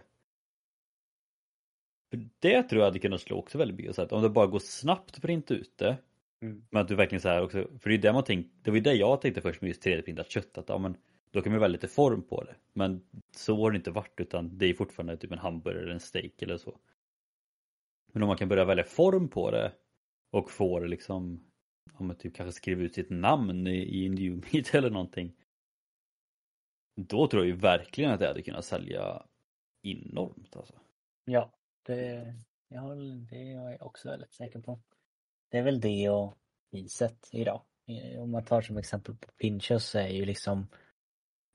För 2.11 2.29
det 2.39 2.63
tror 2.63 2.79
jag 2.79 2.85
hade 2.85 2.99
kunnat 2.99 3.21
slå 3.21 3.37
också 3.37 3.57
väldigt 3.57 3.77
mycket. 3.77 3.95
Så 3.95 4.01
att 4.01 4.11
om 4.11 4.21
det 4.21 4.29
bara 4.29 4.47
går 4.47 4.59
snabbt 4.59 5.15
att 5.15 5.21
printa 5.21 5.53
ut 5.53 5.77
det. 5.77 5.97
Mm. 6.41 6.65
Men 6.69 6.81
att 6.81 6.87
du 6.87 6.95
verkligen 6.95 7.21
så 7.21 7.29
här 7.29 7.41
också, 7.41 7.67
för 7.79 7.89
det 7.89 7.95
är 7.95 7.97
det 7.97 8.13
man 8.13 8.23
tänkte, 8.23 8.51
det 8.61 8.71
var 8.71 8.77
ju 8.77 8.83
det 8.83 8.93
jag 8.93 9.21
tänkte 9.21 9.41
först 9.41 9.61
med 9.61 9.67
just 9.67 9.85
3D-printat 9.85 10.29
kött. 10.29 10.57
Att 10.57 10.69
ja, 10.69 10.77
men 10.77 10.97
då 11.31 11.41
kan 11.41 11.51
man 11.51 11.61
välja 11.61 11.73
lite 11.73 11.87
form 11.87 12.23
på 12.23 12.43
det. 12.43 12.55
Men 12.73 13.01
så 13.35 13.55
har 13.55 13.71
det 13.71 13.77
inte 13.77 13.91
varit 13.91 14.19
utan 14.19 14.57
det 14.57 14.65
är 14.65 14.73
fortfarande 14.73 15.17
typ 15.17 15.31
en 15.31 15.37
hamburgare 15.37 15.81
eller 15.83 15.93
en 15.93 15.99
steak 15.99 16.41
eller 16.41 16.57
så. 16.57 16.79
Men 18.13 18.23
om 18.23 18.27
man 18.27 18.37
kan 18.37 18.49
börja 18.49 18.65
välja 18.65 18.83
form 18.83 19.27
på 19.27 19.51
det 19.51 19.71
och 20.31 20.51
få 20.51 20.79
det 20.79 20.87
liksom, 20.87 21.43
om 21.93 22.07
man 22.07 22.15
typ 22.15 22.35
kanske 22.35 22.53
skriver 22.53 22.83
ut 22.83 22.93
sitt 22.93 23.09
namn 23.09 23.67
i, 23.67 23.77
i 23.77 24.05
en 24.05 24.15
new 24.15 24.31
meat 24.31 24.69
eller 24.75 24.89
någonting. 24.89 25.33
Då 26.95 27.27
tror 27.27 27.43
jag 27.43 27.47
ju 27.47 27.55
verkligen 27.55 28.11
att 28.11 28.19
det 28.19 28.27
hade 28.27 28.41
kunnat 28.41 28.65
sälja 28.65 29.23
enormt 29.83 30.55
alltså. 30.55 30.73
Ja, 31.25 31.51
det, 31.83 32.33
ja, 32.67 32.95
det 33.29 33.35
är 33.35 33.51
jag 33.51 33.81
också 33.81 34.09
väldigt 34.09 34.33
säker 34.33 34.59
på. 34.59 34.79
Det 35.49 35.57
är 35.57 35.63
väl 35.63 35.81
det 35.81 36.09
och 36.09 36.37
priset 36.71 37.29
idag. 37.31 37.61
Om 38.17 38.31
man 38.31 38.45
tar 38.45 38.61
som 38.61 38.77
exempel 38.77 39.15
på 39.15 39.31
Pinchos 39.31 39.85
så 39.85 39.99
är 39.99 40.07
ju 40.07 40.25
liksom 40.25 40.67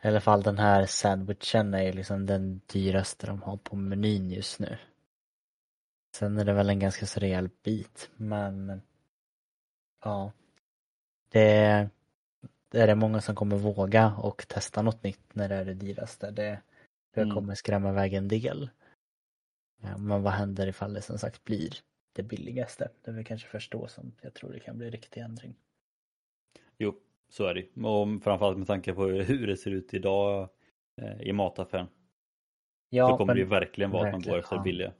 i 0.02 0.08
alla 0.08 0.20
fall 0.20 0.42
den 0.42 0.58
här 0.58 0.86
sandwichen 0.86 1.74
är 1.74 1.82
ju 1.82 1.92
liksom 1.92 2.26
den 2.26 2.60
dyraste 2.66 3.26
de 3.26 3.42
har 3.42 3.56
på 3.56 3.76
menyn 3.76 4.30
just 4.30 4.60
nu. 4.60 4.78
Sen 6.16 6.38
är 6.38 6.44
det 6.44 6.52
väl 6.52 6.70
en 6.70 6.78
ganska 6.78 7.06
så 7.06 7.20
rejäl 7.20 7.50
bit 7.62 8.10
men 8.16 8.82
ja. 10.04 10.32
Det, 11.28 11.88
det 12.68 12.80
är 12.80 12.86
det 12.86 12.94
många 12.94 13.20
som 13.20 13.34
kommer 13.34 13.56
våga 13.56 14.14
och 14.16 14.48
testa 14.48 14.82
något 14.82 15.02
nytt 15.02 15.34
när 15.34 15.48
det 15.48 15.54
är 15.54 15.64
det 15.64 15.74
dyraste. 15.74 16.30
Det, 16.30 16.60
det 17.14 17.20
mm. 17.20 17.34
kommer 17.34 17.54
skrämma 17.54 17.90
iväg 17.90 18.14
en 18.14 18.28
del. 18.28 18.70
Men 19.98 20.22
vad 20.22 20.32
händer 20.32 20.66
ifall 20.66 20.94
det 20.94 21.02
som 21.02 21.18
sagt 21.18 21.44
blir 21.44 21.70
det 22.12 22.22
billigaste. 22.22 22.88
Det 23.04 23.10
är 23.10 23.14
väl 23.14 23.24
kanske 23.24 23.48
först 23.48 23.72
då 23.72 23.86
som 23.86 24.12
jag 24.20 24.34
tror 24.34 24.52
det 24.52 24.60
kan 24.60 24.78
bli 24.78 24.90
riktig 24.90 25.20
ändring. 25.20 25.54
Jo, 26.78 26.94
så 27.28 27.44
är 27.46 27.54
det 27.54 27.82
Och 27.82 28.22
framförallt 28.22 28.58
med 28.58 28.66
tanke 28.66 28.94
på 28.94 29.04
hur 29.06 29.46
det 29.46 29.56
ser 29.56 29.70
ut 29.70 29.94
idag 29.94 30.48
eh, 31.02 31.20
i 31.20 31.32
mataffären. 31.32 31.86
Ja, 32.88 33.08
så 33.08 33.16
kommer 33.16 33.26
men 33.26 33.36
det 33.36 33.40
ju 33.42 33.48
verkligen 33.48 33.90
vara 33.90 34.06
att 34.06 34.12
man 34.12 34.22
går 34.22 34.38
efter 34.38 34.56
ja. 34.56 34.62
billiga. 34.62 34.92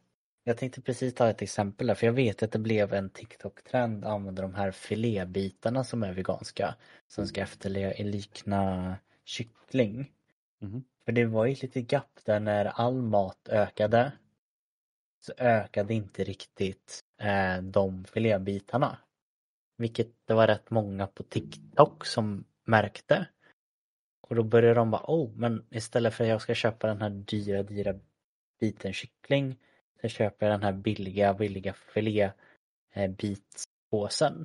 Jag 0.44 0.58
tänkte 0.58 0.80
precis 0.80 1.14
ta 1.14 1.28
ett 1.28 1.42
exempel 1.42 1.86
där, 1.86 1.94
för 1.94 2.06
jag 2.06 2.12
vet 2.12 2.42
att 2.42 2.52
det 2.52 2.58
blev 2.58 2.94
en 2.94 3.10
TikTok-trend 3.10 4.04
att 4.04 4.10
använda 4.10 4.42
de 4.42 4.54
här 4.54 4.70
filébitarna 4.70 5.84
som 5.84 6.02
är 6.02 6.12
veganska, 6.12 6.74
som 7.08 7.26
ska 7.26 7.40
efterlikna 7.40 8.96
kyckling. 9.24 10.12
Mhm. 10.60 10.84
För 11.04 11.12
det 11.12 11.24
var 11.24 11.46
ju 11.46 11.52
ett 11.52 11.62
litet 11.62 11.92
gap 11.92 12.20
där 12.24 12.40
när 12.40 12.64
all 12.64 13.02
mat 13.02 13.48
ökade 13.48 14.12
så 15.26 15.32
ökade 15.38 15.94
inte 15.94 16.24
riktigt 16.24 17.00
eh, 17.20 17.62
de 17.62 18.04
filébitarna. 18.04 18.98
Vilket 19.78 20.08
det 20.24 20.34
var 20.34 20.46
rätt 20.46 20.70
många 20.70 21.06
på 21.06 21.22
TikTok 21.22 22.06
som 22.06 22.44
märkte. 22.64 23.26
Och 24.20 24.34
då 24.34 24.42
började 24.42 24.74
de 24.74 24.90
bara, 24.90 25.04
oh, 25.06 25.30
men 25.36 25.66
istället 25.70 26.14
för 26.14 26.24
att 26.24 26.30
jag 26.30 26.42
ska 26.42 26.54
köpa 26.54 26.86
den 26.86 27.00
här 27.00 27.10
dyra, 27.10 27.62
dyra 27.62 27.98
biten 28.60 28.92
kyckling 28.92 29.58
så 30.00 30.08
köper 30.08 30.46
jag 30.46 30.54
den 30.54 30.62
här 30.62 30.72
billiga, 30.72 31.34
billiga 31.34 31.72
filébitpåsen. 31.72 34.38
eh. 34.38 34.44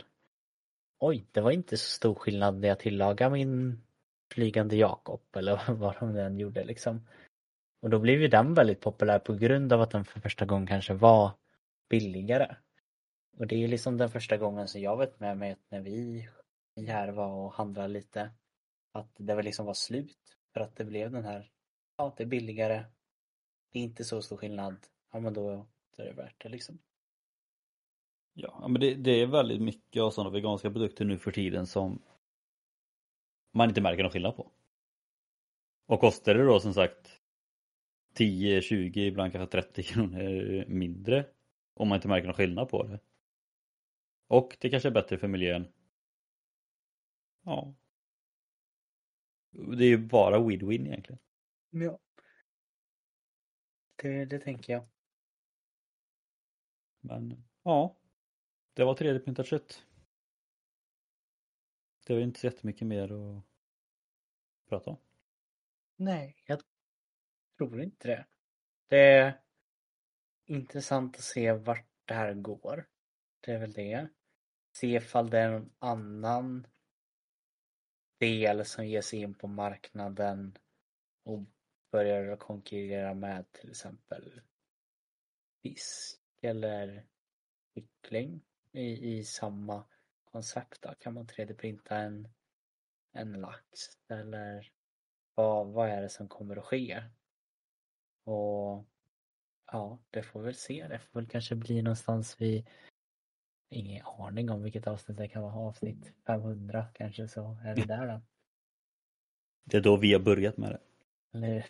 Oj, 1.00 1.26
det 1.32 1.42
var 1.42 1.52
inte 1.52 1.78
så 1.78 1.90
stor 1.90 2.16
skillnad 2.16 2.60
när 2.60 2.68
jag 2.68 2.80
tillagade 2.80 3.32
min 3.32 3.84
flygande 4.34 4.76
Jakob 4.76 5.22
eller 5.36 5.62
vad 5.74 5.96
de 6.00 6.16
än 6.16 6.40
gjorde 6.40 6.64
liksom. 6.64 7.08
Och 7.82 7.90
då 7.90 8.00
blev 8.00 8.22
ju 8.22 8.28
den 8.28 8.54
väldigt 8.54 8.82
populär 8.82 9.20
på 9.20 9.34
grund 9.34 9.74
av 9.74 9.82
att 9.82 9.92
den 9.92 10.06
för 10.06 10.20
första 10.20 10.46
gången 10.46 10.68
kanske 10.68 10.94
var 10.94 11.32
billigare. 11.90 12.56
Och 13.38 13.48
det 13.48 13.56
är 13.56 13.60
ju 13.60 13.68
liksom 13.68 13.98
den 13.98 14.10
första 14.10 14.38
gången 14.38 14.68
som 14.68 14.82
jag 14.82 14.98
vet 14.98 15.20
med 15.20 15.38
mig 15.38 15.52
att 15.52 15.72
när 15.72 15.82
vi 15.82 16.30
här 16.88 17.12
var 17.12 17.28
och 17.28 17.54
handlade 17.54 17.88
lite 17.88 18.32
att 18.92 19.16
det 19.18 19.36
var 19.36 19.44
liksom 19.44 19.66
var 19.66 19.74
slut 19.74 20.38
för 20.54 20.60
att 20.62 20.76
det 20.76 20.86
blev 20.86 21.12
den 21.12 21.26
här, 21.26 21.52
ja 21.98 22.14
det 22.18 22.24
är 22.24 22.28
billigare, 22.28 22.86
det 23.72 23.80
är 23.80 23.84
inte 23.84 24.04
så 24.04 24.22
stor 24.22 24.38
skillnad, 24.38 24.88
ja 25.12 25.20
men 25.20 25.34
då, 25.34 25.68
då 25.98 26.04
är 26.04 26.08
det 26.08 26.14
värt 26.14 26.44
det 26.44 26.50
liksom. 26.50 26.80
Ja, 28.34 28.68
men 28.68 28.82
det, 28.82 28.96
det 28.96 29.12
är 29.12 29.28
väldigt 29.28 29.62
mycket 29.62 30.02
av 30.02 30.12
sådana 30.12 30.30
veganska 30.30 30.72
produkter 30.72 31.06
nu 31.06 31.18
för 31.18 31.32
tiden 31.32 31.68
som 31.68 32.02
man 33.54 33.70
inte 33.70 33.82
märker 33.82 34.04
någon 34.04 34.12
skillnad 34.12 34.36
på. 34.36 34.52
Och 35.88 36.00
kostar 36.00 36.34
det 36.34 36.46
då 36.46 36.60
som 36.60 36.74
sagt 36.74 37.21
10, 38.14 38.62
20, 38.62 39.06
ibland 39.06 39.32
kanske 39.32 39.62
30 39.62 39.84
kronor 39.84 40.66
mindre 40.68 41.26
om 41.74 41.88
man 41.88 41.96
inte 41.96 42.08
märker 42.08 42.28
någon 42.28 42.36
skillnad 42.36 42.70
på 42.70 42.84
det. 42.84 43.00
Och 44.28 44.58
det 44.60 44.70
kanske 44.70 44.90
är 44.90 44.94
bättre 44.94 45.18
för 45.18 45.28
miljön. 45.28 45.68
Ja. 47.44 47.76
Det 49.52 49.84
är 49.86 49.90
ju 49.90 49.98
bara 49.98 50.38
win-win 50.38 50.88
egentligen. 50.88 51.20
Ja. 51.70 52.00
Det, 53.96 54.26
det 54.26 54.40
tänker 54.40 54.74
jag. 54.74 54.88
Men 57.00 57.44
ja, 57.64 57.98
det 58.74 58.84
var 58.84 58.96
3D-printat 58.96 59.44
kött. 59.44 59.86
Det 62.08 62.14
var 62.14 62.22
inte 62.22 62.40
så 62.40 62.48
jättemycket 62.48 62.88
mer 62.88 63.12
att 63.12 63.44
prata 64.70 64.90
om. 64.90 64.98
Nej, 65.96 66.36
jag 66.46 66.60
tror 67.62 67.82
inte 67.82 68.08
det. 68.08 68.26
Det 68.88 68.98
är 68.98 69.42
intressant 70.46 71.16
att 71.16 71.24
se 71.24 71.52
vart 71.52 71.88
det 72.06 72.14
här 72.14 72.34
går. 72.34 72.88
Det 73.42 73.52
är 73.52 73.60
väl 73.60 73.74
det. 73.74 74.08
Se 74.76 74.88
ifall 74.88 75.30
det 75.30 75.40
är 75.40 75.52
någon 75.52 75.74
annan 75.80 76.68
del 78.20 78.66
som 78.66 78.88
ger 78.88 79.02
sig 79.02 79.20
in 79.20 79.34
på 79.34 79.48
marknaden 79.48 80.58
och 81.24 81.40
börjar 81.92 82.36
konkurrera 82.36 83.14
med 83.14 83.52
till 83.52 83.70
exempel 83.70 84.42
fisk 85.64 86.22
eller 86.42 87.06
kyckling 87.74 88.42
i, 88.72 89.18
i 89.18 89.24
samma 89.24 89.86
koncept. 90.26 90.82
Då. 90.82 90.94
Kan 91.00 91.14
man 91.14 91.28
3D-printa 91.28 91.96
en, 91.96 92.28
en 93.12 93.34
lax 93.34 93.80
eller 94.10 94.72
vad, 95.36 95.68
vad 95.68 95.90
är 95.90 96.02
det 96.02 96.10
som 96.10 96.28
kommer 96.28 96.56
att 96.56 96.66
ske? 96.66 97.04
Och 98.24 98.86
ja, 99.72 100.00
det 100.10 100.24
får 100.24 100.40
vi 100.40 100.46
väl 100.46 100.56
se. 100.56 100.88
Det 100.88 101.00
får 101.00 101.20
väl 101.20 101.30
kanske 101.30 101.56
bli 101.56 101.82
någonstans 101.82 102.42
vid 102.42 102.68
Ingen 103.74 104.06
aning 104.06 104.50
om 104.50 104.64
vilket 104.64 104.88
avsnitt 104.88 105.18
det 105.18 105.28
kan 105.28 105.42
vara. 105.42 105.54
Avsnitt 105.54 106.14
500 106.28 106.86
kanske 106.94 107.28
så 107.28 107.58
är 107.64 107.76
vi 107.76 107.82
där 107.82 108.08
då. 108.08 108.22
Det 109.64 109.78
är 109.78 109.82
då 109.82 109.98
vi 109.98 110.14
har 110.14 110.20
börjat 110.20 110.58
med 110.58 110.72
det. 110.72 110.80
Eller 111.38 111.66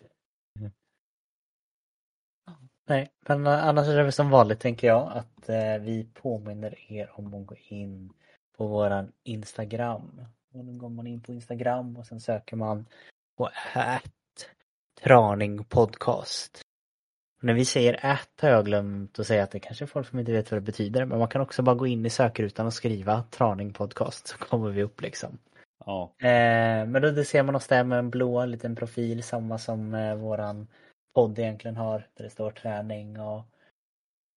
Ja, 2.46 2.56
Nej, 2.86 3.10
men 3.20 3.46
annars 3.46 3.88
är 3.88 3.96
det 3.96 4.02
väl 4.02 4.12
som 4.12 4.30
vanligt 4.30 4.60
tänker 4.60 4.86
jag 4.86 5.12
att 5.12 5.48
eh, 5.48 5.78
vi 5.78 6.08
påminner 6.14 6.92
er 6.92 7.10
om 7.14 7.34
att 7.34 7.46
gå 7.46 7.54
in 7.68 8.12
på 8.56 8.66
våran 8.66 9.12
Instagram. 9.22 10.24
Och 10.52 10.64
då 10.64 10.72
går 10.72 10.88
man 10.88 11.06
in 11.06 11.22
på 11.22 11.32
Instagram 11.32 11.96
och 11.96 12.06
sen 12.06 12.20
söker 12.20 12.56
man 12.56 12.86
på 13.36 13.50
traning 15.02 15.64
podcast. 15.64 16.60
Och 17.38 17.44
när 17.44 17.54
vi 17.54 17.64
säger 17.64 17.92
ät 18.02 18.40
har 18.40 18.48
jag 18.48 18.64
glömt 18.64 19.18
att 19.18 19.26
säga 19.26 19.42
att 19.42 19.50
det 19.50 19.60
kanske 19.60 19.84
är 19.84 19.86
folk 19.86 20.08
som 20.08 20.18
inte 20.18 20.32
vet 20.32 20.50
vad 20.50 20.56
det 20.56 20.64
betyder 20.64 21.04
men 21.04 21.18
man 21.18 21.28
kan 21.28 21.40
också 21.40 21.62
bara 21.62 21.76
gå 21.76 21.86
in 21.86 22.06
i 22.06 22.10
sökrutan 22.10 22.66
och 22.66 22.72
skriva 22.72 23.22
traning 23.22 23.72
podcast 23.72 24.26
så 24.26 24.38
kommer 24.38 24.70
vi 24.70 24.82
upp 24.82 25.00
liksom. 25.00 25.38
Ja, 25.84 26.14
Eh, 26.18 26.86
men 26.86 27.02
då 27.02 27.10
det 27.10 27.24
ser 27.24 27.42
man 27.42 27.54
oss 27.54 27.66
där 27.66 27.84
med 27.84 27.98
en 27.98 28.10
blå 28.10 28.44
liten 28.44 28.76
profil, 28.76 29.22
samma 29.22 29.58
som 29.58 29.94
eh, 29.94 30.14
våran 30.14 30.68
podd 31.14 31.38
egentligen 31.38 31.76
har, 31.76 32.06
där 32.14 32.24
det 32.24 32.30
står 32.30 32.50
träning 32.50 33.20
och 33.20 33.44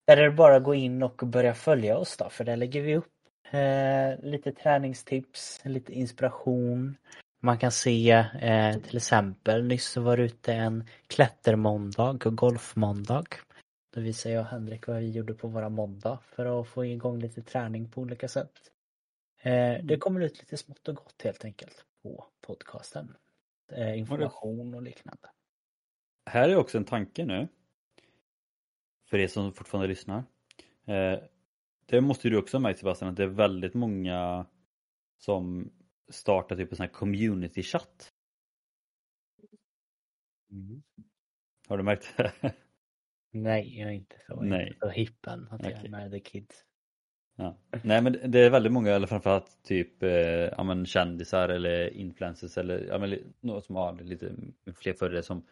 där 0.07 0.17
är 0.17 0.23
det 0.23 0.31
bara 0.31 0.55
att 0.55 0.63
gå 0.63 0.75
in 0.75 1.03
och 1.03 1.21
börja 1.25 1.53
följa 1.53 1.97
oss 1.97 2.17
då, 2.17 2.29
för 2.29 2.43
där 2.43 2.57
lägger 2.57 2.81
vi 2.81 2.95
upp 2.95 3.13
eh, 3.51 4.25
lite 4.25 4.51
träningstips, 4.51 5.61
lite 5.63 5.93
inspiration. 5.93 6.97
Man 7.45 7.57
kan 7.57 7.71
se 7.71 8.11
eh, 8.41 8.79
till 8.79 8.97
exempel, 8.97 9.63
nyss 9.63 9.85
så 9.85 10.01
var 10.01 10.17
det 10.17 10.23
ute 10.23 10.53
en 10.53 10.83
klättermåndag 11.07 12.25
och 12.25 12.37
golfmåndag. 12.37 13.25
Då 13.93 14.01
visar 14.01 14.29
jag 14.29 14.41
och 14.41 14.47
Henrik 14.47 14.87
vad 14.87 14.97
vi 14.97 15.11
gjorde 15.11 15.33
på 15.33 15.47
våra 15.47 15.69
måndag 15.69 16.19
för 16.23 16.61
att 16.61 16.67
få 16.67 16.85
igång 16.85 17.19
lite 17.19 17.41
träning 17.41 17.91
på 17.91 18.01
olika 18.01 18.27
sätt. 18.27 18.51
Eh, 19.41 19.83
det 19.83 19.97
kommer 19.97 20.21
ut 20.21 20.39
lite 20.39 20.57
smått 20.57 20.87
och 20.87 20.95
gott 20.95 21.21
helt 21.23 21.45
enkelt 21.45 21.85
på 22.03 22.25
podcasten. 22.41 23.15
Eh, 23.71 23.99
information 23.99 24.73
och 24.73 24.81
liknande. 24.81 25.29
här 26.25 26.49
är 26.49 26.55
också 26.55 26.77
en 26.77 26.85
tanke 26.85 27.25
nu. 27.25 27.47
För 29.09 29.17
er 29.17 29.27
som 29.27 29.53
fortfarande 29.53 29.87
lyssnar. 29.87 30.23
Eh, 30.85 31.19
det 31.85 32.01
måste 32.01 32.29
du 32.29 32.37
också 32.37 32.57
ha 32.57 32.61
märkt 32.61 32.79
Sebastian 32.79 33.11
att 33.11 33.17
det 33.17 33.23
är 33.23 33.27
väldigt 33.27 33.73
många 33.73 34.45
som 35.17 35.71
startar 36.09 36.55
typ 36.55 36.71
en 36.71 36.75
sån 36.77 36.85
här 36.85 36.93
community 36.93 37.63
chatt. 37.63 38.11
Har 41.67 41.77
du 41.77 41.83
märkt 41.83 42.17
det? 42.17 42.31
Nej, 43.31 43.79
jag 43.79 43.89
är 43.89 43.93
inte 43.93 44.15
så, 44.27 44.45
jag 44.45 44.61
är 44.61 44.67
inte 44.67 44.79
så 44.79 44.89
hippen 44.89 45.47
att 45.51 45.63
jag 45.63 45.85
är 45.85 45.89
med 45.89 46.11
the 46.11 46.19
kids. 46.19 46.65
Ja. 47.35 47.57
Nej 47.83 48.01
men 48.01 48.31
det 48.31 48.39
är 48.39 48.49
väldigt 48.49 48.71
många, 48.71 48.91
eller 48.91 49.07
framförallt 49.07 49.63
typ 49.63 50.03
eh, 50.03 50.09
ja, 50.09 50.63
men 50.63 50.85
kändisar 50.85 51.49
eller 51.49 51.93
influencers 51.93 52.57
eller 52.57 52.85
ja, 52.87 52.97
men, 52.97 53.19
några 53.39 53.61
som 53.61 53.75
har 53.75 53.93
lite 54.03 54.35
fler 54.75 54.93
följare 54.93 55.23
som 55.23 55.45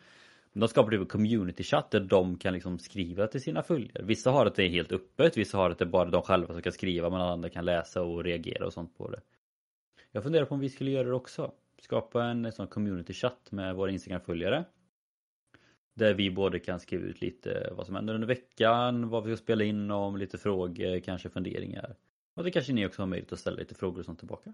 de 0.54 0.68
skapar 0.68 0.92
typ 0.92 1.00
en 1.02 1.06
community 1.06 1.64
chatt 1.64 1.92
där 1.92 2.00
de 2.00 2.38
kan 2.38 2.54
liksom 2.54 2.80
skriva 2.80 3.28
till 3.28 3.42
sina 3.42 3.64
följare. 3.64 4.04
Vissa 4.04 4.32
har 4.32 4.46
att 4.46 4.56
det 4.56 4.64
är 4.64 4.70
helt 4.70 4.92
öppet, 4.92 5.38
vissa 5.38 5.58
har 5.58 5.70
att 5.70 5.80
det 5.80 5.86
är 5.86 5.90
bara 5.90 6.10
de 6.10 6.22
själva 6.22 6.54
som 6.54 6.62
kan 6.62 6.74
skriva 6.74 7.10
men 7.10 7.22
alla 7.22 7.34
andra 7.34 7.50
kan 7.50 7.66
läsa 7.66 8.02
och 8.02 8.24
reagera 8.24 8.66
och 8.66 8.74
sånt 8.74 8.98
på 8.98 9.10
det. 9.10 9.22
Jag 10.16 10.24
funderar 10.24 10.46
på 10.46 10.54
om 10.54 10.60
vi 10.60 10.70
skulle 10.70 10.92
göra 10.92 11.08
det 11.08 11.14
också. 11.14 11.52
Skapa 11.82 12.24
en 12.24 12.52
sån 12.52 12.68
community 12.68 13.14
chatt 13.14 13.52
med 13.52 13.76
våra 13.76 13.92
Instagram-följare. 13.92 14.66
Där 15.94 16.14
vi 16.14 16.32
både 16.32 16.60
kan 16.60 16.80
skriva 16.80 17.06
ut 17.06 17.22
lite 17.22 17.70
vad 17.72 17.86
som 17.86 17.96
händer 17.96 18.14
under 18.14 18.28
veckan, 18.28 19.10
vad 19.10 19.24
vi 19.24 19.36
ska 19.36 19.44
spela 19.44 19.64
in 19.64 19.92
om, 19.92 20.18
lite 20.18 20.38
frågor, 20.38 21.00
kanske 21.00 21.30
funderingar. 21.30 21.96
Och 22.36 22.44
det 22.44 22.52
kanske 22.52 22.74
ni 22.74 22.88
också 22.88 23.02
har 23.02 23.08
möjlighet 23.08 23.34
att 23.34 23.40
ställa 23.40 23.58
lite 23.58 23.76
frågor 23.76 24.00
och 24.00 24.06
sånt 24.06 24.20
tillbaka. 24.20 24.54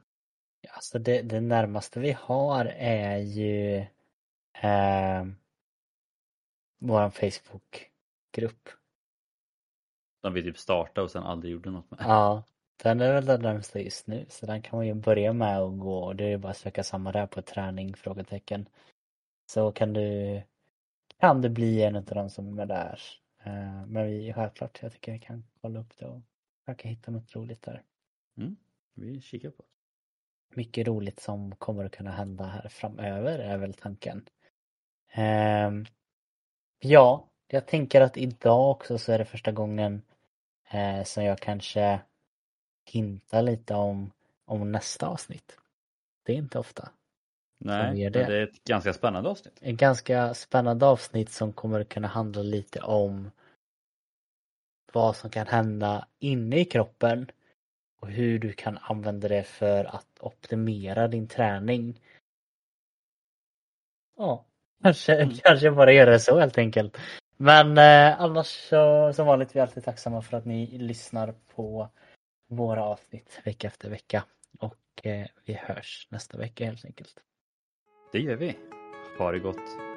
Ja, 0.62 0.70
Alltså 0.74 0.99
det, 0.99 1.22
det 1.22 1.41
närmaste 1.41 1.99
vi 1.99 2.12
har 2.12 2.66
är 2.78 3.18
ju 3.18 3.76
eh, 4.62 5.26
vår 6.80 7.10
Facebookgrupp. 7.10 8.70
Som 10.22 10.34
vi 10.34 10.43
typ 10.43 10.57
startade 10.57 11.05
och 11.05 11.12
sen 11.12 11.24
aldrig 11.24 11.53
gjorde 11.53 11.72
något 11.72 11.91
med. 11.91 11.99
Ja, 12.03 12.43
den 12.84 13.01
är 13.01 13.13
väl 13.13 13.25
den 13.25 13.41
närmsta 13.41 13.80
just 13.80 14.07
nu 14.07 14.25
så 14.30 14.45
den 14.45 14.61
kan 14.61 14.77
man 14.77 14.88
ju 14.88 14.93
börja 14.93 15.34
med 15.34 15.57
att 15.59 15.80
gå 15.80 15.97
och 15.97 16.15
det 16.15 16.23
är 16.23 16.30
ju 16.30 16.38
bara 16.38 16.51
att 16.51 16.57
söka 16.57 16.84
samma 16.84 17.11
där 17.11 17.27
på 17.27 17.41
träning? 17.41 17.95
Frågetecken. 17.95 18.69
Så 19.45 19.71
kan 19.71 19.93
du 19.93 20.41
kan 21.19 21.41
det 21.41 21.49
bli 21.49 21.84
en 21.84 21.95
av 21.95 22.03
de 22.03 22.30
som 22.30 22.59
är 22.59 22.65
där. 22.65 23.01
Eh, 23.43 23.86
Men 23.88 24.07
vi 24.07 24.34
självklart, 24.34 24.80
jag 24.82 24.91
tycker 24.91 25.11
vi 25.11 25.19
kan 25.19 25.43
kolla 25.61 25.80
upp 25.80 25.97
det 25.97 26.05
och 26.05 26.21
Försöka 26.69 26.88
hitta 26.89 27.11
något 27.11 27.36
roligt 27.36 27.61
där. 27.61 27.84
Mm. 28.38 28.55
Vi 28.93 29.21
kikar 29.21 29.49
på. 29.49 29.63
Mycket 30.55 30.88
roligt 30.88 31.19
som 31.19 31.55
kommer 31.55 31.86
att 31.86 31.91
kunna 31.91 32.11
hända 32.11 32.45
här 32.45 32.69
framöver 32.69 33.39
är 33.39 33.57
väl 33.57 33.73
tanken. 33.73 34.25
Ehm, 35.11 35.86
ja, 36.80 37.30
jag 37.47 37.67
tänker 37.67 38.01
att 38.01 38.17
idag 38.17 38.71
också 38.71 38.97
så 38.97 39.11
är 39.11 39.19
det 39.19 39.25
första 39.25 39.51
gången 39.51 40.01
eh, 40.71 41.03
som 41.03 41.23
jag 41.23 41.39
kanske 41.39 41.99
hintar 42.89 43.41
lite 43.41 43.73
om, 43.73 44.11
om 44.45 44.71
nästa 44.71 45.07
avsnitt. 45.07 45.57
Det 46.23 46.33
är 46.33 46.37
inte 46.37 46.59
ofta. 46.59 46.89
Nej, 47.57 48.09
det. 48.09 48.23
det 48.23 48.37
är 48.37 48.43
ett 48.43 48.63
ganska 48.63 48.93
spännande 48.93 49.29
avsnitt. 49.29 49.59
Ett 49.61 49.75
ganska 49.75 50.33
spännande 50.33 50.85
avsnitt 50.85 51.29
som 51.29 51.53
kommer 51.53 51.83
kunna 51.83 52.07
handla 52.07 52.41
lite 52.41 52.81
om 52.81 53.31
vad 54.93 55.15
som 55.15 55.29
kan 55.29 55.47
hända 55.47 56.07
inne 56.19 56.59
i 56.59 56.65
kroppen 56.65 57.31
och 57.99 58.07
hur 58.07 58.39
du 58.39 58.53
kan 58.53 58.77
använda 58.81 59.27
det 59.27 59.43
för 59.43 59.85
att 59.85 60.07
optimera 60.19 61.07
din 61.07 61.27
träning. 61.27 62.01
Ja, 64.17 64.45
kanske, 64.83 65.15
Mm. 65.15 65.35
kanske 65.43 65.71
bara 65.71 65.93
göra 65.93 66.09
det 66.11 66.19
så 66.19 66.39
helt 66.39 66.57
enkelt. 66.57 66.97
Men 67.37 67.77
eh, 67.77 68.21
annars 68.21 68.47
så 68.47 69.13
som 69.13 69.25
vanligt 69.27 69.55
vi 69.55 69.59
är 69.59 69.63
alltid 69.63 69.83
tacksamma 69.83 70.21
för 70.21 70.37
att 70.37 70.45
ni 70.45 70.77
lyssnar 70.77 71.35
på 71.55 71.89
våra 72.49 72.83
avsnitt 72.83 73.41
vecka 73.45 73.67
efter 73.67 73.89
vecka. 73.89 74.23
Och 74.59 75.05
eh, 75.05 75.27
vi 75.45 75.53
hörs 75.53 76.07
nästa 76.11 76.37
vecka 76.37 76.65
helt 76.65 76.85
enkelt. 76.85 77.23
Det 78.11 78.19
gör 78.19 78.35
vi. 78.35 78.57
Ha 79.17 79.31
det 79.31 79.39
gott. 79.39 79.88